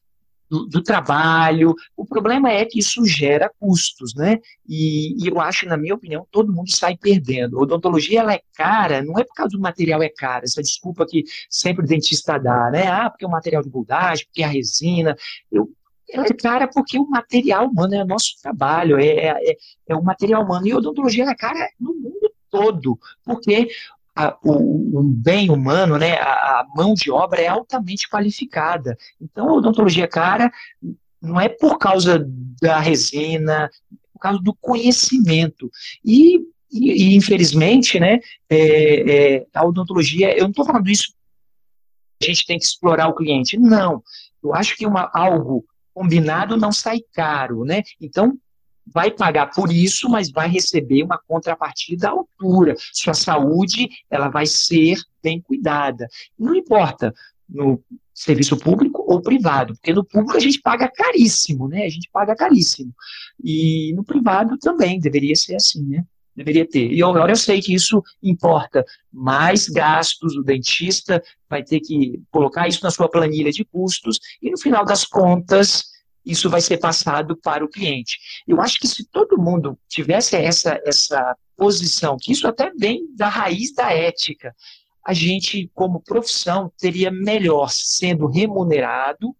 do, 0.66 0.82
trabalho. 0.82 1.74
O 1.96 2.04
problema 2.04 2.50
é 2.50 2.64
que 2.64 2.78
isso 2.78 3.04
gera 3.06 3.50
custos, 3.60 4.14
né? 4.14 4.38
E, 4.68 5.22
e, 5.22 5.28
eu 5.28 5.40
acho, 5.40 5.66
na 5.66 5.76
minha 5.76 5.94
opinião, 5.94 6.26
todo 6.30 6.52
mundo 6.52 6.70
sai 6.70 6.96
perdendo. 6.96 7.58
A 7.58 7.62
odontologia 7.62 8.20
ela 8.20 8.34
é 8.34 8.40
cara, 8.54 9.02
não 9.02 9.18
é 9.18 9.24
por 9.24 9.34
causa 9.34 9.50
do 9.50 9.60
material 9.60 10.02
é 10.02 10.08
caro, 10.08 10.44
essa 10.44 10.62
desculpa 10.62 11.06
que 11.06 11.24
sempre 11.50 11.84
o 11.84 11.88
dentista 11.88 12.38
dá, 12.38 12.70
né? 12.70 12.86
Ah, 12.86 13.10
porque 13.10 13.24
é 13.24 13.28
o 13.28 13.30
material 13.30 13.62
de 13.62 13.70
moldagem, 13.70 14.24
porque 14.26 14.42
é 14.42 14.46
a 14.46 14.48
resina. 14.48 15.16
Eu, 15.50 15.70
ela 16.10 16.26
é 16.26 16.32
cara 16.32 16.68
porque 16.68 16.98
o 16.98 17.08
material 17.08 17.66
humano 17.66 17.94
é 17.94 18.02
o 18.02 18.06
nosso 18.06 18.34
trabalho, 18.42 18.98
é, 18.98 19.06
é, 19.06 19.50
é, 19.50 19.56
é 19.88 19.96
o 19.96 20.02
material 20.02 20.44
humano. 20.44 20.66
E 20.66 20.72
a 20.72 20.76
odontologia 20.76 21.24
é 21.24 21.34
cara 21.34 21.68
no 21.80 21.94
mundo 21.94 22.32
todo, 22.54 22.96
porque 23.24 23.68
a, 24.14 24.37
o, 24.42 25.00
o, 25.00 25.03
bem 25.03 25.50
humano, 25.50 25.98
né, 25.98 26.16
a, 26.18 26.61
a, 26.61 26.66
mão 26.77 26.94
de 26.94 27.11
obra 27.11 27.40
é 27.40 27.48
altamente 27.48 28.09
qualificada. 28.09 28.96
Então, 29.20 29.48
a 29.48 29.55
odontologia 29.55 30.07
cara 30.07 30.50
não 31.20 31.40
é 31.40 31.48
por 31.48 31.79
causa 31.79 32.24
da 32.62 32.79
resina, 32.79 33.64
é 33.64 33.96
por 34.12 34.20
causa 34.20 34.38
do 34.38 34.55
conhecimento. 34.55 35.70
E, 36.05 36.38
e, 36.70 37.12
e 37.12 37.16
infelizmente, 37.16 37.98
né, 37.98 38.20
é, 38.48 39.37
é, 39.37 39.46
a 39.53 39.64
odontologia, 39.66 40.37
eu 40.37 40.44
não 40.44 40.50
estou 40.50 40.64
falando 40.64 40.88
isso, 40.88 41.12
a 42.22 42.27
gente 42.27 42.46
tem 42.46 42.59
que 42.59 42.64
explorar 42.64 43.09
o 43.09 43.14
cliente. 43.14 43.59
Não. 43.59 44.03
Eu 44.42 44.55
acho 44.55 44.77
que 44.77 44.87
uma, 44.87 45.11
algo 45.12 45.64
combinado 45.92 46.57
não 46.57 46.72
sai 46.72 47.00
caro, 47.12 47.64
né? 47.64 47.83
Então, 48.00 48.38
vai 48.86 49.10
pagar 49.10 49.50
por 49.50 49.72
isso, 49.72 50.08
mas 50.08 50.30
vai 50.30 50.48
receber 50.48 51.02
uma 51.02 51.18
contrapartida 51.18 52.08
à 52.08 52.12
altura. 52.12 52.74
Sua 52.92 53.14
saúde, 53.14 53.88
ela 54.10 54.28
vai 54.28 54.46
ser 54.46 54.98
bem 55.22 55.40
cuidada. 55.40 56.08
Não 56.38 56.54
importa 56.54 57.12
no 57.48 57.82
serviço 58.12 58.56
público 58.56 59.04
ou 59.06 59.20
privado, 59.20 59.74
porque 59.74 59.92
no 59.92 60.04
público 60.04 60.36
a 60.36 60.40
gente 60.40 60.60
paga 60.60 60.88
caríssimo, 60.88 61.68
né? 61.68 61.84
A 61.84 61.88
gente 61.88 62.08
paga 62.12 62.34
caríssimo. 62.36 62.94
E 63.42 63.92
no 63.94 64.04
privado 64.04 64.56
também 64.58 65.00
deveria 65.00 65.34
ser 65.34 65.56
assim, 65.56 65.84
né? 65.84 66.04
Deveria 66.36 66.66
ter. 66.66 66.92
E 66.92 67.02
agora 67.02 67.32
eu 67.32 67.36
sei 67.36 67.60
que 67.60 67.74
isso 67.74 68.02
importa 68.22 68.84
mais 69.12 69.68
gastos, 69.68 70.36
o 70.36 70.42
dentista 70.42 71.22
vai 71.48 71.62
ter 71.62 71.80
que 71.80 72.20
colocar 72.30 72.66
isso 72.66 72.82
na 72.82 72.90
sua 72.90 73.08
planilha 73.08 73.52
de 73.52 73.64
custos, 73.64 74.18
e 74.42 74.50
no 74.50 74.58
final 74.58 74.84
das 74.84 75.04
contas, 75.04 75.93
isso 76.24 76.48
vai 76.48 76.60
ser 76.60 76.78
passado 76.78 77.37
para 77.37 77.64
o 77.64 77.68
cliente. 77.68 78.18
Eu 78.46 78.60
acho 78.60 78.78
que 78.78 78.88
se 78.88 79.04
todo 79.06 79.40
mundo 79.40 79.78
tivesse 79.88 80.37
essa, 80.37 80.80
essa 80.84 81.37
posição, 81.56 82.16
que 82.20 82.32
isso 82.32 82.46
até 82.48 82.70
vem 82.76 83.06
da 83.14 83.28
raiz 83.28 83.74
da 83.74 83.92
ética, 83.92 84.54
a 85.04 85.12
gente, 85.12 85.70
como 85.74 86.00
profissão, 86.00 86.72
teria 86.78 87.10
melhor 87.10 87.68
sendo 87.70 88.26
remunerado 88.26 89.37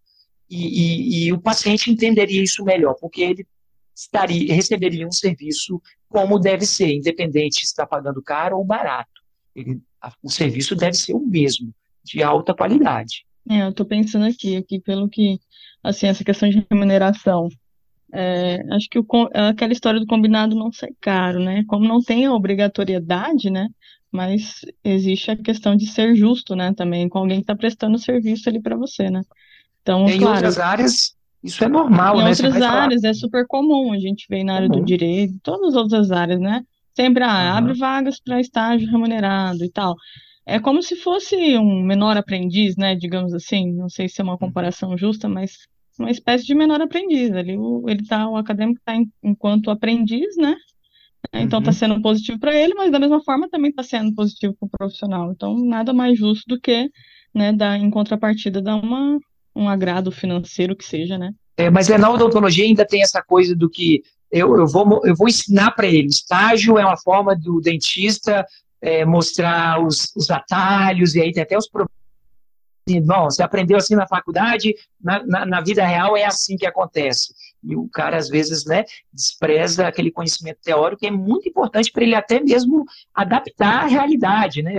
e, 0.49 1.23
e, 1.23 1.25
e 1.25 1.33
o 1.33 1.41
paciente 1.41 1.91
entenderia 1.91 2.43
isso 2.43 2.63
melhor, 2.63 2.93
porque 2.99 3.21
ele 3.21 3.47
estaria, 3.95 4.53
receberia 4.53 5.07
um 5.07 5.11
serviço 5.11 5.81
como 6.07 6.37
deve 6.39 6.65
ser, 6.65 6.93
independente 6.93 7.61
se 7.61 7.65
está 7.65 7.85
pagando 7.85 8.21
caro 8.21 8.57
ou 8.57 8.63
barato. 8.63 9.21
Ele, 9.55 9.81
o 10.21 10.29
serviço 10.29 10.75
deve 10.75 10.95
ser 10.95 11.13
o 11.13 11.19
mesmo, 11.19 11.73
de 12.03 12.21
alta 12.21 12.53
qualidade. 12.53 13.25
É, 13.49 13.63
eu 13.63 13.69
estou 13.69 13.85
pensando 13.85 14.25
aqui, 14.25 14.55
aqui 14.55 14.79
pelo 14.79 15.07
que, 15.07 15.39
assim, 15.83 16.07
essa 16.07 16.23
questão 16.23 16.49
de 16.49 16.65
remuneração. 16.69 17.49
É, 18.13 18.61
acho 18.73 18.89
que 18.89 18.99
o, 18.99 19.05
aquela 19.33 19.73
história 19.73 19.99
do 19.99 20.05
combinado 20.05 20.55
não 20.55 20.71
ser 20.71 20.93
caro, 21.01 21.39
né? 21.39 21.63
Como 21.67 21.87
não 21.87 22.01
tem 22.01 22.25
a 22.25 22.33
obrigatoriedade, 22.33 23.49
né? 23.49 23.67
Mas 24.11 24.61
existe 24.83 25.31
a 25.31 25.35
questão 25.35 25.75
de 25.75 25.85
ser 25.87 26.15
justo, 26.15 26.55
né? 26.55 26.73
Também 26.73 27.09
com 27.09 27.19
alguém 27.19 27.37
que 27.37 27.43
está 27.43 27.55
prestando 27.55 27.99
serviço 27.99 28.47
ali 28.47 28.61
para 28.61 28.77
você, 28.77 29.09
né? 29.09 29.21
Então, 29.81 30.07
em 30.07 30.17
claro, 30.17 30.35
outras 30.35 30.57
áreas, 30.57 31.15
isso 31.43 31.63
é 31.63 31.67
normal, 31.67 32.15
em 32.15 32.23
né? 32.23 32.29
outras 32.29 32.55
áreas 32.61 33.01
falar. 33.01 33.11
é 33.11 33.13
super 33.13 33.45
comum, 33.45 33.91
a 33.91 33.99
gente 33.99 34.25
vê 34.29 34.43
na 34.43 34.55
área 34.55 34.69
do 34.69 34.83
direito, 34.83 35.35
todas 35.43 35.69
as 35.69 35.75
outras 35.75 36.11
áreas, 36.11 36.39
né? 36.39 36.63
Sempre 36.95 37.23
ah, 37.23 37.27
uhum. 37.27 37.57
abre 37.57 37.73
vagas 37.73 38.19
para 38.19 38.39
estágio 38.39 38.89
remunerado 38.89 39.63
e 39.63 39.69
tal. 39.69 39.95
É 40.45 40.59
como 40.59 40.83
se 40.83 40.95
fosse 40.95 41.35
um 41.57 41.81
menor 41.83 42.17
aprendiz, 42.17 42.75
né? 42.75 42.95
Digamos 42.95 43.33
assim, 43.33 43.73
não 43.73 43.89
sei 43.89 44.07
se 44.07 44.21
é 44.21 44.23
uma 44.23 44.33
uhum. 44.33 44.39
comparação 44.39 44.97
justa, 44.97 45.27
mas 45.27 45.57
uma 45.97 46.11
espécie 46.11 46.45
de 46.45 46.53
menor 46.53 46.81
aprendiz. 46.81 47.31
Ali 47.31 47.57
o, 47.57 47.83
ele 47.87 48.05
tá, 48.05 48.29
o 48.29 48.37
acadêmico 48.37 48.79
está 48.79 48.93
enquanto 49.23 49.71
aprendiz, 49.71 50.35
né? 50.37 50.55
Então 51.33 51.59
está 51.59 51.71
uhum. 51.71 51.75
sendo 51.75 52.01
positivo 52.01 52.39
para 52.39 52.55
ele, 52.55 52.75
mas 52.75 52.91
da 52.91 52.99
mesma 52.99 53.23
forma 53.23 53.49
também 53.49 53.71
está 53.71 53.81
sendo 53.81 54.13
positivo 54.13 54.55
para 54.59 54.67
o 54.67 54.69
profissional. 54.69 55.31
Então 55.31 55.57
nada 55.57 55.91
mais 55.93 56.17
justo 56.17 56.43
do 56.47 56.59
que, 56.59 56.89
né, 57.33 57.51
dar 57.51 57.79
em 57.79 57.89
contrapartida 57.89 58.61
dar 58.61 58.75
uma 58.75 59.17
um 59.55 59.69
agrado 59.69 60.11
financeiro 60.11 60.75
que 60.75 60.83
seja, 60.83 61.17
né? 61.17 61.31
É, 61.57 61.69
mas 61.69 61.87
na 61.87 62.09
odontologia 62.09 62.65
ainda 62.65 62.85
tem 62.85 63.01
essa 63.01 63.23
coisa 63.23 63.55
do 63.55 63.69
que 63.69 64.03
eu, 64.29 64.57
eu, 64.57 64.67
vou, 64.67 65.01
eu 65.05 65.15
vou 65.15 65.29
ensinar 65.29 65.71
para 65.71 65.87
ele. 65.87 66.07
Estágio 66.07 66.77
é 66.77 66.85
uma 66.85 66.97
forma 66.97 67.33
do 67.33 67.61
dentista 67.61 68.45
é, 68.85 69.03
mostrar 69.03 69.83
os, 69.83 70.13
os, 70.15 70.29
atalhos, 70.29 71.15
e 71.15 71.21
aí 71.21 71.33
tem 71.33 71.41
até 71.41 71.57
os 71.57 71.67
problemas. 71.67 71.95
Bom, 73.03 73.23
você 73.23 73.41
aprendeu 73.41 73.77
assim 73.77 73.95
na 73.95 74.07
faculdade, 74.07 74.75
na, 75.01 75.25
na, 75.25 75.43
na, 75.43 75.59
vida 75.61 75.83
real 75.83 76.15
é 76.15 76.23
assim 76.23 76.55
que 76.55 76.67
acontece. 76.67 77.33
E 77.63 77.75
o 77.75 77.89
cara, 77.89 78.15
às 78.15 78.29
vezes, 78.29 78.63
né, 78.63 78.85
despreza 79.11 79.87
aquele 79.87 80.11
conhecimento 80.11 80.59
teórico 80.63 80.99
que 80.99 81.07
é 81.07 81.11
muito 81.11 81.49
importante 81.49 81.91
para 81.91 82.03
ele 82.03 82.13
até 82.13 82.39
mesmo 82.39 82.85
adaptar 83.11 83.85
à 83.85 83.87
realidade, 83.87 84.61
né? 84.61 84.75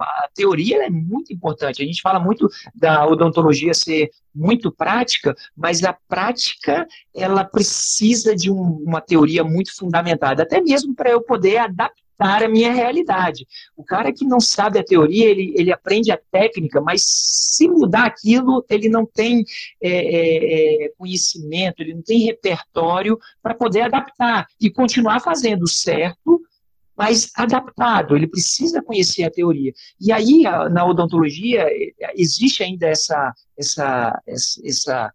A 0.00 0.28
teoria 0.32 0.86
é 0.86 0.90
muito 0.90 1.32
importante. 1.32 1.82
A 1.82 1.84
gente 1.84 2.00
fala 2.00 2.20
muito 2.20 2.48
da 2.72 3.04
odontologia 3.08 3.74
ser 3.74 4.08
muito 4.32 4.70
prática, 4.70 5.34
mas 5.56 5.82
a 5.82 5.92
prática, 6.08 6.86
ela 7.12 7.42
precisa 7.44 8.36
de 8.36 8.52
um, 8.52 8.84
uma 8.86 9.00
teoria 9.00 9.42
muito 9.42 9.76
fundamentada, 9.76 10.44
até 10.44 10.60
mesmo 10.60 10.94
para 10.94 11.10
eu 11.10 11.20
poder 11.20 11.56
adaptar 11.56 12.02
para 12.16 12.46
a 12.46 12.48
minha 12.48 12.72
realidade. 12.72 13.46
O 13.76 13.84
cara 13.84 14.12
que 14.12 14.24
não 14.24 14.40
sabe 14.40 14.78
a 14.78 14.84
teoria, 14.84 15.28
ele, 15.28 15.52
ele 15.56 15.72
aprende 15.72 16.10
a 16.12 16.20
técnica, 16.30 16.80
mas 16.80 17.02
se 17.04 17.68
mudar 17.68 18.06
aquilo, 18.06 18.64
ele 18.68 18.88
não 18.88 19.04
tem 19.04 19.44
é, 19.80 19.90
é, 19.90 20.84
é 20.84 20.88
conhecimento, 20.96 21.80
ele 21.80 21.94
não 21.94 22.02
tem 22.02 22.20
repertório 22.20 23.18
para 23.42 23.54
poder 23.54 23.82
adaptar 23.82 24.46
e 24.60 24.70
continuar 24.70 25.20
fazendo 25.20 25.66
certo, 25.68 26.40
mas 26.96 27.30
adaptado, 27.34 28.14
ele 28.14 28.26
precisa 28.26 28.82
conhecer 28.82 29.24
a 29.24 29.30
teoria. 29.30 29.72
E 30.00 30.12
aí, 30.12 30.42
na 30.70 30.84
odontologia, 30.84 31.66
existe 32.14 32.62
ainda 32.62 32.86
essa, 32.86 33.34
essa, 33.56 34.20
essa, 34.26 34.60
essa 34.64 35.12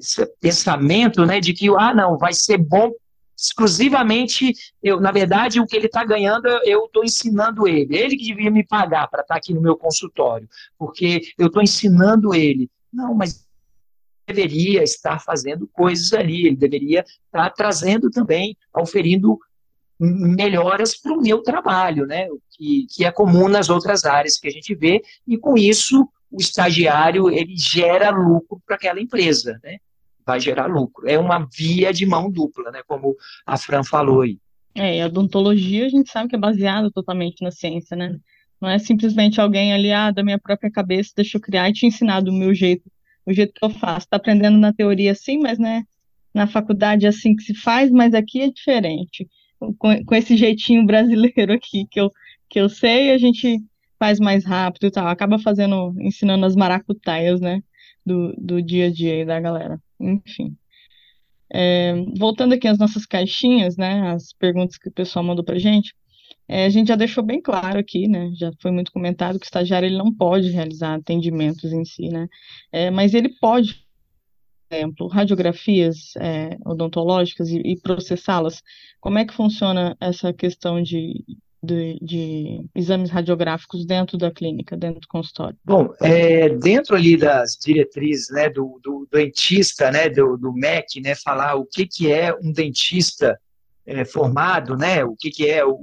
esse 0.00 0.26
pensamento 0.40 1.24
né, 1.26 1.40
de 1.40 1.52
que, 1.52 1.68
ah, 1.78 1.94
não, 1.94 2.16
vai 2.16 2.32
ser 2.32 2.56
bom 2.56 2.90
exclusivamente, 3.40 4.52
eu, 4.82 5.00
na 5.00 5.10
verdade, 5.10 5.60
o 5.60 5.66
que 5.66 5.74
ele 5.74 5.86
está 5.86 6.04
ganhando, 6.04 6.46
eu 6.64 6.84
estou 6.84 7.02
ensinando 7.02 7.66
ele. 7.66 7.96
Ele 7.96 8.16
que 8.16 8.26
devia 8.26 8.50
me 8.50 8.64
pagar 8.64 9.08
para 9.08 9.22
estar 9.22 9.34
tá 9.34 9.38
aqui 9.38 9.54
no 9.54 9.62
meu 9.62 9.76
consultório, 9.76 10.48
porque 10.78 11.22
eu 11.38 11.46
estou 11.46 11.62
ensinando 11.62 12.34
ele. 12.34 12.70
Não, 12.92 13.14
mas 13.14 13.48
deveria 14.26 14.82
estar 14.82 15.18
fazendo 15.20 15.66
coisas 15.68 16.12
ali, 16.12 16.46
ele 16.46 16.56
deveria 16.56 17.00
estar 17.00 17.48
tá 17.48 17.50
trazendo 17.50 18.10
também, 18.10 18.56
oferindo 18.76 19.38
melhoras 19.98 20.96
para 20.96 21.12
o 21.12 21.20
meu 21.20 21.42
trabalho, 21.42 22.06
né? 22.06 22.28
Que, 22.50 22.86
que 22.90 23.04
é 23.04 23.10
comum 23.10 23.48
nas 23.48 23.68
outras 23.70 24.04
áreas 24.04 24.38
que 24.38 24.48
a 24.48 24.50
gente 24.50 24.74
vê, 24.74 25.02
e 25.26 25.38
com 25.38 25.56
isso 25.56 26.08
o 26.30 26.40
estagiário 26.40 27.28
ele 27.28 27.56
gera 27.56 28.10
lucro 28.10 28.62
para 28.64 28.76
aquela 28.76 29.00
empresa, 29.00 29.58
né? 29.64 29.78
Vai 30.26 30.40
gerar 30.40 30.66
lucro. 30.66 31.08
É 31.08 31.18
uma 31.18 31.46
via 31.56 31.92
de 31.92 32.06
mão 32.06 32.30
dupla, 32.30 32.70
né? 32.70 32.82
Como 32.86 33.16
a 33.46 33.56
Fran 33.56 33.82
falou 33.82 34.22
aí. 34.22 34.38
É, 34.74 35.02
a 35.02 35.06
odontologia 35.06 35.86
a 35.86 35.88
gente 35.88 36.10
sabe 36.10 36.28
que 36.28 36.36
é 36.36 36.38
baseada 36.38 36.90
totalmente 36.90 37.42
na 37.42 37.50
ciência, 37.50 37.96
né? 37.96 38.16
Não 38.60 38.68
é 38.68 38.78
simplesmente 38.78 39.40
alguém 39.40 39.72
ali, 39.72 39.90
ah, 39.90 40.10
da 40.10 40.22
minha 40.22 40.38
própria 40.38 40.70
cabeça, 40.70 41.12
deixa 41.16 41.38
eu 41.38 41.40
criar 41.40 41.68
e 41.68 41.72
te 41.72 41.86
ensinar 41.86 42.20
do 42.20 42.32
meu 42.32 42.54
jeito, 42.54 42.90
o 43.24 43.32
jeito 43.32 43.54
que 43.54 43.64
eu 43.64 43.70
faço. 43.70 44.08
Tá 44.08 44.16
aprendendo 44.16 44.58
na 44.58 44.72
teoria 44.72 45.12
assim, 45.12 45.38
mas 45.38 45.58
né, 45.58 45.82
na 46.34 46.46
faculdade 46.46 47.06
é 47.06 47.08
assim 47.08 47.34
que 47.34 47.42
se 47.42 47.54
faz, 47.54 47.90
mas 47.90 48.14
aqui 48.14 48.42
é 48.42 48.50
diferente. 48.50 49.26
Com, 49.78 50.04
com 50.04 50.14
esse 50.14 50.36
jeitinho 50.36 50.84
brasileiro 50.86 51.52
aqui 51.52 51.86
que 51.90 52.00
eu, 52.00 52.10
que 52.48 52.60
eu 52.60 52.68
sei, 52.68 53.12
a 53.12 53.18
gente 53.18 53.58
faz 53.98 54.20
mais 54.20 54.44
rápido 54.44 54.86
e 54.86 54.90
tal. 54.90 55.06
Acaba 55.08 55.38
fazendo, 55.38 55.94
ensinando 56.00 56.46
as 56.46 56.54
maracutaias, 56.54 57.40
né? 57.40 57.62
Do, 58.10 58.34
do 58.36 58.60
dia 58.60 58.88
a 58.88 58.90
dia 58.90 59.12
aí 59.14 59.24
da 59.24 59.38
galera. 59.38 59.80
Enfim. 60.00 60.56
É, 61.52 61.94
voltando 62.18 62.54
aqui 62.54 62.66
às 62.66 62.76
nossas 62.76 63.06
caixinhas, 63.06 63.76
né, 63.76 64.10
as 64.10 64.32
perguntas 64.32 64.76
que 64.76 64.88
o 64.88 64.92
pessoal 64.92 65.24
mandou 65.24 65.44
para 65.44 65.60
gente, 65.60 65.94
é, 66.48 66.64
a 66.64 66.68
gente 66.68 66.88
já 66.88 66.96
deixou 66.96 67.22
bem 67.22 67.40
claro 67.40 67.78
aqui, 67.78 68.08
né, 68.08 68.32
já 68.34 68.50
foi 68.60 68.72
muito 68.72 68.90
comentado 68.90 69.38
que 69.38 69.44
o 69.44 69.46
estagiário 69.46 69.86
ele 69.86 69.96
não 69.96 70.12
pode 70.12 70.50
realizar 70.50 70.94
atendimentos 70.94 71.72
em 71.72 71.84
si, 71.84 72.08
né, 72.08 72.26
é, 72.72 72.90
mas 72.90 73.14
ele 73.14 73.28
pode, 73.40 73.86
por 74.68 74.74
exemplo, 74.76 75.06
radiografias 75.06 76.16
é, 76.16 76.56
odontológicas 76.66 77.48
e, 77.48 77.58
e 77.64 77.80
processá-las. 77.80 78.60
Como 79.00 79.18
é 79.18 79.24
que 79.24 79.34
funciona 79.34 79.96
essa 80.00 80.32
questão 80.32 80.82
de 80.82 81.24
de, 81.62 81.98
de 82.00 82.64
exames 82.74 83.10
radiográficos 83.10 83.84
dentro 83.84 84.16
da 84.16 84.30
clínica, 84.30 84.76
dentro 84.76 85.00
do 85.00 85.08
consultório? 85.08 85.56
Bom, 85.64 85.92
é, 86.00 86.48
dentro 86.48 86.96
ali 86.96 87.16
das 87.16 87.56
diretrizes 87.62 88.30
né, 88.30 88.48
do, 88.48 88.80
do, 88.82 89.06
dentista, 89.10 89.90
né, 89.90 90.08
do, 90.08 90.36
do 90.36 90.52
MEC, 90.52 91.00
né, 91.00 91.14
falar 91.14 91.56
o 91.56 91.66
que, 91.66 91.86
que 91.86 92.10
é 92.10 92.34
um 92.34 92.52
dentista 92.52 93.38
é, 93.84 94.04
formado, 94.04 94.76
né, 94.76 95.04
o 95.04 95.14
que, 95.16 95.30
que 95.30 95.48
é 95.48 95.64
o 95.64 95.80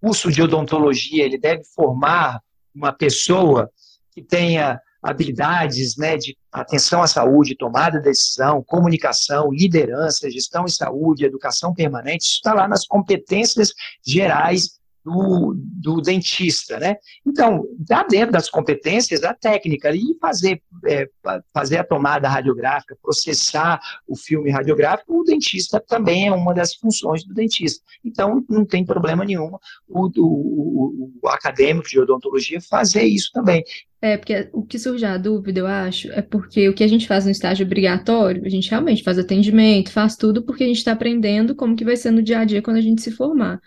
curso 0.00 0.30
de 0.30 0.42
odontologia, 0.42 1.24
ele 1.24 1.38
deve 1.38 1.64
formar 1.64 2.42
uma 2.74 2.92
pessoa 2.92 3.70
que 4.10 4.20
tenha 4.20 4.78
habilidades 5.04 5.96
né, 5.98 6.16
de 6.16 6.36
atenção 6.50 7.02
à 7.02 7.06
saúde, 7.06 7.54
tomada 7.54 7.98
de 7.98 8.04
decisão, 8.04 8.64
comunicação, 8.66 9.52
liderança, 9.52 10.30
gestão 10.30 10.64
em 10.64 10.70
saúde, 10.70 11.26
educação 11.26 11.74
permanente, 11.74 12.24
isso 12.24 12.36
está 12.36 12.54
lá 12.54 12.66
nas 12.66 12.86
competências 12.86 13.72
gerais 14.04 14.78
do, 15.04 15.54
do, 15.56 16.00
dentista, 16.00 16.78
né? 16.78 16.96
Então, 17.26 17.66
dá 17.78 18.02
dentro 18.04 18.32
das 18.32 18.48
competências 18.48 19.22
a 19.22 19.34
técnica 19.34 19.94
e 19.94 20.16
fazer, 20.18 20.62
é, 20.86 21.08
fazer 21.52 21.78
a 21.78 21.84
tomada 21.84 22.28
radiográfica, 22.28 22.96
processar 23.02 23.78
o 24.08 24.16
filme 24.16 24.50
radiográfico, 24.50 25.20
o 25.20 25.24
dentista 25.24 25.78
também 25.78 26.28
é 26.28 26.32
uma 26.32 26.54
das 26.54 26.74
funções 26.74 27.22
do 27.24 27.34
dentista. 27.34 27.84
Então, 28.02 28.42
não 28.48 28.64
tem 28.64 28.84
problema 28.84 29.24
nenhum 29.24 29.50
o, 29.86 30.10
o, 30.16 31.10
o 31.22 31.28
acadêmico 31.28 31.88
de 31.88 32.00
odontologia 32.00 32.60
fazer 32.60 33.02
isso 33.02 33.30
também. 33.32 33.62
É, 34.00 34.16
porque 34.16 34.48
o 34.52 34.62
que 34.62 34.78
surge 34.78 35.04
a 35.04 35.16
dúvida, 35.16 35.60
eu 35.60 35.66
acho, 35.66 36.10
é 36.12 36.20
porque 36.20 36.68
o 36.68 36.74
que 36.74 36.84
a 36.84 36.86
gente 36.86 37.06
faz 37.06 37.24
no 37.24 37.30
estágio 37.30 37.64
obrigatório, 37.64 38.44
a 38.44 38.48
gente 38.50 38.68
realmente 38.68 39.02
faz 39.02 39.18
atendimento, 39.18 39.90
faz 39.90 40.14
tudo 40.14 40.42
porque 40.42 40.64
a 40.64 40.66
gente 40.66 40.76
está 40.76 40.92
aprendendo 40.92 41.54
como 41.54 41.74
que 41.74 41.86
vai 41.86 41.96
ser 41.96 42.10
no 42.10 42.22
dia 42.22 42.40
a 42.40 42.44
dia 42.44 42.60
quando 42.60 42.76
a 42.76 42.82
gente 42.82 43.00
se 43.00 43.10
formar. 43.10 43.60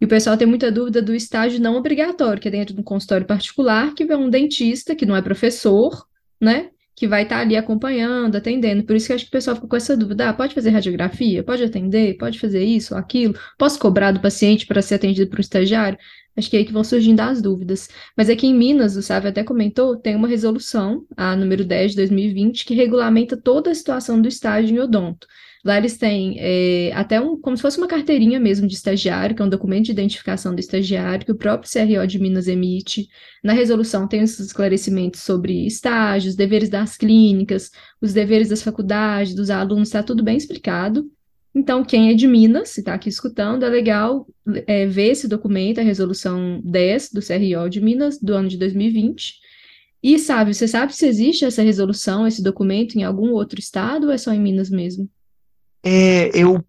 E 0.00 0.04
o 0.04 0.08
pessoal 0.08 0.36
tem 0.36 0.46
muita 0.46 0.70
dúvida 0.70 1.00
do 1.00 1.14
estágio 1.14 1.60
não 1.60 1.76
obrigatório, 1.76 2.40
que 2.40 2.48
é 2.48 2.50
dentro 2.50 2.74
de 2.74 2.80
um 2.80 2.84
consultório 2.84 3.26
particular, 3.26 3.94
que 3.94 4.04
vem 4.04 4.16
um 4.16 4.28
dentista, 4.28 4.94
que 4.94 5.06
não 5.06 5.16
é 5.16 5.22
professor, 5.22 6.06
né? 6.40 6.70
Que 6.94 7.06
vai 7.06 7.22
estar 7.22 7.36
tá 7.36 7.42
ali 7.42 7.56
acompanhando, 7.56 8.36
atendendo. 8.36 8.84
Por 8.84 8.96
isso 8.96 9.06
que 9.06 9.12
acho 9.12 9.24
que 9.24 9.28
o 9.28 9.32
pessoal 9.32 9.56
fica 9.56 9.68
com 9.68 9.76
essa 9.76 9.96
dúvida: 9.96 10.28
ah, 10.28 10.34
pode 10.34 10.54
fazer 10.54 10.70
radiografia? 10.70 11.42
Pode 11.42 11.62
atender? 11.62 12.16
Pode 12.16 12.38
fazer 12.38 12.64
isso 12.64 12.94
aquilo? 12.94 13.34
Posso 13.58 13.78
cobrar 13.78 14.12
do 14.12 14.20
paciente 14.20 14.66
para 14.66 14.82
ser 14.82 14.96
atendido 14.96 15.30
por 15.30 15.38
um 15.38 15.40
estagiário? 15.40 15.98
Acho 16.36 16.50
que 16.50 16.56
é 16.56 16.58
aí 16.58 16.64
que 16.66 16.72
vão 16.72 16.84
surgindo 16.84 17.20
as 17.20 17.40
dúvidas. 17.40 17.88
Mas 18.14 18.28
aqui 18.28 18.46
em 18.46 18.54
Minas, 18.54 18.94
o 18.96 19.02
Sávio 19.02 19.30
até 19.30 19.42
comentou, 19.42 19.96
tem 19.96 20.14
uma 20.14 20.28
resolução, 20.28 21.06
a 21.16 21.34
número 21.34 21.64
10 21.64 21.92
de 21.92 21.96
2020, 21.96 22.66
que 22.66 22.74
regulamenta 22.74 23.36
toda 23.36 23.70
a 23.70 23.74
situação 23.74 24.20
do 24.20 24.28
estágio 24.28 24.76
em 24.76 24.78
odonto. 24.78 25.26
Lá 25.66 25.78
eles 25.78 25.98
têm 25.98 26.36
é, 26.38 26.92
até 26.94 27.20
um, 27.20 27.36
como 27.36 27.56
se 27.56 27.62
fosse 27.62 27.76
uma 27.76 27.88
carteirinha 27.88 28.38
mesmo 28.38 28.68
de 28.68 28.74
estagiário, 28.74 29.34
que 29.34 29.42
é 29.42 29.44
um 29.44 29.48
documento 29.48 29.86
de 29.86 29.90
identificação 29.90 30.54
do 30.54 30.60
estagiário, 30.60 31.26
que 31.26 31.32
o 31.32 31.36
próprio 31.36 31.68
CRO 31.68 32.06
de 32.06 32.20
Minas 32.20 32.46
emite. 32.46 33.08
Na 33.42 33.52
resolução 33.52 34.06
tem 34.06 34.20
esses 34.20 34.38
esclarecimentos 34.46 35.22
sobre 35.22 35.66
estágios, 35.66 36.36
deveres 36.36 36.68
das 36.68 36.96
clínicas, 36.96 37.72
os 38.00 38.12
deveres 38.12 38.48
das 38.48 38.62
faculdades, 38.62 39.34
dos 39.34 39.50
alunos, 39.50 39.88
está 39.88 40.04
tudo 40.04 40.22
bem 40.22 40.36
explicado. 40.36 41.10
Então, 41.52 41.84
quem 41.84 42.10
é 42.12 42.14
de 42.14 42.28
Minas, 42.28 42.68
se 42.68 42.78
está 42.78 42.94
aqui 42.94 43.08
escutando, 43.08 43.64
é 43.64 43.68
legal 43.68 44.24
é, 44.68 44.86
ver 44.86 45.10
esse 45.10 45.26
documento, 45.26 45.80
a 45.80 45.82
resolução 45.82 46.60
10 46.62 47.10
do 47.10 47.20
CRO 47.20 47.68
de 47.68 47.80
Minas, 47.80 48.20
do 48.20 48.34
ano 48.34 48.48
de 48.48 48.56
2020. 48.56 49.34
E 50.00 50.16
sabe, 50.16 50.54
você 50.54 50.68
sabe 50.68 50.94
se 50.94 51.08
existe 51.08 51.44
essa 51.44 51.62
resolução, 51.62 52.24
esse 52.24 52.40
documento 52.40 52.94
em 52.94 53.02
algum 53.02 53.32
outro 53.32 53.58
estado 53.58 54.06
ou 54.06 54.12
é 54.12 54.18
só 54.18 54.32
em 54.32 54.40
Minas 54.40 54.70
mesmo? 54.70 55.10
É, 55.88 56.30
eu 56.34 56.64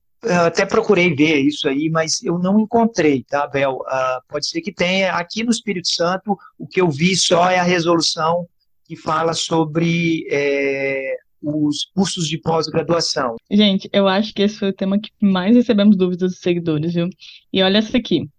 até 0.46 0.64
procurei 0.64 1.16
ver 1.16 1.40
isso 1.40 1.68
aí, 1.68 1.90
mas 1.90 2.24
eu 2.24 2.38
não 2.38 2.60
encontrei, 2.60 3.24
tá, 3.24 3.48
Bel? 3.48 3.78
Uh, 3.78 4.22
pode 4.30 4.48
ser 4.48 4.62
que 4.62 4.72
tenha. 4.72 5.14
Aqui 5.14 5.44
no 5.44 5.50
Espírito 5.50 5.88
Santo, 5.88 6.38
o 6.58 6.68
que 6.68 6.80
eu 6.80 6.90
vi 6.90 7.16
só 7.16 7.50
é 7.50 7.58
a 7.58 7.64
resolução 7.64 8.48
que 8.86 8.96
fala 8.96 9.34
sobre 9.34 10.26
é, 10.32 11.18
os 11.42 11.86
cursos 11.96 12.28
de 12.28 12.38
pós-graduação. 12.38 13.36
Gente, 13.50 13.90
eu 13.92 14.08
acho 14.08 14.34
que 14.34 14.44
esse 14.44 14.60
foi 14.60 14.70
o 14.70 14.74
tema 14.74 15.00
que 15.00 15.10
mais 15.20 15.56
recebemos 15.56 15.98
dúvidas 15.98 16.32
dos 16.32 16.40
seguidores, 16.40 16.94
viu? 16.94 17.10
E 17.52 17.62
olha 17.62 17.80
essa 17.80 17.98
aqui. 17.98 18.30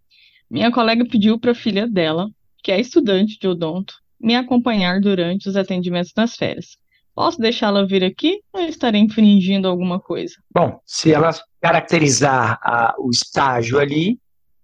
Minha 0.51 0.71
colega 0.71 1.05
pediu 1.05 1.39
para 1.39 1.53
a 1.53 1.57
filha 1.57 1.87
dela, 1.87 2.31
que 2.63 2.73
é 2.73 2.81
estudante 2.81 3.39
de 3.39 3.47
odonto, 3.47 3.95
me 4.21 4.35
acompanhar 4.35 5.01
durante 5.01 5.49
os 5.49 5.57
atendimentos 5.57 6.13
nas 6.17 6.35
férias. 6.35 6.79
Posso 7.19 7.41
deixá-la 7.41 7.85
vir 7.85 8.05
aqui 8.05 8.41
ou 8.53 8.61
estarei 8.61 9.01
infringindo 9.01 9.67
alguma 9.67 9.99
coisa? 9.99 10.37
Bom, 10.55 10.81
se 10.87 11.13
ela 11.13 11.35
caracterizar 11.61 12.61
a, 12.63 12.95
o 12.97 13.11
estágio 13.11 13.81
ali, 13.81 14.21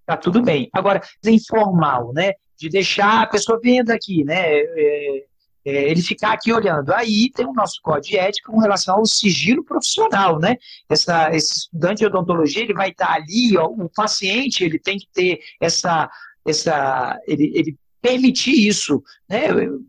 tá 0.07 0.17
tudo 0.17 0.41
bem. 0.41 0.71
Agora, 0.73 1.03
é 1.27 1.31
informal, 1.33 2.13
né? 2.13 2.35
De 2.57 2.69
deixar 2.69 3.23
a 3.23 3.27
pessoa 3.27 3.59
vindo 3.61 3.91
aqui, 3.91 4.23
né? 4.23 4.39
É, 4.39 5.25
é, 5.65 5.91
ele 5.91 6.01
ficar 6.01 6.33
aqui 6.33 6.53
olhando. 6.53 6.95
Aí 6.95 7.29
tem 7.35 7.45
o 7.45 7.53
nosso 7.53 7.81
código 7.83 8.13
de 8.13 8.19
ética 8.19 8.53
com 8.53 8.61
relação 8.61 8.99
ao 8.99 9.05
sigilo 9.05 9.65
profissional, 9.65 10.39
né? 10.39 10.57
Essa, 10.89 11.35
esse 11.35 11.59
estudante 11.59 11.99
de 11.99 12.07
odontologia, 12.07 12.63
ele 12.63 12.73
vai 12.73 12.91
estar 12.91 13.15
ali, 13.15 13.57
ó, 13.59 13.67
o 13.67 13.91
paciente, 13.91 14.63
ele 14.63 14.79
tem 14.79 14.97
que 14.97 15.09
ter 15.13 15.41
essa, 15.61 16.09
essa 16.47 17.19
ele, 17.27 17.51
ele 17.53 17.77
permitir 18.05 18.69
isso, 18.69 19.03
né? 19.27 19.47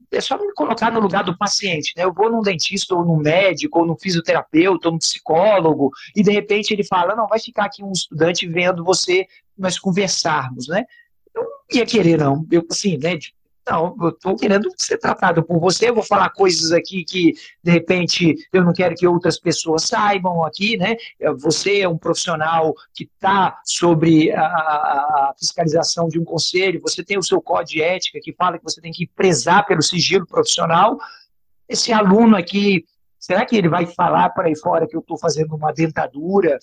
É 0.10 0.22
só 0.22 0.38
me 0.38 0.54
colocar 0.54 0.90
no 0.90 1.02
lugar 1.02 1.22
do 1.22 1.38
paciente, 1.38 1.92
né? 1.98 2.06
Eu 2.06 2.14
vou 2.14 2.32
num 2.32 2.42
dentista 2.42 2.96
ou 2.96 3.04
num 3.04 3.18
médico 3.18 3.80
ou 3.80 3.86
num 3.86 3.98
fisioterapeuta 3.98 4.88
ou 4.88 4.94
num 4.94 5.00
psicólogo 5.00 5.92
e 6.16 6.24
de 6.24 6.32
repente 6.32 6.72
ele 6.72 6.86
fala, 6.86 7.14
não, 7.14 7.28
vai 7.28 7.40
ficar 7.40 7.66
aqui 7.66 7.84
um 7.84 7.92
estudante 7.92 8.48
vendo 8.48 8.86
você 8.86 9.28
nós 9.58 9.78
conversarmos, 9.78 10.70
né? 10.70 10.86
Eu 11.36 11.44
não 11.44 11.52
ia 11.74 11.86
querer 11.86 12.18
não, 12.18 12.48
eu 12.50 12.66
assim, 12.72 12.98
né? 12.98 13.20
Não, 13.68 13.96
eu 14.00 14.10
estou 14.10 14.36
querendo 14.36 14.70
ser 14.78 15.00
tratado 15.00 15.44
por 15.44 15.60
você, 15.60 15.90
eu 15.90 15.96
vou 15.96 16.04
falar 16.04 16.30
coisas 16.30 16.72
aqui 16.72 17.04
que, 17.04 17.34
de 17.64 17.72
repente, 17.72 18.36
eu 18.54 18.64
não 18.64 18.72
quero 18.72 18.94
que 18.94 19.08
outras 19.08 19.40
pessoas 19.40 19.86
saibam 19.88 20.44
aqui, 20.44 20.78
né? 20.78 20.96
Você 21.40 21.80
é 21.80 21.90
um 21.90 21.98
profissional 21.98 22.76
que 22.94 23.06
está 23.06 23.60
sobre 23.66 24.32
a, 24.32 24.46
a, 24.46 25.34
fiscalização 25.40 26.08
de 26.08 26.20
um 26.20 26.24
conselho, 26.24 26.80
você 26.80 27.04
tem 27.04 27.18
o 27.18 27.24
seu 27.24 27.42
código 27.42 27.66
de 27.66 27.82
ética 27.82 28.20
que 28.22 28.34
fala 28.34 28.60
que 28.60 28.64
você 28.64 28.80
tem 28.80 28.92
que 28.92 29.08
prezar 29.08 29.66
pelo 29.66 29.82
sigilo 29.82 30.28
profissional. 30.28 31.00
Esse 31.68 31.92
aluno 31.92 32.38
aqui, 32.38 32.86
será 33.18 33.44
que 33.44 33.56
ele 33.56 33.68
vai 33.68 33.88
falar 33.88 34.30
para 34.30 34.48
aí 34.48 34.56
fora 34.56 34.88
que 34.88 34.96
eu 34.96 35.00
estou 35.00 35.18
fazendo 35.18 35.56
uma 35.56 35.74
dentadura? 35.74 36.60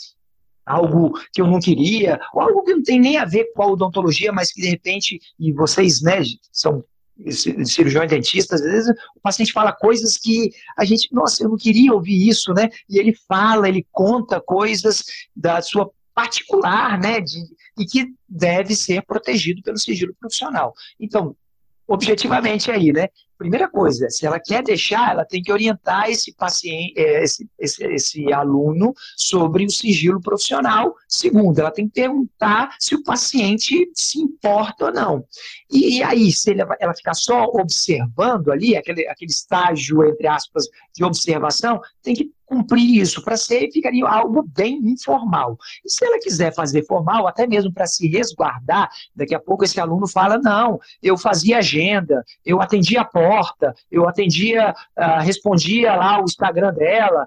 algo 0.64 1.12
que 1.32 1.40
eu 1.40 1.46
não 1.48 1.58
queria, 1.58 2.20
ou 2.32 2.40
algo 2.40 2.62
que 2.62 2.72
não 2.72 2.84
tem 2.84 3.00
nem 3.00 3.16
a 3.16 3.24
ver 3.24 3.52
com 3.52 3.64
a 3.64 3.66
odontologia, 3.66 4.30
mas 4.30 4.52
que 4.52 4.60
de 4.60 4.68
repente, 4.68 5.20
e 5.36 5.52
vocês, 5.52 6.00
né, 6.00 6.22
são 6.52 6.84
cirurgião 7.30 8.06
dentista, 8.06 8.54
às 8.54 8.62
vezes 8.62 8.90
o 9.14 9.20
paciente 9.20 9.52
fala 9.52 9.72
coisas 9.72 10.16
que 10.16 10.50
a 10.76 10.84
gente, 10.84 11.08
nossa, 11.12 11.42
eu 11.42 11.48
não 11.48 11.56
queria 11.56 11.92
ouvir 11.92 12.28
isso, 12.28 12.52
né? 12.52 12.68
E 12.88 12.98
ele 12.98 13.14
fala, 13.28 13.68
ele 13.68 13.86
conta 13.92 14.40
coisas 14.40 15.04
da 15.34 15.60
sua 15.60 15.90
particular, 16.14 16.98
né? 16.98 17.20
De, 17.20 17.38
e 17.78 17.84
que 17.84 18.12
deve 18.28 18.74
ser 18.74 19.02
protegido 19.02 19.62
pelo 19.62 19.78
sigilo 19.78 20.14
profissional. 20.18 20.74
Então, 20.98 21.36
objetivamente 21.86 22.70
aí, 22.70 22.92
né? 22.92 23.08
Primeira 23.42 23.68
coisa, 23.68 24.08
se 24.08 24.24
ela 24.24 24.38
quer 24.38 24.62
deixar, 24.62 25.10
ela 25.10 25.24
tem 25.24 25.42
que 25.42 25.50
orientar 25.50 26.08
esse 26.08 26.32
paciente, 26.32 26.94
é, 26.96 27.24
esse, 27.24 27.50
esse, 27.58 27.84
esse 27.86 28.32
aluno 28.32 28.94
sobre 29.16 29.64
o 29.64 29.70
sigilo 29.70 30.20
profissional. 30.20 30.94
Segundo, 31.08 31.58
ela 31.58 31.72
tem 31.72 31.88
que 31.88 31.94
perguntar 31.94 32.76
se 32.78 32.94
o 32.94 33.02
paciente 33.02 33.90
se 33.96 34.20
importa 34.20 34.86
ou 34.86 34.92
não. 34.92 35.24
E, 35.68 36.00
aí, 36.04 36.30
se 36.30 36.52
ele, 36.52 36.62
ela 36.78 36.94
ficar 36.94 37.14
só 37.14 37.46
observando 37.46 38.52
ali, 38.52 38.76
aquele, 38.76 39.08
aquele 39.08 39.32
estágio, 39.32 40.04
entre 40.04 40.28
aspas, 40.28 40.66
de 40.94 41.02
observação, 41.02 41.80
tem 42.00 42.14
que 42.14 42.30
cumprir 42.52 43.00
isso 43.00 43.24
para 43.24 43.34
ser, 43.34 43.70
ficaria 43.72 44.06
algo 44.06 44.42
bem 44.42 44.76
informal. 44.84 45.56
E 45.82 45.90
se 45.90 46.04
ela 46.04 46.18
quiser 46.18 46.54
fazer 46.54 46.84
formal, 46.84 47.26
até 47.26 47.46
mesmo 47.46 47.72
para 47.72 47.86
se 47.86 48.06
resguardar, 48.06 48.90
daqui 49.16 49.34
a 49.34 49.40
pouco 49.40 49.64
esse 49.64 49.80
aluno 49.80 50.06
fala: 50.06 50.36
não, 50.36 50.78
eu 51.02 51.16
fazia 51.16 51.58
agenda, 51.58 52.22
eu 52.44 52.60
atendia 52.60 53.00
a 53.00 53.04
porta, 53.06 53.31
eu 53.90 54.08
atendia, 54.08 54.74
uh, 54.98 55.20
respondia 55.22 55.94
lá 55.94 56.20
o 56.20 56.24
Instagram 56.24 56.72
dela, 56.72 57.26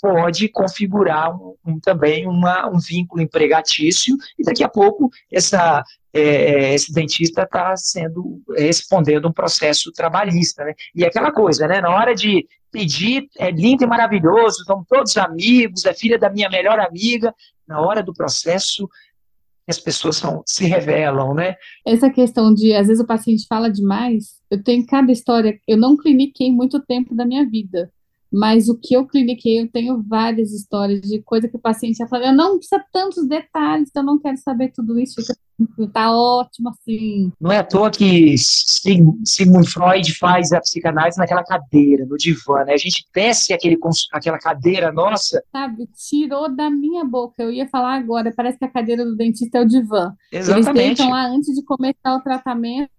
pode 0.00 0.48
configurar 0.48 1.34
um, 1.34 1.54
um, 1.66 1.80
também 1.80 2.26
uma, 2.26 2.68
um 2.68 2.78
vínculo 2.78 3.22
empregatício, 3.22 4.16
e 4.38 4.42
daqui 4.42 4.62
a 4.62 4.68
pouco 4.68 5.10
essa, 5.30 5.82
é, 6.12 6.20
é 6.20 6.74
esse 6.74 6.92
dentista 6.92 7.42
está 7.42 7.76
sendo 7.76 8.40
respondendo 8.56 9.28
um 9.28 9.32
processo 9.32 9.92
trabalhista. 9.92 10.64
Né? 10.64 10.74
E 10.94 11.04
aquela 11.04 11.32
coisa, 11.32 11.66
né? 11.66 11.80
na 11.80 11.90
hora 11.90 12.14
de 12.14 12.46
pedir, 12.70 13.28
é 13.38 13.50
lindo 13.50 13.84
e 13.84 13.86
maravilhoso, 13.86 14.64
somos 14.64 14.86
todos 14.88 15.16
amigos, 15.16 15.84
é 15.84 15.92
filha 15.92 16.18
da 16.18 16.30
minha 16.30 16.48
melhor 16.48 16.80
amiga. 16.80 17.34
Na 17.66 17.80
hora 17.80 18.02
do 18.02 18.12
processo, 18.12 18.88
as 19.68 19.78
pessoas 19.78 20.16
são, 20.16 20.42
se 20.46 20.64
revelam, 20.66 21.34
né? 21.34 21.54
Essa 21.86 22.10
questão 22.10 22.52
de, 22.52 22.74
às 22.74 22.88
vezes, 22.88 23.02
o 23.02 23.06
paciente 23.06 23.46
fala 23.48 23.70
demais, 23.70 24.40
eu 24.50 24.62
tenho 24.62 24.86
cada 24.86 25.12
história, 25.12 25.58
eu 25.66 25.76
não 25.76 25.96
cliniquei 25.96 26.50
muito 26.50 26.80
tempo 26.80 27.14
da 27.14 27.24
minha 27.24 27.48
vida, 27.48 27.90
mas 28.32 28.68
o 28.68 28.78
que 28.78 28.94
eu 28.94 29.06
cliniquei, 29.06 29.60
eu 29.60 29.70
tenho 29.70 30.02
várias 30.02 30.52
histórias 30.52 31.02
de 31.02 31.20
coisa 31.22 31.48
que 31.48 31.56
o 31.56 31.60
paciente 31.60 31.98
já 31.98 32.08
falou, 32.08 32.26
eu 32.26 32.34
não 32.34 32.56
precisa 32.56 32.82
tantos 32.92 33.28
detalhes, 33.28 33.90
eu 33.94 34.02
não 34.02 34.18
quero 34.18 34.38
saber 34.38 34.72
tudo 34.74 34.98
isso, 34.98 35.20
fica, 35.20 35.36
tá 35.92 36.10
ótimo 36.12 36.70
assim. 36.70 37.32
Não 37.40 37.52
é 37.52 37.58
à 37.58 37.64
toa 37.64 37.90
que 37.90 38.34
Sigmund 38.38 39.68
Freud 39.68 40.14
faz 40.18 40.52
a 40.52 40.60
psicanálise 40.60 41.18
naquela 41.18 41.44
cadeira, 41.44 42.04
no 42.06 42.16
divã, 42.16 42.64
né? 42.64 42.74
A 42.74 42.78
gente 42.78 43.04
desce 43.14 43.52
aquele, 43.52 43.78
aquela 44.12 44.38
cadeira 44.38 44.92
nossa. 44.92 45.42
Sabe, 45.50 45.88
tirou 46.08 46.54
da 46.54 46.70
minha 46.70 47.04
boca, 47.04 47.42
eu 47.42 47.50
ia 47.50 47.68
falar 47.68 47.94
agora, 47.94 48.32
parece 48.34 48.58
que 48.58 48.64
a 48.64 48.70
cadeira 48.70 49.04
do 49.04 49.16
dentista 49.16 49.58
é 49.58 49.62
o 49.62 49.66
divã. 49.66 50.12
Exatamente. 50.30 50.68
Eles 50.68 50.86
deitam 50.86 51.10
lá 51.10 51.26
antes 51.26 51.54
de 51.54 51.64
começar 51.64 52.14
o 52.14 52.20
tratamento, 52.20 52.90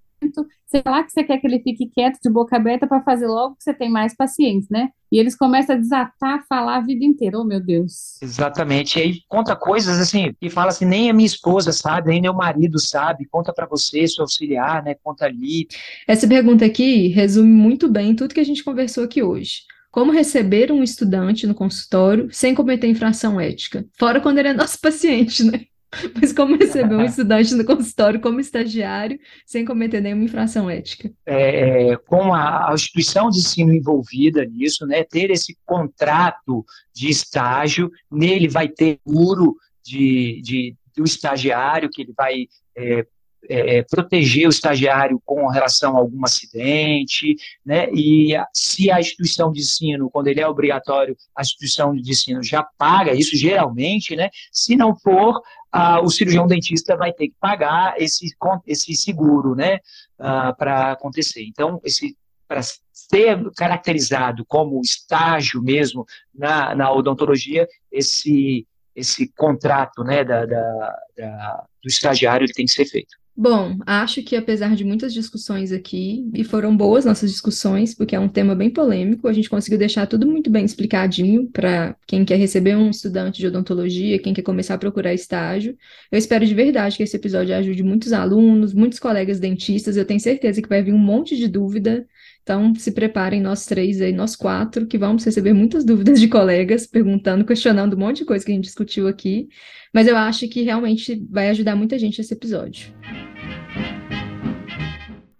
sei 0.65 0.81
lá 0.85 1.03
que 1.03 1.11
você 1.11 1.23
quer 1.23 1.37
que 1.37 1.47
ele 1.47 1.59
fique 1.59 1.87
quieto, 1.87 2.19
de 2.23 2.29
boca 2.29 2.55
aberta, 2.55 2.87
para 2.87 3.01
fazer 3.03 3.27
logo 3.27 3.55
que 3.55 3.63
você 3.63 3.73
tem 3.73 3.89
mais 3.89 4.15
pacientes, 4.15 4.69
né? 4.69 4.89
E 5.11 5.19
eles 5.19 5.35
começam 5.35 5.75
a 5.75 5.79
desatar, 5.79 6.39
a 6.39 6.43
falar 6.43 6.77
a 6.77 6.81
vida 6.81 7.05
inteira, 7.05 7.39
oh 7.39 7.43
meu 7.43 7.63
Deus. 7.63 8.21
Exatamente, 8.21 8.97
e 8.97 9.01
aí 9.01 9.13
conta 9.27 9.55
coisas 9.55 9.99
assim, 9.99 10.33
e 10.41 10.49
fala 10.49 10.69
assim, 10.69 10.85
nem 10.85 11.09
a 11.09 11.13
minha 11.13 11.27
esposa 11.27 11.71
sabe, 11.71 12.09
nem 12.09 12.21
meu 12.21 12.33
marido 12.33 12.79
sabe, 12.79 13.27
conta 13.29 13.53
para 13.53 13.67
você, 13.67 14.07
seu 14.07 14.23
auxiliar, 14.23 14.83
né, 14.83 14.95
conta 15.03 15.25
ali. 15.25 15.67
Essa 16.07 16.27
pergunta 16.27 16.65
aqui 16.65 17.09
resume 17.09 17.51
muito 17.51 17.87
bem 17.87 18.15
tudo 18.15 18.33
que 18.33 18.39
a 18.39 18.45
gente 18.45 18.63
conversou 18.63 19.03
aqui 19.03 19.21
hoje. 19.21 19.61
Como 19.91 20.11
receber 20.11 20.71
um 20.71 20.81
estudante 20.81 21.45
no 21.45 21.53
consultório 21.53 22.27
sem 22.31 22.55
cometer 22.55 22.87
infração 22.87 23.39
ética? 23.39 23.85
Fora 23.95 24.19
quando 24.19 24.39
ele 24.39 24.47
é 24.47 24.53
nosso 24.53 24.81
paciente, 24.81 25.43
né? 25.43 25.65
Mas 26.19 26.31
como 26.31 26.55
receber 26.55 26.95
um 26.95 27.03
estudante 27.05 27.53
no 27.55 27.65
consultório 27.65 28.19
como 28.19 28.39
estagiário 28.39 29.19
sem 29.45 29.65
cometer 29.65 30.01
nenhuma 30.01 30.23
infração 30.23 30.69
ética? 30.69 31.11
É, 31.25 31.95
com 32.07 32.33
a, 32.33 32.69
a, 32.69 32.73
instituição 32.73 33.29
de 33.29 33.39
ensino 33.39 33.73
envolvida 33.73 34.45
nisso, 34.45 34.85
né, 34.85 35.03
ter 35.03 35.31
esse 35.31 35.57
contrato 35.65 36.65
de 36.93 37.09
estágio, 37.09 37.91
nele 38.11 38.47
vai 38.47 38.67
ter 38.67 38.99
muro 39.05 39.55
de, 39.83 40.41
de, 40.43 40.75
do 40.95 41.03
estagiário, 41.03 41.89
que 41.89 42.01
ele 42.01 42.13
vai 42.15 42.47
é, 42.75 43.05
é, 43.49 43.77
é, 43.77 43.83
proteger 43.83 44.47
o 44.47 44.49
estagiário 44.49 45.21
com 45.25 45.47
relação 45.47 45.95
a 45.95 45.99
algum 45.99 46.23
acidente, 46.23 47.35
né? 47.65 47.89
E 47.91 48.33
se 48.53 48.89
a 48.89 48.99
instituição 48.99 49.51
de 49.51 49.59
ensino, 49.59 50.09
quando 50.09 50.27
ele 50.27 50.39
é 50.39 50.47
obrigatório, 50.47 51.15
a 51.35 51.41
instituição 51.41 51.93
de 51.93 52.09
ensino 52.09 52.41
já 52.41 52.63
paga 52.77 53.13
isso 53.13 53.35
geralmente, 53.35 54.15
né? 54.15 54.29
Se 54.51 54.75
não 54.75 54.95
for, 54.95 55.41
ah, 55.71 56.01
o 56.01 56.09
cirurgião 56.09 56.47
dentista 56.47 56.95
vai 56.95 57.11
ter 57.11 57.27
que 57.27 57.35
pagar 57.39 57.95
esse, 57.97 58.27
esse 58.65 58.95
seguro, 58.95 59.55
né? 59.55 59.79
Ah, 60.17 60.53
para 60.53 60.91
acontecer. 60.91 61.43
Então, 61.43 61.81
esse 61.83 62.15
para 62.47 62.61
ser 62.93 63.51
caracterizado 63.55 64.45
como 64.45 64.79
estágio 64.81 65.61
mesmo 65.61 66.05
na, 66.33 66.75
na 66.75 66.91
odontologia, 66.91 67.67
esse 67.91 68.67
esse 68.95 69.27
contrato 69.33 70.03
né, 70.03 70.23
da, 70.23 70.45
da, 70.45 70.99
da, 71.17 71.65
do 71.81 71.87
estagiário 71.87 72.45
ele 72.45 72.53
tem 72.53 72.65
que 72.65 72.71
ser 72.71 72.85
feito. 72.85 73.17
Bom, 73.35 73.79
acho 73.87 74.21
que 74.21 74.35
apesar 74.35 74.75
de 74.75 74.83
muitas 74.83 75.11
discussões 75.11 75.71
aqui, 75.71 76.29
e 76.35 76.43
foram 76.43 76.77
boas 76.77 77.03
nossas 77.03 77.31
discussões, 77.31 77.95
porque 77.95 78.15
é 78.15 78.19
um 78.19 78.29
tema 78.29 78.53
bem 78.53 78.69
polêmico, 78.69 79.27
a 79.27 79.33
gente 79.33 79.49
conseguiu 79.49 79.79
deixar 79.79 80.05
tudo 80.05 80.27
muito 80.27 80.51
bem 80.51 80.63
explicadinho 80.63 81.47
para 81.49 81.95
quem 82.05 82.23
quer 82.23 82.35
receber 82.37 82.75
um 82.75 82.91
estudante 82.91 83.39
de 83.39 83.47
odontologia, 83.47 84.19
quem 84.19 84.35
quer 84.35 84.43
começar 84.43 84.75
a 84.75 84.77
procurar 84.77 85.15
estágio. 85.15 85.75
Eu 86.11 86.19
espero 86.19 86.45
de 86.45 86.53
verdade 86.53 86.95
que 86.95 87.01
esse 87.01 87.15
episódio 87.15 87.55
ajude 87.55 87.81
muitos 87.81 88.13
alunos, 88.13 88.71
muitos 88.71 88.99
colegas 88.99 89.39
dentistas. 89.39 89.97
Eu 89.97 90.05
tenho 90.05 90.19
certeza 90.19 90.61
que 90.61 90.69
vai 90.69 90.83
vir 90.83 90.93
um 90.93 90.97
monte 90.99 91.35
de 91.35 91.47
dúvida. 91.47 92.07
Então, 92.43 92.75
se 92.75 92.91
preparem, 92.91 93.41
nós 93.41 93.65
três 93.65 94.01
aí, 94.01 94.11
nós 94.11 94.35
quatro, 94.35 94.85
que 94.85 94.97
vamos 94.97 95.23
receber 95.23 95.53
muitas 95.53 95.85
dúvidas 95.85 96.19
de 96.19 96.27
colegas, 96.27 96.85
perguntando, 96.85 97.45
questionando 97.45 97.95
um 97.95 97.99
monte 97.99 98.17
de 98.17 98.25
coisa 98.25 98.45
que 98.45 98.51
a 98.51 98.55
gente 98.55 98.65
discutiu 98.65 99.07
aqui. 99.07 99.47
Mas 99.93 100.07
eu 100.07 100.17
acho 100.17 100.49
que 100.49 100.61
realmente 100.61 101.25
vai 101.31 101.49
ajudar 101.49 101.73
muita 101.73 101.97
gente 101.97 102.19
esse 102.19 102.33
episódio. 102.33 102.93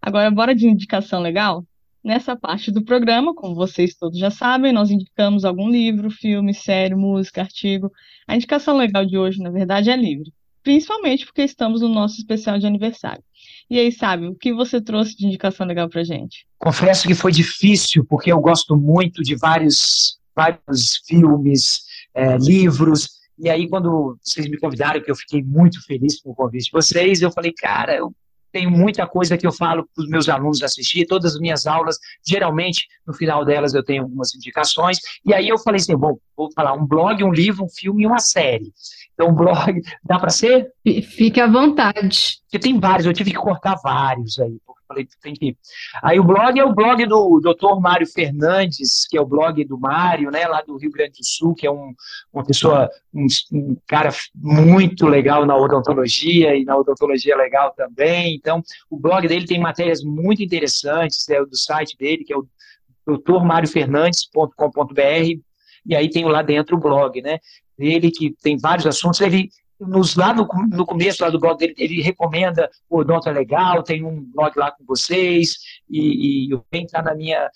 Agora, 0.02 0.32
bora 0.32 0.56
de 0.56 0.66
indicação 0.66 1.22
legal? 1.22 1.66
Nessa 2.02 2.38
parte 2.38 2.72
do 2.72 2.84
programa, 2.84 3.36
como 3.36 3.54
vocês 3.54 3.96
todos 3.96 4.18
já 4.18 4.30
sabem, 4.32 4.72
nós 4.72 4.90
indicamos 4.90 5.44
algum 5.44 5.70
livro, 5.70 6.10
filme, 6.10 6.54
série, 6.54 6.96
música, 6.96 7.42
artigo. 7.42 7.92
A 8.26 8.36
indicação 8.36 8.78
legal 8.78 9.06
de 9.06 9.18
hoje, 9.18 9.40
na 9.40 9.50
verdade, 9.50 9.90
é 9.90 9.96
livre, 9.98 10.32
principalmente 10.64 11.26
porque 11.26 11.42
estamos 11.42 11.82
no 11.82 11.90
nosso 11.90 12.16
especial 12.16 12.58
de 12.60 12.66
aniversário. 12.66 13.24
E 13.70 13.80
aí, 13.80 13.92
sabe, 13.92 14.28
o 14.28 14.36
que 14.36 14.54
você 14.54 14.82
trouxe 14.82 15.16
de 15.16 15.26
indicação 15.26 15.66
legal 15.66 15.90
pra 15.90 16.04
gente? 16.04 16.46
Confesso 16.60 17.08
que 17.08 17.16
foi 17.16 17.32
difícil, 17.32 18.06
porque 18.06 18.32
eu 18.32 18.40
gosto 18.40 18.76
muito 18.76 19.24
de 19.24 19.36
vários, 19.36 20.18
vários 20.36 21.02
filmes, 21.08 21.82
é, 22.14 22.38
livros, 22.38 23.24
e 23.38 23.50
aí, 23.50 23.68
quando 23.68 24.18
vocês 24.24 24.48
me 24.48 24.58
convidaram, 24.58 25.02
que 25.02 25.10
eu 25.10 25.16
fiquei 25.16 25.42
muito 25.42 25.84
feliz 25.86 26.22
com 26.22 26.32
o 26.32 26.36
convite 26.36 26.66
de 26.66 26.72
vocês, 26.72 27.22
eu 27.22 27.32
falei, 27.32 27.52
cara, 27.52 27.96
eu 27.96 28.14
tenho 28.54 28.70
muita 28.70 29.08
coisa 29.08 29.36
que 29.36 29.46
eu 29.46 29.52
falo 29.52 29.90
para 29.94 30.04
os 30.04 30.08
meus 30.08 30.30
alunos 30.30 30.62
assistir, 30.62 31.08
todas 31.08 31.34
as 31.34 31.42
minhas 31.42 31.66
aulas, 31.66 31.98
geralmente, 32.26 32.88
no 33.06 33.14
final 33.14 33.44
delas 33.44 33.74
eu 33.74 33.84
tenho 33.84 34.04
algumas 34.04 34.34
indicações, 34.36 35.00
e 35.26 35.34
aí 35.34 35.50
eu 35.50 35.58
falei 35.58 35.82
assim, 35.82 35.98
bom, 35.98 36.18
vou 36.38 36.50
falar 36.54 36.74
um 36.74 36.86
blog, 36.86 37.24
um 37.24 37.32
livro, 37.32 37.66
um 37.66 37.70
filme 37.70 38.04
e 38.04 38.08
uma 38.08 38.20
série. 38.20 38.72
Então, 39.14 39.30
um 39.30 39.34
blog, 39.34 39.82
dá 40.04 40.20
para 40.20 40.30
ser? 40.30 40.72
Fique 40.86 41.42
à 41.42 41.48
vontade. 41.48 42.38
Porque 42.44 42.60
tem 42.60 42.80
vários, 42.80 43.08
eu 43.08 43.14
tive 43.14 43.32
que 43.32 43.38
cortar 43.38 43.76
vários 43.84 44.40
aí, 44.40 44.56
falei, 44.94 45.08
tem 45.22 45.34
que. 45.34 45.58
Aí 46.02 46.20
o 46.20 46.24
blog 46.24 46.60
é 46.60 46.64
o 46.64 46.74
blog 46.74 47.06
do 47.06 47.40
Dr. 47.40 47.80
Mário 47.82 48.08
Fernandes, 48.08 49.06
que 49.10 49.18
é 49.18 49.22
o 49.22 49.26
blog 49.26 49.64
do 49.66 49.80
Mário, 49.80 50.30
né, 50.32 50.48
lá 50.48 50.62
do 50.62 50.78
Rio 50.78 50.92
Grande 50.92 51.20
do 51.20 51.26
Sul, 51.26 51.56
que 51.56 51.68
é 51.68 51.72
um, 51.72 51.94
uma 52.32 52.46
pessoa, 52.46 52.90
um, 53.14 53.28
um 53.52 53.76
cara 53.88 54.10
muito 54.36 55.08
legal 55.08 55.46
na 55.46 55.56
odontologia 55.56 56.56
e 56.56 56.64
na 56.64 56.78
odontologia 56.78 57.36
legal 57.36 57.74
também. 57.76 58.36
Então, 58.36 58.62
o 58.90 58.98
blog 58.98 59.28
dele 59.28 59.46
tem 59.46 59.60
matérias 59.60 60.02
muito 60.04 60.42
interessantes, 60.44 61.28
é 61.30 61.42
o 61.42 61.46
do 61.46 61.58
site 61.58 61.98
dele, 61.98 62.24
que 62.24 62.34
é 62.34 62.38
o 62.38 62.48
drmariofernandes.com.br, 63.18 65.42
e 65.86 65.94
aí 65.96 66.10
tem 66.10 66.26
lá 66.26 66.42
dentro 66.42 66.78
o 66.78 66.80
blog, 66.80 67.22
né? 67.22 67.40
Ele 67.78 68.10
que 68.12 68.34
tem 68.42 68.58
vários 68.58 68.88
assuntos, 68.88 69.20
ele 69.20 69.50
nos, 69.88 70.16
lá 70.16 70.34
no, 70.34 70.48
no 70.70 70.86
começo 70.86 71.24
lá 71.24 71.30
do 71.30 71.40
blog 71.40 71.58
dele, 71.58 71.74
ele 71.78 72.02
recomenda 72.02 72.70
o 72.90 73.00
Odonto 73.00 73.30
é 73.30 73.32
Legal, 73.32 73.84
tem 73.84 74.04
um 74.04 74.24
blog 74.34 74.52
lá 74.58 74.72
com 74.72 74.84
vocês, 74.86 75.58
e, 75.90 76.48
e 76.48 76.52
eu 76.52 76.64
venho 76.72 76.84
entrar 76.84 77.04
na 77.04 77.16
minha 77.16 77.50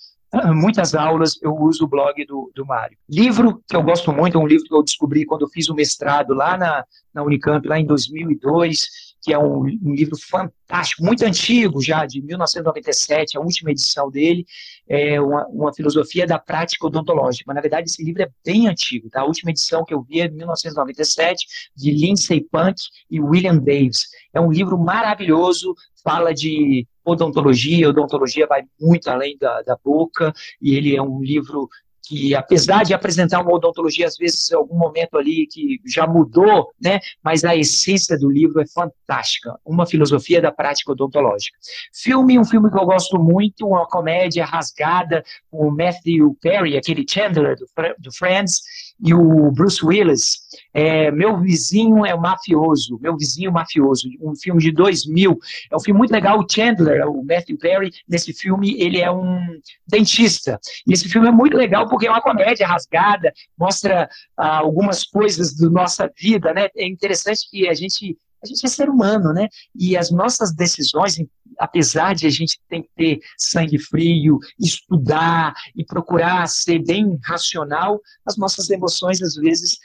muitas 0.54 0.94
aulas 0.94 1.40
eu 1.42 1.56
uso 1.56 1.86
o 1.86 1.88
blog 1.88 2.26
do, 2.26 2.52
do 2.54 2.66
Mário. 2.66 2.98
Livro 3.10 3.64
que 3.68 3.76
eu 3.76 3.82
gosto 3.82 4.12
muito, 4.12 4.38
é 4.38 4.42
um 4.42 4.48
livro 4.48 4.66
que 4.66 4.74
eu 4.74 4.84
descobri 4.84 5.26
quando 5.26 5.44
eu 5.44 5.50
fiz 5.50 5.70
o 5.70 5.74
mestrado 5.74 6.34
lá 6.34 6.58
na, 6.58 6.86
na 7.14 7.24
Unicamp, 7.24 7.66
lá 7.68 7.80
em 7.80 7.86
2002, 7.86 9.07
que 9.22 9.34
é 9.34 9.40
um, 9.40 9.64
um, 9.64 9.94
livro 9.94 10.16
fantástico, 10.18 11.04
muito 11.04 11.26
antigo 11.26 11.82
já, 11.82 12.06
de 12.06 12.22
1997, 12.22 13.38
a 13.38 13.42
última 13.42 13.72
edição 13.72 14.10
dele, 14.10 14.46
é 14.88 15.20
uma, 15.20 15.46
uma, 15.48 15.74
filosofia 15.74 16.26
da 16.26 16.40
prática 16.40 16.86
odontológica. 16.86 17.54
Na 17.54 17.62
verdade, 17.62 17.90
esse 17.90 18.04
livro 18.04 18.22
é 18.22 18.30
bem 18.46 18.68
antigo, 18.68 19.10
tá? 19.10 19.22
A 19.22 19.26
última 19.26 19.52
edição 19.52 19.84
que 19.84 19.94
eu 19.94 20.02
vi 20.02 20.22
é 20.22 20.28
de 20.28 20.36
1997, 20.36 21.46
de 21.76 21.92
Lindsay 21.92 22.42
Punk 22.42 22.76
e 23.10 23.20
William 23.20 23.58
Davis. 23.58 24.08
É 24.34 24.40
um 24.40 24.52
livro 24.52 24.78
maravilhoso, 24.78 25.74
fala 26.04 26.34
de 26.34 26.88
odontologia, 27.04 27.90
odontologia 27.90 28.46
vai 28.48 28.64
muito 28.80 29.10
além 29.10 29.38
da, 29.38 29.62
da 29.62 29.78
boca, 29.84 30.34
e 30.62 30.76
ele 30.76 30.96
é 30.96 31.02
um 31.02 31.22
livro 31.22 31.70
que 32.08 32.34
apesar 32.34 32.84
de 32.84 32.94
apresentar 32.94 33.42
uma 33.42 33.54
odontologia, 33.54 34.08
às 34.08 34.16
vezes, 34.16 34.50
em 34.50 34.56
algum 34.56 34.78
momento 34.78 35.18
ali 35.18 35.46
que 35.46 35.82
já 35.86 36.08
mudou, 36.08 36.72
né, 36.82 37.00
mas 37.22 37.44
a 37.44 37.56
essência 37.56 38.18
do 38.18 38.30
livro 38.30 38.62
é 38.62 38.66
fantástica, 38.66 39.60
uma 39.66 39.86
filosofia 39.86 40.42
da 40.42 40.52
prática 40.52 40.94
odontológica. 40.94 41.58
Filme, 41.94 42.40
um 42.40 42.46
filme 42.46 42.72
que 42.72 42.78
eu 42.78 42.86
gosto 42.86 43.20
muito, 43.20 43.68
uma 43.68 43.86
comédia 43.86 44.46
rasgada, 44.46 45.24
o 45.52 45.70
Matthew 45.70 46.38
Perry, 46.42 46.78
aquele 46.78 47.06
Chandler 47.08 47.58
do, 47.58 47.66
do 48.00 48.12
Friends, 48.12 48.62
e 49.00 49.14
o 49.14 49.52
Bruce 49.52 49.86
Willis, 49.86 50.40
é, 50.74 51.12
Meu 51.12 51.40
Vizinho 51.40 52.06
é 52.06 52.16
Mafioso, 52.16 53.00
Meu 53.02 53.16
Vizinho 53.16 53.52
Mafioso, 53.52 54.10
um 54.22 54.36
filme 54.36 54.62
de 54.62 54.72
2000. 54.72 55.38
É 55.72 55.76
um 55.76 55.80
filme 55.80 55.98
muito 55.98 56.12
legal. 56.12 56.40
O 56.40 56.48
Chandler, 56.50 57.08
o 57.08 57.24
Matthew 57.24 57.58
Perry, 57.58 57.92
nesse 58.08 58.34
filme, 58.34 58.80
ele 58.80 59.00
é 59.00 59.12
um 59.12 59.60
dentista. 59.88 60.60
E 60.86 60.94
esse 60.94 61.08
filme 61.08 61.28
é 61.28 61.32
muito 61.32 61.56
legal 61.56 61.88
porque 61.88 62.08
é 62.08 62.10
uma 62.10 62.22
comédia 62.22 62.68
rasgada, 62.68 63.32
mostra 63.58 64.10
ah, 64.36 64.58
algumas 64.58 65.04
coisas 65.04 65.56
da 65.56 65.70
nossa 65.70 66.12
vida, 66.18 66.54
né? 66.54 66.70
É 66.76 66.88
interessante 66.88 67.50
que 67.50 67.68
a 67.68 67.74
gente 67.74 68.18
a 68.48 68.56
gente 68.56 68.66
é 68.66 68.70
ser 68.70 68.90
humano, 68.90 69.34
né? 69.34 69.48
E 69.76 69.98
as 69.98 70.12
nossas 70.12 70.54
decisões, 70.54 71.16
apesar 71.60 72.16
de 72.16 72.26
a 72.26 72.30
gente 72.30 72.60
ter 72.70 72.82
que 72.82 72.90
ter 72.96 73.20
sangue 73.38 73.78
frio, 73.78 74.40
estudar 74.60 75.54
e 75.76 75.84
procurar 75.84 76.48
ser 76.48 76.84
bem 76.84 77.18
racional, 77.24 78.00
as 78.26 78.38
nossas 78.38 78.70
emoções 78.70 79.22
às 79.22 79.36
vezes 79.36 79.78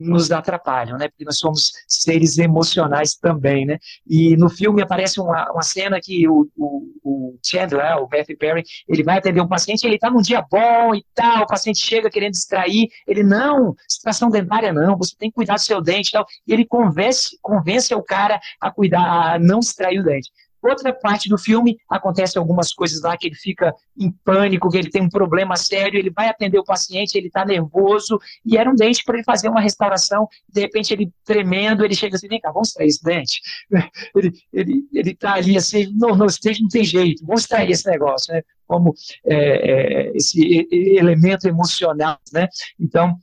nos 0.00 0.30
atrapalham, 0.32 0.96
né? 0.96 1.08
Porque 1.08 1.24
nós 1.24 1.38
somos 1.38 1.72
seres 1.86 2.38
emocionais 2.38 3.14
também, 3.14 3.66
né? 3.66 3.78
E 4.06 4.36
no 4.36 4.48
filme 4.48 4.82
aparece 4.82 5.20
uma, 5.20 5.52
uma 5.52 5.62
cena 5.62 6.00
que 6.02 6.26
o, 6.26 6.48
o, 6.56 6.88
o 7.04 7.38
Chandler, 7.44 7.98
o 7.98 8.08
Matthew 8.10 8.38
Perry, 8.38 8.62
ele 8.88 9.02
vai 9.02 9.18
atender 9.18 9.40
um 9.40 9.48
paciente, 9.48 9.84
ele 9.84 9.96
está 9.96 10.10
num 10.10 10.22
dia 10.22 10.44
bom 10.50 10.94
e 10.94 11.04
tal, 11.14 11.42
o 11.42 11.46
paciente 11.46 11.78
chega 11.78 12.10
querendo 12.10 12.32
distrair, 12.32 12.88
ele, 13.06 13.22
não, 13.22 13.74
extração 13.88 14.30
dentária 14.30 14.72
não, 14.72 14.96
você 14.96 15.14
tem 15.16 15.28
que 15.28 15.34
cuidar 15.34 15.54
do 15.54 15.60
seu 15.60 15.80
dente 15.82 16.08
e 16.08 16.12
tal, 16.12 16.26
e 16.46 16.52
ele 16.52 16.64
convence, 16.64 17.38
convence 17.42 17.94
o 17.94 18.02
cara 18.02 18.40
a 18.60 18.70
cuidar, 18.70 19.34
a 19.34 19.38
não 19.38 19.60
extrair 19.60 20.00
o 20.00 20.04
dente. 20.04 20.30
Outra 20.62 20.92
parte 20.92 21.28
do 21.28 21.38
filme, 21.38 21.78
acontece 21.88 22.38
algumas 22.38 22.72
coisas 22.72 23.00
lá 23.00 23.16
que 23.16 23.28
ele 23.28 23.34
fica 23.34 23.74
em 23.98 24.10
pânico, 24.24 24.68
que 24.68 24.76
ele 24.76 24.90
tem 24.90 25.02
um 25.02 25.08
problema 25.08 25.56
sério, 25.56 25.98
ele 25.98 26.10
vai 26.10 26.28
atender 26.28 26.58
o 26.58 26.64
paciente, 26.64 27.16
ele 27.16 27.28
está 27.28 27.44
nervoso, 27.44 28.18
e 28.44 28.56
era 28.56 28.70
um 28.70 28.74
dente 28.74 29.02
para 29.04 29.16
ele 29.16 29.24
fazer 29.24 29.48
uma 29.48 29.60
restauração, 29.60 30.28
de 30.48 30.60
repente 30.60 30.92
ele 30.92 31.10
tremendo, 31.24 31.84
ele 31.84 31.94
chega 31.94 32.16
assim, 32.16 32.28
vem 32.28 32.40
cá, 32.40 32.52
vamos 32.52 32.68
extrair 32.68 32.88
esse 32.88 33.02
dente. 33.02 33.40
Ele 34.14 34.32
ele 34.52 34.84
ele 34.92 35.10
está 35.10 35.34
ali 35.34 35.56
assim, 35.56 35.92
não, 35.96 36.14
não, 36.14 36.26
esse 36.26 36.40
dente 36.42 36.62
não 36.62 36.68
tem 36.68 36.84
jeito, 36.84 37.24
vamos 37.24 37.42
extrair 37.42 37.70
esse 37.70 37.88
negócio, 37.88 38.32
né? 38.32 38.42
Como 38.66 38.94
é, 39.24 39.36
é, 39.36 40.16
esse 40.16 40.68
elemento 40.72 41.48
emocional, 41.48 42.18
né? 42.32 42.48
Então, 42.78 43.18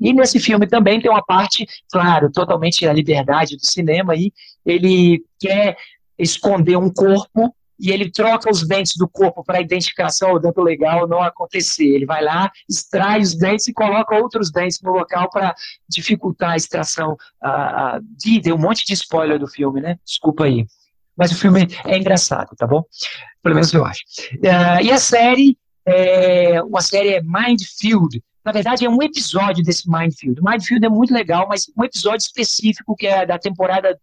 e 0.00 0.12
nesse 0.12 0.38
filme 0.38 0.66
também 0.66 1.00
tem 1.00 1.10
uma 1.10 1.24
parte, 1.24 1.66
claro, 1.90 2.30
totalmente 2.30 2.86
a 2.86 2.92
liberdade 2.92 3.56
do 3.56 3.66
cinema, 3.66 4.14
e 4.14 4.32
ele 4.64 5.24
quer 5.40 5.76
esconder 6.18 6.76
um 6.76 6.90
corpo 6.90 7.54
e 7.78 7.92
ele 7.92 8.10
troca 8.10 8.50
os 8.50 8.66
dentes 8.66 8.96
do 8.96 9.08
corpo 9.08 9.44
para 9.44 9.58
a 9.58 9.60
identificação 9.60 10.32
legal 10.62 11.06
não 11.06 11.22
acontecer. 11.22 11.86
Ele 11.86 12.04
vai 12.04 12.22
lá, 12.22 12.50
extrai 12.68 13.20
os 13.20 13.36
dentes 13.36 13.68
e 13.68 13.72
coloca 13.72 14.16
outros 14.16 14.50
dentes 14.50 14.80
no 14.82 14.90
local 14.90 15.30
para 15.30 15.54
dificultar 15.88 16.50
a 16.50 16.56
extração. 16.56 17.12
Uh, 17.42 18.00
de, 18.16 18.40
deu 18.40 18.56
um 18.56 18.58
monte 18.58 18.84
de 18.84 18.94
spoiler 18.94 19.38
do 19.38 19.46
filme, 19.46 19.80
né? 19.80 19.96
Desculpa 20.04 20.44
aí. 20.44 20.66
Mas 21.16 21.30
o 21.30 21.36
filme 21.36 21.68
é 21.84 21.96
engraçado, 21.96 22.54
tá 22.56 22.66
bom? 22.66 22.84
Pelo 23.42 23.54
menos 23.54 23.72
eu 23.72 23.84
acho. 23.84 24.02
Uh, 24.34 24.82
e 24.82 24.90
a 24.90 24.98
série, 24.98 25.56
é, 25.86 26.60
uma 26.62 26.80
série 26.80 27.14
é 27.14 27.22
Mindfield. 27.22 28.22
Na 28.44 28.52
verdade, 28.52 28.84
é 28.84 28.88
um 28.88 29.02
episódio 29.02 29.62
desse 29.62 29.90
Mindfield. 29.90 30.40
Mindfield 30.42 30.86
é 30.86 30.88
muito 30.88 31.12
legal, 31.12 31.46
mas 31.48 31.70
um 31.76 31.84
episódio 31.84 32.24
específico 32.24 32.96
que 32.96 33.06
é 33.06 33.26
da 33.26 33.38
temporada 33.38 33.98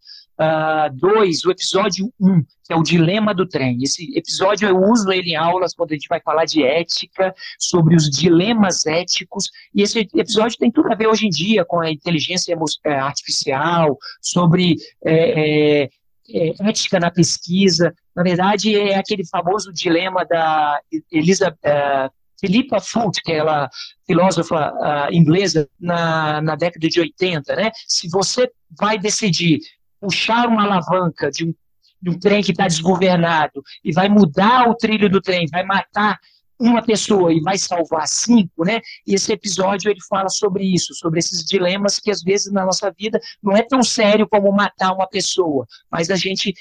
2, 0.94 1.44
uh, 1.44 1.48
o 1.48 1.52
episódio 1.52 2.14
1, 2.20 2.30
um, 2.30 2.44
que 2.64 2.74
é 2.74 2.76
o 2.76 2.84
dilema 2.84 3.34
do 3.34 3.48
trem. 3.48 3.82
Esse 3.82 4.12
episódio 4.16 4.68
eu 4.68 4.78
uso 4.78 5.12
ele 5.12 5.32
em 5.32 5.36
aulas 5.36 5.74
quando 5.74 5.92
a 5.92 5.94
gente 5.96 6.10
vai 6.10 6.20
falar 6.20 6.46
de 6.46 6.62
ética, 6.64 7.34
sobre 7.58 7.96
os 7.96 8.10
dilemas 8.10 8.86
éticos, 8.86 9.50
e 9.74 9.82
esse 9.82 10.08
episódio 10.14 10.58
tem 10.58 10.72
tudo 10.72 10.92
a 10.92 10.96
ver 10.96 11.08
hoje 11.08 11.26
em 11.26 11.30
dia 11.30 11.64
com 11.64 11.80
a 11.80 11.90
inteligência 11.90 12.56
é, 12.84 12.94
artificial, 12.94 13.98
sobre 14.22 14.76
é, 15.06 15.84
é, 15.84 15.90
é, 16.30 16.70
ética 16.70 17.00
na 17.00 17.10
pesquisa. 17.10 17.94
Na 18.16 18.24
verdade, 18.24 18.76
é 18.76 18.96
aquele 18.96 19.26
famoso 19.26 19.72
dilema 19.72 20.26
da 20.26 20.80
Elisa. 21.12 21.56
Uh, 21.66 22.25
Philippa 22.40 22.80
Foot, 22.80 23.22
que 23.24 23.32
é 23.32 23.38
ela 23.38 23.70
filósofa 24.06 24.72
uh, 24.74 25.14
inglesa 25.14 25.68
na, 25.80 26.42
na 26.42 26.56
década 26.56 26.88
de 26.88 27.00
80, 27.00 27.56
né? 27.56 27.72
Se 27.88 28.10
você 28.10 28.50
vai 28.78 28.98
decidir 28.98 29.60
puxar 30.00 30.48
uma 30.48 30.64
alavanca 30.64 31.32
de 31.32 31.46
um, 31.46 31.54
de 32.02 32.10
um 32.10 32.20
trem 32.20 32.44
que 32.44 32.52
está 32.52 32.68
desgovernado 32.68 33.64
e 33.84 33.92
vai 33.92 34.10
mudar 34.10 34.70
o 34.70 34.76
trilho 34.76 35.10
do 35.10 35.22
trem, 35.22 35.48
vai 35.52 35.64
matar 35.64 36.20
uma 36.60 36.82
pessoa 36.82 37.34
e 37.34 37.42
vai 37.42 37.58
salvar 37.58 38.08
cinco, 38.08 38.64
né? 38.64 38.80
E 39.06 39.14
esse 39.16 39.32
episódio 39.32 39.90
ele 39.90 40.00
fala 40.08 40.30
sobre 40.30 40.64
isso, 40.64 40.94
sobre 40.94 41.20
esses 41.20 41.44
dilemas 41.44 42.00
que 42.00 42.10
às 42.10 42.22
vezes 42.22 42.52
na 42.52 42.66
nossa 42.66 42.92
vida 42.92 43.20
não 43.44 43.56
é 43.56 43.62
tão 43.62 43.84
sério 43.84 44.28
como 44.28 44.52
matar 44.52 44.94
uma 44.94 45.08
pessoa, 45.08 45.66
mas 45.92 46.10
a 46.10 46.16
gente 46.16 46.54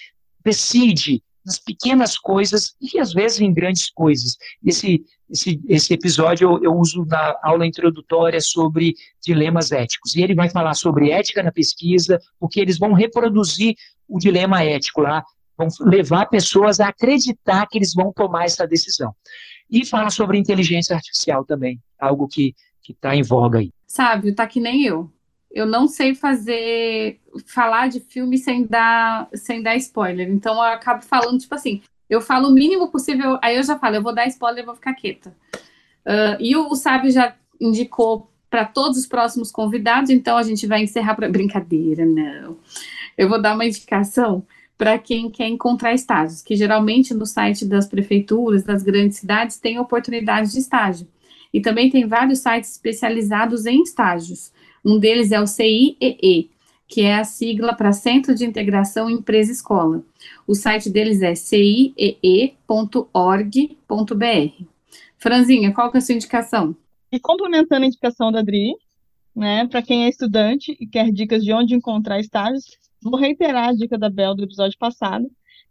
decide 0.45 1.23
nas 1.45 1.59
pequenas 1.59 2.19
coisas 2.19 2.75
e 2.81 2.99
às 2.99 3.13
vezes 3.13 3.41
em 3.41 3.53
grandes 3.53 3.91
coisas. 3.91 4.37
Esse, 4.65 5.05
esse, 5.35 5.61
esse 5.69 5.93
episódio 5.93 6.49
eu, 6.49 6.63
eu, 6.63 6.73
uso 6.75 7.05
na 7.05 7.37
aula 7.43 7.67
introdutória 7.67 8.41
sobre 8.41 8.95
dilemas 9.21 9.73
éticos. 9.73 10.15
E 10.15 10.23
ele 10.23 10.35
vai 10.35 10.49
falar 10.49 10.75
sobre 10.75 11.11
ética 11.11 11.43
na 11.43 11.51
pesquisa, 11.51 12.21
porque 12.39 12.61
eles 12.61 12.79
vão 12.79 12.93
reproduzir 12.93 13.75
o 14.09 14.19
dilema 14.19 14.63
ético 14.63 15.01
lá, 15.01 15.25
vão 15.59 15.67
levar 15.81 16.27
pessoas 16.27 16.79
a 16.79 16.89
acreditar 16.89 17.67
que 17.67 17.77
eles 17.77 17.93
vão 17.93 18.13
tomar 18.13 18.45
essa 18.45 18.67
decisão. 18.67 19.13
E 19.69 19.85
fala 19.85 20.09
sobre 20.09 20.39
inteligência 20.39 20.95
artificial 20.95 21.45
também, 21.45 21.81
algo 21.99 22.29
que 22.29 22.55
está 22.89 23.17
em 23.17 23.23
voga 23.23 23.59
aí. 23.59 23.73
Sabe, 23.89 24.33
tá 24.33 24.47
que 24.47 24.61
nem 24.61 24.85
eu 24.85 25.11
eu 25.51 25.67
não 25.67 25.87
sei 25.87 26.17
fazer 26.17 27.21
falar 27.47 27.89
de 27.89 28.01
filme 28.01 28.37
sem 28.37 28.67
dar 28.67 29.29
sem 29.33 29.63
dar 29.63 29.77
spoiler. 29.77 30.29
Então 30.29 30.55
eu 30.57 30.63
acabo 30.63 31.03
falando 31.03 31.39
tipo 31.39 31.55
assim, 31.55 31.81
eu 32.09 32.21
falo 32.21 32.49
o 32.49 32.53
mínimo 32.53 32.89
possível, 32.89 33.39
aí 33.43 33.57
eu 33.57 33.63
já 33.63 33.79
falo, 33.79 33.97
eu 33.97 34.03
vou 34.03 34.15
dar 34.15 34.27
spoiler, 34.27 34.63
eu 34.63 34.67
vou 34.67 34.75
ficar 34.75 34.95
quieta. 34.95 35.35
Uh, 36.05 36.37
e 36.39 36.57
o, 36.57 36.69
o 36.69 36.75
Sábio 36.75 37.11
já 37.11 37.35
indicou 37.61 38.31
para 38.51 38.65
todos 38.65 38.99
os 38.99 39.07
próximos 39.07 39.51
convidados, 39.51 40.11
então 40.11 40.37
a 40.37 40.43
gente 40.43 40.67
vai 40.67 40.83
encerrar 40.83 41.15
para 41.15 41.29
brincadeira, 41.29 42.05
não. 42.07 42.57
Eu 43.17 43.29
vou 43.29 43.41
dar 43.41 43.55
uma 43.55 43.65
indicação 43.65 44.47
para 44.77 44.99
quem 44.99 45.31
quer 45.31 45.49
encontrar 45.49 45.95
estágios, 45.95 46.43
que 46.43 46.57
geralmente 46.57 47.15
no 47.15 47.27
site 47.27 47.65
das 47.65 47.87
prefeituras, 47.87 48.63
das 48.63 48.83
grandes 48.83 49.19
cidades, 49.19 49.59
tem 49.59 49.79
oportunidade 49.79 50.53
de 50.53 50.59
estágio. 50.59 51.09
E 51.53 51.61
também 51.61 51.89
tem 51.89 52.07
vários 52.07 52.41
sites 52.41 52.73
especializados 52.73 53.67
em 53.67 53.83
estágios. 53.83 54.53
Um 54.85 54.99
deles 54.99 55.33
é 55.33 55.41
o 55.41 55.47
CIEE, 55.47 56.51
que 56.87 57.03
é 57.03 57.17
a 57.17 57.25
sigla 57.25 57.75
para 57.75 57.93
Centro 57.93 58.35
de 58.35 58.45
Integração 58.45 59.09
Empresa 59.09 59.53
Escola. 59.53 60.03
O 60.47 60.55
site 60.55 60.91
deles 60.91 61.23
é 61.23 61.35
ciee.org.br. 61.35 62.65
Franzinha, 65.17 65.73
qual 65.73 65.91
que 65.91 65.97
é 65.97 65.99
a 65.99 66.01
sua 66.03 66.15
indicação? 66.15 66.77
E 67.11 67.19
complementando 67.19 67.85
a 67.85 67.87
indicação 67.87 68.31
da 68.31 68.41
Adri, 68.41 68.75
né, 69.35 69.67
para 69.67 69.81
quem 69.81 70.05
é 70.05 70.09
estudante 70.09 70.77
e 70.79 70.87
quer 70.87 71.11
dicas 71.11 71.43
de 71.43 71.53
onde 71.53 71.75
encontrar 71.75 72.21
estágios, 72.21 72.65
vou 73.03 73.19
reiterar 73.19 73.71
a 73.71 73.73
dica 73.73 73.97
da 73.97 74.11
Bel 74.11 74.35
do 74.35 74.45
episódio 74.45 74.79
passado, 74.79 75.31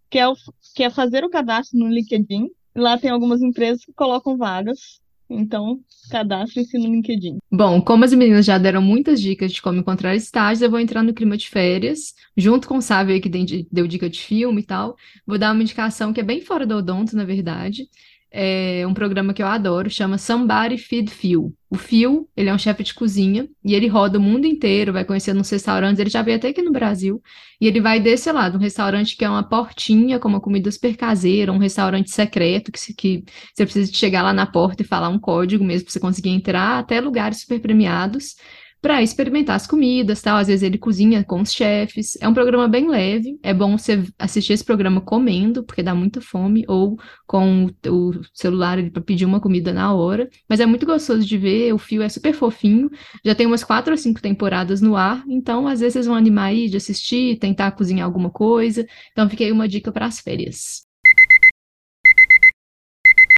que 0.09 0.17
é, 0.17 0.27
o, 0.27 0.33
que 0.75 0.83
é 0.83 0.89
fazer 0.89 1.23
o 1.23 1.29
cadastro 1.29 1.77
no 1.77 1.87
LinkedIn. 1.87 2.49
Lá 2.75 2.97
tem 2.97 3.11
algumas 3.11 3.41
empresas 3.41 3.85
que 3.85 3.93
colocam 3.93 4.37
vagas 4.37 4.99
então, 5.39 5.79
cadastre-se 6.09 6.77
no 6.77 6.85
LinkedIn. 6.85 7.37
Bom, 7.51 7.81
como 7.81 8.05
as 8.05 8.13
meninas 8.13 8.45
já 8.45 8.57
deram 8.57 8.81
muitas 8.81 9.21
dicas 9.21 9.51
de 9.51 9.61
como 9.61 9.79
encontrar 9.79 10.15
estágios, 10.15 10.61
eu 10.61 10.69
vou 10.69 10.79
entrar 10.79 11.03
no 11.03 11.13
clima 11.13 11.37
de 11.37 11.49
férias, 11.49 12.13
junto 12.35 12.67
com 12.67 12.77
o 12.77 12.81
Sábio 12.81 13.13
aí 13.13 13.21
que 13.21 13.29
deu 13.71 13.87
dica 13.87 14.09
de 14.09 14.19
filme 14.19 14.61
e 14.61 14.65
tal. 14.65 14.95
Vou 15.25 15.37
dar 15.37 15.53
uma 15.53 15.61
indicação 15.61 16.13
que 16.13 16.19
é 16.19 16.23
bem 16.23 16.41
fora 16.41 16.65
do 16.65 16.75
odonto, 16.75 17.15
na 17.15 17.23
verdade, 17.23 17.87
é 18.35 18.83
um 18.87 18.95
programa 18.95 19.31
que 19.31 19.43
eu 19.43 19.47
adoro, 19.47 19.91
chama 19.91 20.17
Somebody 20.17 20.79
Feed 20.79 21.11
Phil. 21.11 21.55
O 21.69 21.75
Phil, 21.75 22.27
ele 22.35 22.49
é 22.49 22.53
um 22.53 22.57
chefe 22.57 22.83
de 22.83 22.91
cozinha 22.91 23.47
e 23.63 23.75
ele 23.75 23.87
roda 23.87 24.17
o 24.17 24.21
mundo 24.21 24.47
inteiro, 24.47 24.91
vai 24.91 25.05
conhecendo 25.05 25.39
uns 25.39 25.49
restaurantes, 25.51 25.99
ele 25.99 26.09
já 26.09 26.23
veio 26.23 26.37
até 26.37 26.47
aqui 26.49 26.61
no 26.63 26.71
Brasil, 26.71 27.21
e 27.61 27.67
ele 27.67 27.79
vai 27.79 27.99
desse 27.99 28.31
lado, 28.31 28.57
um 28.57 28.61
restaurante 28.61 29.15
que 29.15 29.23
é 29.23 29.29
uma 29.29 29.47
portinha 29.47 30.19
com 30.19 30.27
uma 30.27 30.41
comida 30.41 30.71
super 30.71 30.97
caseira, 30.97 31.53
um 31.53 31.59
restaurante 31.59 32.09
secreto 32.09 32.71
que, 32.71 32.93
que 32.93 33.23
você 33.53 33.65
precisa 33.65 33.93
chegar 33.93 34.23
lá 34.23 34.33
na 34.33 34.47
porta 34.47 34.81
e 34.81 34.85
falar 34.85 35.09
um 35.09 35.19
código 35.19 35.63
mesmo 35.63 35.85
para 35.85 35.93
você 35.93 35.99
conseguir 35.99 36.29
entrar, 36.29 36.79
até 36.79 36.99
lugares 36.99 37.41
super 37.41 37.59
premiados 37.61 38.35
para 38.83 39.01
experimentar 39.01 39.55
as 39.55 39.65
comidas, 39.65 40.21
tal. 40.21 40.35
Às 40.35 40.47
vezes 40.47 40.61
ele 40.61 40.77
cozinha 40.77 41.23
com 41.23 41.39
os 41.39 41.53
chefes. 41.53 42.17
É 42.19 42.27
um 42.27 42.33
programa 42.33 42.67
bem 42.67 42.89
leve. 42.89 43.39
É 43.41 43.53
bom 43.53 43.77
você 43.77 44.03
assistir 44.19 44.51
esse 44.51 44.63
programa 44.63 44.99
comendo, 44.99 45.63
porque 45.63 45.81
dá 45.81 45.95
muita 45.95 46.19
fome, 46.19 46.65
ou 46.67 46.99
com 47.25 47.67
o, 47.87 48.11
celular 48.33 48.77
para 48.91 49.01
pedir 49.01 49.23
uma 49.23 49.39
comida 49.39 49.71
na 49.71 49.93
hora. 49.93 50.29
Mas 50.49 50.59
é 50.59 50.65
muito 50.65 50.85
gostoso 50.85 51.25
de 51.25 51.37
ver. 51.37 51.73
O 51.73 51.77
fio 51.77 52.03
é 52.03 52.09
super 52.09 52.33
fofinho. 52.33 52.89
Já 53.23 53.33
tem 53.33 53.47
umas 53.47 53.63
quatro 53.63 53.93
ou 53.93 53.97
cinco 53.97 54.21
temporadas 54.21 54.81
no 54.81 54.97
ar. 54.97 55.23
Então, 55.29 55.65
às 55.65 55.79
vezes 55.79 55.93
vocês 55.93 56.05
vão 56.05 56.15
animar 56.17 56.47
aí 56.47 56.67
de 56.67 56.75
assistir, 56.75 57.39
tentar 57.39 57.71
cozinhar 57.71 58.05
alguma 58.05 58.29
coisa. 58.29 58.85
Então, 59.13 59.29
fiquei 59.29 59.49
uma 59.49 59.65
dica 59.65 59.93
para 59.93 60.07
as 60.07 60.19
férias. 60.19 60.83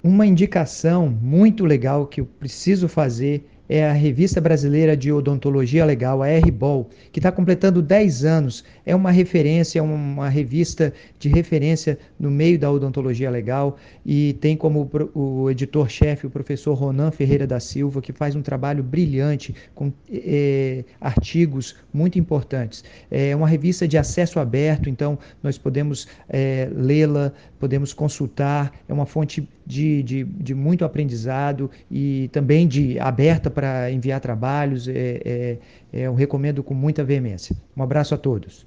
Uma 0.02 0.26
indicação 0.26 1.08
muito 1.08 1.64
legal 1.64 2.04
que 2.08 2.20
eu 2.20 2.26
preciso 2.26 2.88
fazer 2.88 3.55
é 3.68 3.88
a 3.88 3.92
Revista 3.92 4.40
Brasileira 4.40 4.96
de 4.96 5.12
Odontologia 5.12 5.84
Legal, 5.84 6.22
a 6.22 6.26
RBOL, 6.28 6.88
que 7.12 7.18
está 7.18 7.32
completando 7.32 7.82
10 7.82 8.24
anos. 8.24 8.64
É 8.84 8.94
uma 8.94 9.10
referência, 9.10 9.82
uma 9.82 10.28
revista 10.28 10.92
de 11.18 11.28
referência 11.28 11.98
no 12.18 12.30
meio 12.30 12.58
da 12.58 12.70
odontologia 12.70 13.30
legal 13.30 13.76
e 14.04 14.34
tem 14.34 14.56
como 14.56 14.90
o 15.14 15.50
editor-chefe 15.50 16.26
o 16.26 16.30
professor 16.30 16.74
Ronan 16.74 17.10
Ferreira 17.10 17.46
da 17.46 17.60
Silva, 17.60 18.00
que 18.00 18.12
faz 18.12 18.34
um 18.34 18.42
trabalho 18.42 18.82
brilhante 18.82 19.54
com 19.74 19.92
é, 20.10 20.84
artigos 21.00 21.76
muito 21.92 22.18
importantes. 22.18 22.84
É 23.10 23.34
uma 23.34 23.48
revista 23.48 23.86
de 23.88 23.98
acesso 23.98 24.38
aberto, 24.38 24.88
então 24.88 25.18
nós 25.42 25.58
podemos 25.58 26.06
é, 26.28 26.68
lê-la, 26.74 27.32
podemos 27.58 27.92
consultar, 27.92 28.72
é 28.88 28.92
uma 28.92 29.06
fonte 29.06 29.48
de, 29.66 30.02
de, 30.02 30.24
de 30.24 30.54
muito 30.54 30.84
aprendizado 30.84 31.70
e 31.90 32.28
também 32.32 32.68
de 32.68 32.98
aberta 33.00 33.50
para 33.56 33.90
enviar 33.90 34.20
trabalhos, 34.20 34.86
é, 34.86 34.92
é, 35.24 35.58
é, 35.90 36.02
eu 36.02 36.14
recomendo 36.14 36.62
com 36.62 36.74
muita 36.74 37.02
veemência. 37.02 37.56
Um 37.74 37.82
abraço 37.82 38.14
a 38.14 38.18
todos. 38.18 38.66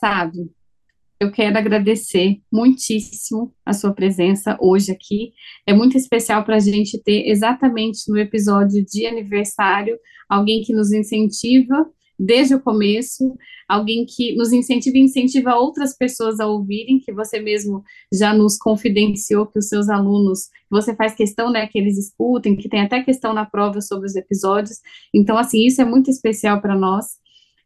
Sabe, 0.00 0.50
eu 1.20 1.30
quero 1.30 1.56
agradecer 1.56 2.40
muitíssimo 2.52 3.54
a 3.64 3.72
sua 3.72 3.94
presença 3.94 4.58
hoje 4.60 4.90
aqui. 4.90 5.32
É 5.64 5.72
muito 5.72 5.96
especial 5.96 6.44
para 6.44 6.56
a 6.56 6.60
gente 6.60 7.00
ter 7.04 7.28
exatamente 7.28 8.10
no 8.10 8.18
episódio 8.18 8.84
de 8.84 9.06
aniversário 9.06 9.96
alguém 10.28 10.62
que 10.62 10.74
nos 10.74 10.92
incentiva 10.92 11.86
desde 12.18 12.54
o 12.54 12.60
começo, 12.60 13.36
alguém 13.68 14.06
que 14.06 14.34
nos 14.34 14.52
incentiva 14.52 14.96
e 14.96 15.02
incentiva 15.02 15.54
outras 15.56 15.96
pessoas 15.96 16.40
a 16.40 16.46
ouvirem, 16.46 16.98
que 16.98 17.12
você 17.12 17.40
mesmo 17.40 17.82
já 18.12 18.32
nos 18.32 18.56
confidenciou 18.56 19.46
que 19.46 19.58
os 19.58 19.68
seus 19.68 19.88
alunos, 19.88 20.48
você 20.70 20.94
faz 20.94 21.14
questão, 21.14 21.50
né, 21.50 21.66
que 21.66 21.78
eles 21.78 21.98
escutem, 21.98 22.56
que 22.56 22.68
tem 22.68 22.80
até 22.80 23.02
questão 23.02 23.32
na 23.32 23.44
prova 23.44 23.80
sobre 23.80 24.06
os 24.06 24.16
episódios. 24.16 24.78
Então, 25.14 25.36
assim, 25.36 25.66
isso 25.66 25.80
é 25.80 25.84
muito 25.84 26.10
especial 26.10 26.60
para 26.60 26.76
nós. 26.76 27.06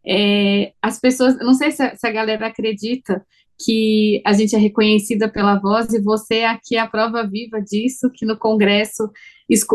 É, 0.04 0.72
as 0.80 0.98
pessoas, 0.98 1.36
não 1.38 1.54
sei 1.54 1.70
se 1.70 1.82
a, 1.82 1.94
se 1.94 2.06
a 2.06 2.12
galera 2.12 2.46
acredita 2.46 3.24
que 3.62 4.22
a 4.24 4.32
gente 4.32 4.56
é 4.56 4.58
reconhecida 4.58 5.28
pela 5.28 5.58
voz 5.60 5.92
e 5.92 6.00
você 6.00 6.36
é 6.36 6.46
aqui 6.46 6.76
é 6.76 6.78
a 6.78 6.86
prova 6.86 7.28
viva 7.28 7.60
disso, 7.60 8.10
que 8.14 8.24
no 8.24 8.38
congresso 8.38 9.10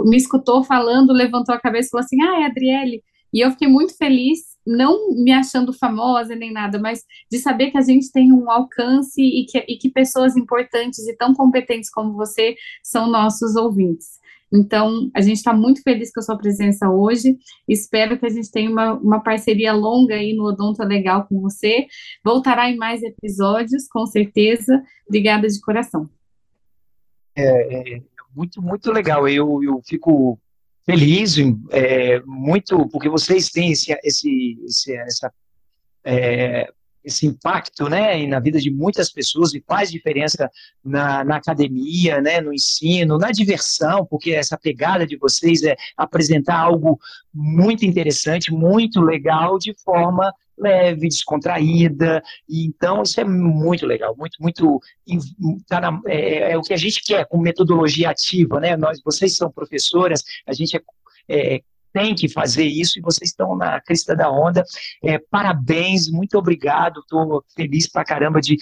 me 0.05 0.17
escutou 0.17 0.63
falando, 0.63 1.13
levantou 1.13 1.53
a 1.53 1.59
cabeça 1.59 1.87
e 1.87 1.91
falou 1.91 2.03
assim, 2.03 2.21
ah, 2.21 2.41
é 2.41 2.45
Adriele, 2.45 3.03
e 3.31 3.41
eu 3.41 3.51
fiquei 3.51 3.67
muito 3.67 3.95
feliz, 3.95 4.54
não 4.65 5.13
me 5.15 5.31
achando 5.31 5.71
famosa 5.71 6.35
nem 6.35 6.51
nada, 6.51 6.79
mas 6.79 7.03
de 7.31 7.37
saber 7.39 7.71
que 7.71 7.77
a 7.77 7.81
gente 7.81 8.11
tem 8.11 8.31
um 8.31 8.49
alcance 8.49 9.21
e 9.21 9.45
que, 9.45 9.59
e 9.59 9.77
que 9.77 9.89
pessoas 9.89 10.35
importantes 10.35 11.07
e 11.07 11.15
tão 11.15 11.33
competentes 11.33 11.89
como 11.89 12.13
você 12.13 12.55
são 12.83 13.09
nossos 13.09 13.55
ouvintes. 13.55 14.19
Então, 14.53 15.09
a 15.13 15.21
gente 15.21 15.37
está 15.37 15.53
muito 15.53 15.81
feliz 15.81 16.11
com 16.13 16.19
a 16.19 16.23
sua 16.23 16.37
presença 16.37 16.89
hoje. 16.89 17.37
Espero 17.67 18.17
que 18.17 18.25
a 18.25 18.29
gente 18.29 18.51
tenha 18.51 18.69
uma, 18.69 18.93
uma 18.93 19.19
parceria 19.21 19.73
longa 19.73 20.15
aí 20.15 20.33
no 20.33 20.45
Odonto 20.45 20.83
Legal 20.83 21.25
com 21.27 21.41
você. 21.41 21.87
Voltará 22.23 22.69
em 22.69 22.77
mais 22.77 23.01
episódios, 23.03 23.87
com 23.87 24.05
certeza. 24.05 24.81
Obrigada 25.07 25.47
de 25.47 25.59
coração. 25.59 26.09
É, 27.35 27.95
é 27.97 28.01
muito, 28.35 28.61
muito 28.61 28.91
legal. 28.91 29.27
Eu, 29.27 29.61
eu 29.63 29.81
fico 29.83 30.39
feliz, 30.85 31.35
é, 31.71 32.19
muito, 32.21 32.87
porque 32.89 33.09
vocês 33.09 33.49
têm 33.49 33.71
esse, 33.71 33.91
esse, 34.03 34.95
essa, 34.95 35.33
é, 36.03 36.71
esse 37.05 37.27
impacto, 37.27 37.87
né, 37.87 38.25
na 38.25 38.39
vida 38.39 38.59
de 38.59 38.71
muitas 38.71 39.11
pessoas 39.11 39.53
e 39.53 39.63
faz 39.65 39.91
diferença 39.91 40.49
na, 40.83 41.23
na 41.23 41.35
academia, 41.35 42.19
né, 42.19 42.41
no 42.41 42.51
ensino, 42.51 43.17
na 43.17 43.31
diversão, 43.31 44.05
porque 44.05 44.31
essa 44.31 44.57
pegada 44.57 45.05
de 45.05 45.15
vocês 45.15 45.63
é 45.63 45.75
apresentar 45.95 46.57
algo 46.57 46.99
muito 47.33 47.85
interessante, 47.85 48.51
muito 48.51 48.99
legal, 49.01 49.59
de 49.59 49.75
forma 49.83 50.33
leve, 50.57 51.09
descontraída, 51.09 52.23
e 52.47 52.65
então 52.65 53.03
isso 53.03 53.19
é 53.19 53.25
muito 53.25 53.85
legal, 53.85 54.15
muito, 54.17 54.41
muito, 54.41 54.79
tá 55.67 55.81
na, 55.81 55.99
é, 56.07 56.53
é, 56.53 56.57
o 56.57 56.61
que 56.61 56.73
a 56.73 56.77
gente 56.77 57.03
quer 57.03 57.27
com 57.27 57.37
metodologia 57.37 58.09
ativa, 58.09 58.59
né, 58.59 58.75
nós, 58.77 59.01
vocês 59.03 59.35
são 59.35 59.51
professoras, 59.51 60.23
a 60.47 60.53
gente 60.53 60.77
é, 61.27 61.55
é 61.55 61.61
tem 61.95 62.13
que 62.13 62.27
fazer 62.27 62.65
isso 62.65 62.99
e 62.99 63.01
vocês 63.01 63.29
estão 63.29 63.55
na 63.55 63.79
crista 63.79 64.13
da 64.13 64.29
onda. 64.29 64.65
É, 65.01 65.17
parabéns, 65.17 66.09
muito 66.09 66.37
obrigado. 66.37 66.99
Estou 66.99 67.41
feliz 67.55 67.89
pra 67.89 68.03
caramba 68.03 68.41
de 68.41 68.57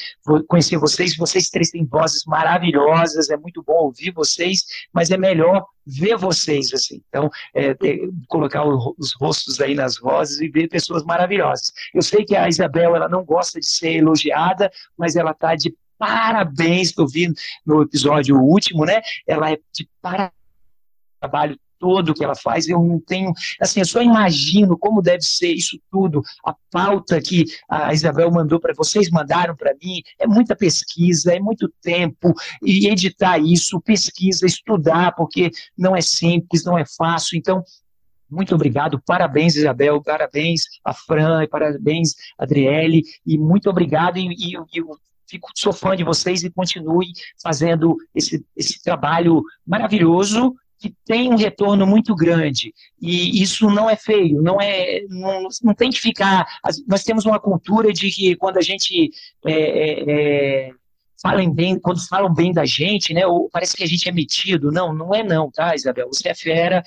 conhecer 0.48 0.78
vocês. 0.78 1.18
Vocês 1.18 1.50
três 1.50 1.72
têm 1.72 1.84
vozes 1.84 2.26
maravilhosas, 2.28 3.32
é 3.32 3.38
muito 3.38 3.64
bom 3.64 3.86
ouvir 3.86 4.12
vocês, 4.12 4.64
mas 4.94 5.10
é 5.10 5.18
melhor 5.18 5.66
ver 5.84 6.16
vocês 6.16 6.72
assim. 6.76 7.02
Então, 7.10 7.28
é, 7.56 7.76
colocar 8.28 8.64
os 8.68 9.16
rostos 9.20 9.60
aí 9.60 9.74
nas 9.74 9.98
vozes 9.98 10.40
e 10.40 10.48
ver 10.48 10.68
pessoas 10.68 11.04
maravilhosas. 11.04 11.72
Eu 11.92 12.04
sei 12.04 12.24
que 12.24 12.36
a 12.36 12.48
Isabel 12.48 12.96
ela 12.96 13.10
não 13.10 13.26
gosta 13.26 13.60
de 13.60 13.66
ser 13.68 13.94
elogiada, 13.94 14.70
mas 14.96 15.16
ela 15.16 15.32
está 15.32 15.56
de 15.56 15.76
parabéns, 15.98 16.92
que 16.92 17.02
eu 17.02 17.08
vi 17.08 17.34
no 17.66 17.82
episódio 17.82 18.38
último, 18.38 18.86
né? 18.86 19.02
Ela 19.26 19.54
é 19.54 19.58
de 19.74 19.90
parabéns 20.00 20.44
trabalho 21.24 21.58
todo 21.84 22.14
que 22.14 22.24
ela 22.24 22.34
faz, 22.34 22.70
eu 22.70 22.82
não 22.82 22.98
tenho, 22.98 23.34
assim, 23.60 23.82
eu 23.82 23.86
só 23.86 24.02
imagino 24.02 24.78
como 24.78 25.02
deve 25.02 25.22
ser 25.22 25.52
isso 25.52 25.78
tudo, 25.92 26.22
a 26.46 26.56
pauta 26.72 27.20
que 27.20 27.44
a 27.70 27.94
Isabel 27.94 28.32
mandou 28.32 28.58
para 28.58 28.74
vocês, 28.74 29.10
mandaram 29.10 29.54
para 29.54 29.74
mim, 29.74 30.02
é 30.18 30.26
muita 30.26 30.56
pesquisa, 30.56 31.34
é 31.34 31.42
muito 31.42 31.68
tempo, 31.82 32.34
e 32.64 32.88
editar 32.88 33.38
isso, 33.38 33.82
pesquisa, 33.82 34.46
estudar, 34.46 35.14
porque 35.14 35.52
não 35.78 35.94
é 35.94 36.00
simples, 36.00 36.64
não 36.64 36.78
é 36.78 36.86
fácil, 36.86 37.38
então, 37.38 37.62
muito 38.30 38.56
obrigado, 38.56 39.02
parabéns 39.06 39.58
Isabel, 39.58 40.02
parabéns 40.02 40.62
a 40.86 40.94
Fran, 40.94 41.46
parabéns 41.48 42.16
Adriele, 42.40 43.04
e 43.28 43.38
muito 43.38 43.70
obrigado, 43.70 44.18
e, 44.18 44.30
e, 44.30 44.54
e 44.54 44.78
eu 44.78 44.98
fico, 45.28 45.50
sou 45.54 45.74
fã 45.74 45.98
de 45.98 46.04
vocês 46.06 46.44
e 46.44 46.50
continue 46.50 47.08
fazendo 47.42 47.98
esse, 48.16 48.46
esse 48.56 48.82
trabalho 48.82 49.44
maravilhoso 49.68 50.56
que 50.84 50.94
tem 51.06 51.32
um 51.32 51.38
retorno 51.38 51.88
muito 51.88 52.14
grande. 52.14 52.74
E 53.02 53.42
isso 53.42 53.70
não 53.70 53.90
é 53.90 53.96
feio, 53.96 54.42
não 54.42 54.60
é, 54.60 55.00
não, 55.08 55.48
não 55.64 55.74
tem 55.74 55.90
que 55.90 55.98
ficar. 55.98 56.46
Nós 56.86 57.06
temos 57.06 57.26
uma 57.26 57.40
cultura 57.40 57.94
de 57.94 58.12
que 58.12 58.36
quando 58.36 58.58
a 58.58 58.62
gente 58.62 59.10
é, 59.46 59.54
é, 59.54 60.04
é 60.68 60.72
falam 61.22 61.50
bem, 61.50 61.80
quando 61.80 62.06
falam 62.06 62.34
bem 62.34 62.52
da 62.52 62.66
gente, 62.66 63.14
né, 63.14 63.26
ou 63.26 63.50
parece 63.50 63.78
que 63.78 63.84
a 63.84 63.88
gente 63.88 64.10
é 64.10 64.12
metido. 64.12 64.74
Não, 64.74 64.94
não 64.94 65.16
é 65.16 65.24
não, 65.24 65.50
tá, 65.50 65.74
Isabel? 65.74 66.10
Você 66.10 66.28
é 66.28 66.36
fera, 66.36 66.84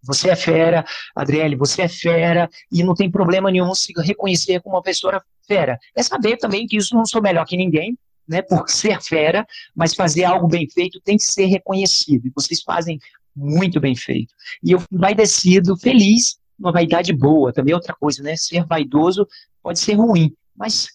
você 0.00 0.30
é 0.30 0.36
fera, 0.36 0.84
Adriele, 1.16 1.56
você 1.56 1.82
é 1.82 1.88
fera, 1.88 2.48
e 2.70 2.84
não 2.84 2.94
tem 2.94 3.10
problema 3.10 3.50
nenhum 3.50 3.74
se 3.74 3.92
reconhecer 4.04 4.60
como 4.60 4.76
uma 4.76 4.82
pessoa 4.82 5.20
fera. 5.48 5.80
É 5.96 6.02
saber 6.04 6.36
também 6.36 6.64
que 6.64 6.76
isso 6.76 6.94
não 6.94 7.04
sou 7.04 7.20
melhor 7.20 7.44
que 7.44 7.56
ninguém, 7.56 7.98
né, 8.28 8.42
por 8.42 8.68
ser 8.68 9.00
fera, 9.02 9.46
mas 9.74 9.94
fazer 9.94 10.24
algo 10.24 10.48
bem 10.48 10.68
feito 10.68 11.00
tem 11.00 11.16
que 11.16 11.24
ser 11.24 11.46
reconhecido. 11.46 12.26
E 12.26 12.32
vocês 12.34 12.62
fazem 12.62 12.98
muito 13.34 13.80
bem 13.80 13.94
feito. 13.94 14.34
E 14.62 14.72
eu 14.72 14.80
fui 14.80 14.98
vaidecido, 14.98 15.76
feliz, 15.76 16.38
uma 16.58 16.72
vaidade 16.72 17.12
boa. 17.12 17.52
Também 17.52 17.72
é 17.72 17.76
outra 17.76 17.94
coisa, 17.94 18.22
né? 18.22 18.36
Ser 18.36 18.64
vaidoso 18.64 19.26
pode 19.62 19.78
ser 19.78 19.94
ruim, 19.94 20.32
mas 20.56 20.88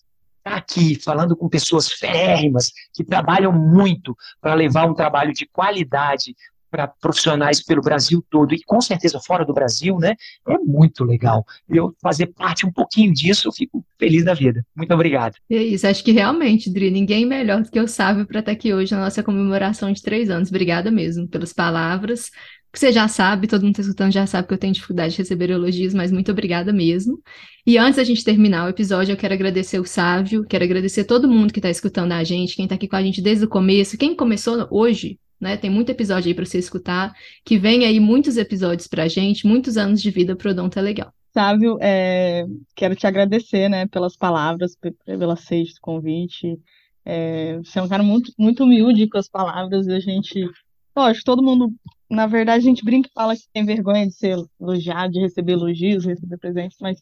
tá 0.44 0.56
aqui 0.56 0.96
falando 0.96 1.36
com 1.36 1.50
pessoas 1.50 1.92
férrimas 1.92 2.72
que 2.94 3.04
trabalham 3.04 3.52
muito 3.52 4.16
para 4.40 4.54
levar 4.54 4.86
um 4.86 4.94
trabalho 4.94 5.34
de 5.34 5.46
qualidade 5.46 6.36
para 6.70 6.88
profissionais 6.88 7.64
pelo 7.64 7.82
Brasil 7.82 8.24
todo 8.30 8.54
e 8.54 8.62
com 8.64 8.80
certeza 8.82 9.20
fora 9.20 9.46
do 9.46 9.54
Brasil, 9.54 9.98
né? 9.98 10.16
É 10.48 10.58
muito 10.58 11.04
legal. 11.04 11.46
Eu 11.68 11.96
fazer 12.02 12.28
parte 12.28 12.66
um 12.66 12.72
pouquinho 12.72 13.14
disso, 13.14 13.48
eu 13.48 13.52
fico 13.52 13.84
feliz 13.98 14.24
da 14.24 14.34
vida. 14.34 14.66
Muito 14.76 14.94
obrigado. 14.94 15.36
É 15.50 15.58
isso, 15.58 15.88
acho 15.88 16.04
que 16.04 16.12
realmente, 16.12 16.72
Dri, 16.72 16.92
ninguém 16.92 17.26
melhor 17.26 17.62
do 17.62 17.70
que 17.70 17.80
eu 17.80 17.88
Sávio 17.88 18.26
para 18.26 18.40
estar 18.40 18.52
aqui 18.52 18.74
hoje 18.74 18.94
na 18.94 19.02
nossa 19.02 19.24
comemoração 19.24 19.92
de 19.92 20.02
três 20.02 20.30
anos. 20.30 20.50
Obrigada 20.50 20.92
mesmo 20.92 21.28
pelas 21.28 21.54
palavras. 21.54 22.30
Você 22.74 22.92
já 22.92 23.08
sabe, 23.08 23.48
todo 23.48 23.64
mundo 23.64 23.72
está 23.72 23.82
escutando 23.82 24.12
já 24.12 24.28
sabe 24.28 24.48
que 24.48 24.54
eu 24.54 24.58
tenho 24.58 24.74
dificuldade 24.74 25.14
de 25.14 25.18
receber 25.18 25.50
elogios, 25.50 25.94
mas 25.94 26.12
muito 26.12 26.32
obrigada 26.32 26.72
mesmo. 26.72 27.20
E 27.66 27.78
antes 27.78 27.96
da 27.96 28.04
gente 28.04 28.24
terminar 28.24 28.66
o 28.66 28.70
episódio, 28.70 29.14
eu 29.14 29.18
quero 29.18 29.34
agradecer 29.34 29.80
o 29.80 29.86
Sávio, 29.86 30.46
quero 30.46 30.64
agradecer 30.64 31.04
todo 31.04 31.28
mundo 31.28 31.52
que 31.52 31.60
está 31.60 31.70
escutando 31.70 32.12
a 32.12 32.24
gente, 32.24 32.56
quem 32.56 32.66
está 32.66 32.76
aqui 32.76 32.88
com 32.88 32.96
a 32.96 33.02
gente 33.02 33.22
desde 33.22 33.46
o 33.46 33.50
começo, 33.50 33.98
quem 33.98 34.16
começou 34.16 34.68
hoje, 34.70 35.18
né? 35.40 35.58
Tem 35.58 35.70
muito 35.70 35.90
episódio 35.90 36.28
aí 36.28 36.34
para 36.34 36.46
você 36.46 36.58
escutar, 36.58 37.14
que 37.46 37.58
vem 37.58 37.86
aí 37.86 38.00
muitos 38.00 38.38
episódios 38.38 38.88
para 38.88 39.04
a 39.04 39.08
gente, 39.08 39.48
muitos 39.48 39.78
anos 39.78 40.02
de 40.02 40.12
vida 40.12 40.36
pro 40.36 40.52
Odonto 40.52 40.78
é 40.78 40.82
Legal. 40.82 41.14
Sávio, 41.32 41.78
é, 41.80 42.46
quero 42.76 42.96
te 42.96 43.06
agradecer, 43.06 43.70
né, 43.70 43.88
pelas 43.88 44.18
palavras, 44.18 44.76
pela 45.06 45.34
aceite 45.34 45.76
do 45.76 45.82
convite. 45.82 46.60
É, 47.06 47.58
você 47.58 47.80
é 47.80 47.82
um 47.82 47.88
cara 47.88 48.04
muito, 48.04 48.32
muito 48.38 48.64
humilde 48.64 49.08
com 49.08 49.18
as 49.18 49.30
palavras 49.30 49.88
e 49.88 49.94
a 49.94 50.00
gente, 50.00 50.48
lógico, 50.96 51.26
todo 51.26 51.44
mundo, 51.44 51.72
na 52.10 52.26
verdade, 52.26 52.66
a 52.66 52.70
gente 52.70 52.84
brinca 52.84 53.08
e 53.08 53.14
fala 53.14 53.36
que 53.36 53.44
tem 53.54 53.64
vergonha 53.64 54.08
de 54.08 54.14
ser 54.14 54.38
elogiado, 54.60 55.14
de 55.14 55.20
receber 55.20 55.54
elogios, 55.54 56.06
receber 56.06 56.38
presentes, 56.38 56.78
mas 56.82 57.00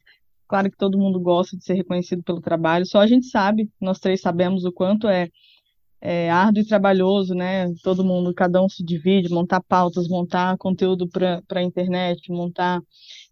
claro 0.48 0.70
que 0.70 0.78
todo 0.78 0.98
mundo 0.98 1.20
gosta 1.20 1.58
de 1.58 1.64
ser 1.64 1.74
reconhecido 1.74 2.22
pelo 2.22 2.42
trabalho. 2.42 2.86
Só 2.86 3.00
a 3.00 3.08
gente 3.08 3.28
sabe, 3.28 3.70
nós 3.80 4.00
três 4.00 4.22
sabemos 4.22 4.66
o 4.66 4.72
quanto 4.72 5.08
é 5.08 5.30
é, 6.02 6.30
árduo 6.30 6.62
e 6.62 6.68
trabalhoso, 6.68 7.34
né? 7.34 7.68
Todo 7.84 8.04
mundo, 8.04 8.34
cada 8.34 8.62
um 8.62 8.70
se 8.70 8.84
divide, 8.84 9.30
montar 9.30 9.62
pautas, 9.62 10.08
montar 10.08 10.58
conteúdo 10.58 11.08
para 11.10 11.42
a 11.56 11.64
internet, 11.64 12.32
montar, 12.32 12.82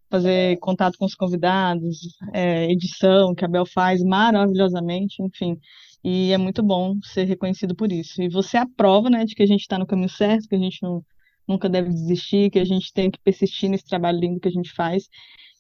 fazer 0.09 0.57
contato 0.59 0.97
com 0.97 1.05
os 1.05 1.15
convidados, 1.15 1.97
é, 2.33 2.71
edição 2.71 3.35
que 3.35 3.45
a 3.45 3.47
Bel 3.47 3.65
faz 3.65 4.03
maravilhosamente, 4.03 5.21
enfim. 5.21 5.57
E 6.03 6.31
é 6.31 6.37
muito 6.37 6.61
bom 6.63 6.95
ser 7.03 7.25
reconhecido 7.25 7.75
por 7.75 7.91
isso. 7.91 8.21
E 8.21 8.29
você 8.29 8.57
é 8.57 8.61
a 8.61 8.67
prova, 8.67 9.09
né, 9.09 9.25
de 9.25 9.35
que 9.35 9.43
a 9.43 9.47
gente 9.47 9.61
está 9.61 9.77
no 9.77 9.87
caminho 9.87 10.09
certo, 10.09 10.47
que 10.47 10.55
a 10.55 10.59
gente 10.59 10.81
não, 10.81 11.03
nunca 11.47 11.69
deve 11.69 11.89
desistir, 11.89 12.49
que 12.51 12.59
a 12.59 12.65
gente 12.65 12.93
tem 12.93 13.09
que 13.11 13.19
persistir 13.23 13.69
nesse 13.69 13.85
trabalho 13.85 14.19
lindo 14.19 14.39
que 14.39 14.47
a 14.47 14.51
gente 14.51 14.71
faz, 14.73 15.07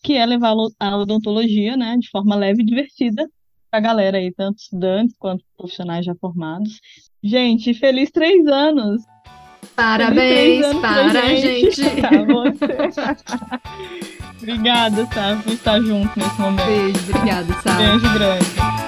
que 0.03 0.13
é 0.13 0.25
levar 0.25 0.53
a 0.79 0.97
odontologia, 0.97 1.75
né, 1.75 1.97
de 1.97 2.09
forma 2.09 2.35
leve 2.35 2.61
e 2.61 2.65
divertida 2.65 3.27
a 3.75 3.79
galera 3.79 4.17
aí, 4.17 4.31
tanto 4.31 4.59
estudantes 4.59 5.15
quanto 5.17 5.43
profissionais 5.57 6.05
já 6.05 6.15
formados. 6.15 6.79
Gente, 7.23 7.73
feliz 7.73 8.11
três 8.11 8.45
anos! 8.47 9.03
Parabéns 9.75 10.63
anos 10.63 10.81
pra 10.81 11.09
para 11.09 11.23
a 11.23 11.35
gente. 11.35 11.81
Tá, 12.01 12.09
você. 12.23 13.25
Obrigada, 14.37 15.05
Sá, 15.07 15.41
por 15.43 15.53
estar 15.53 15.81
junto 15.81 16.19
nesse 16.19 16.39
momento. 16.39 16.65
Beijo, 16.65 16.99
obrigada, 17.09 17.53
Sal. 17.61 17.77
Beijo 17.77 18.13
grande. 18.13 18.84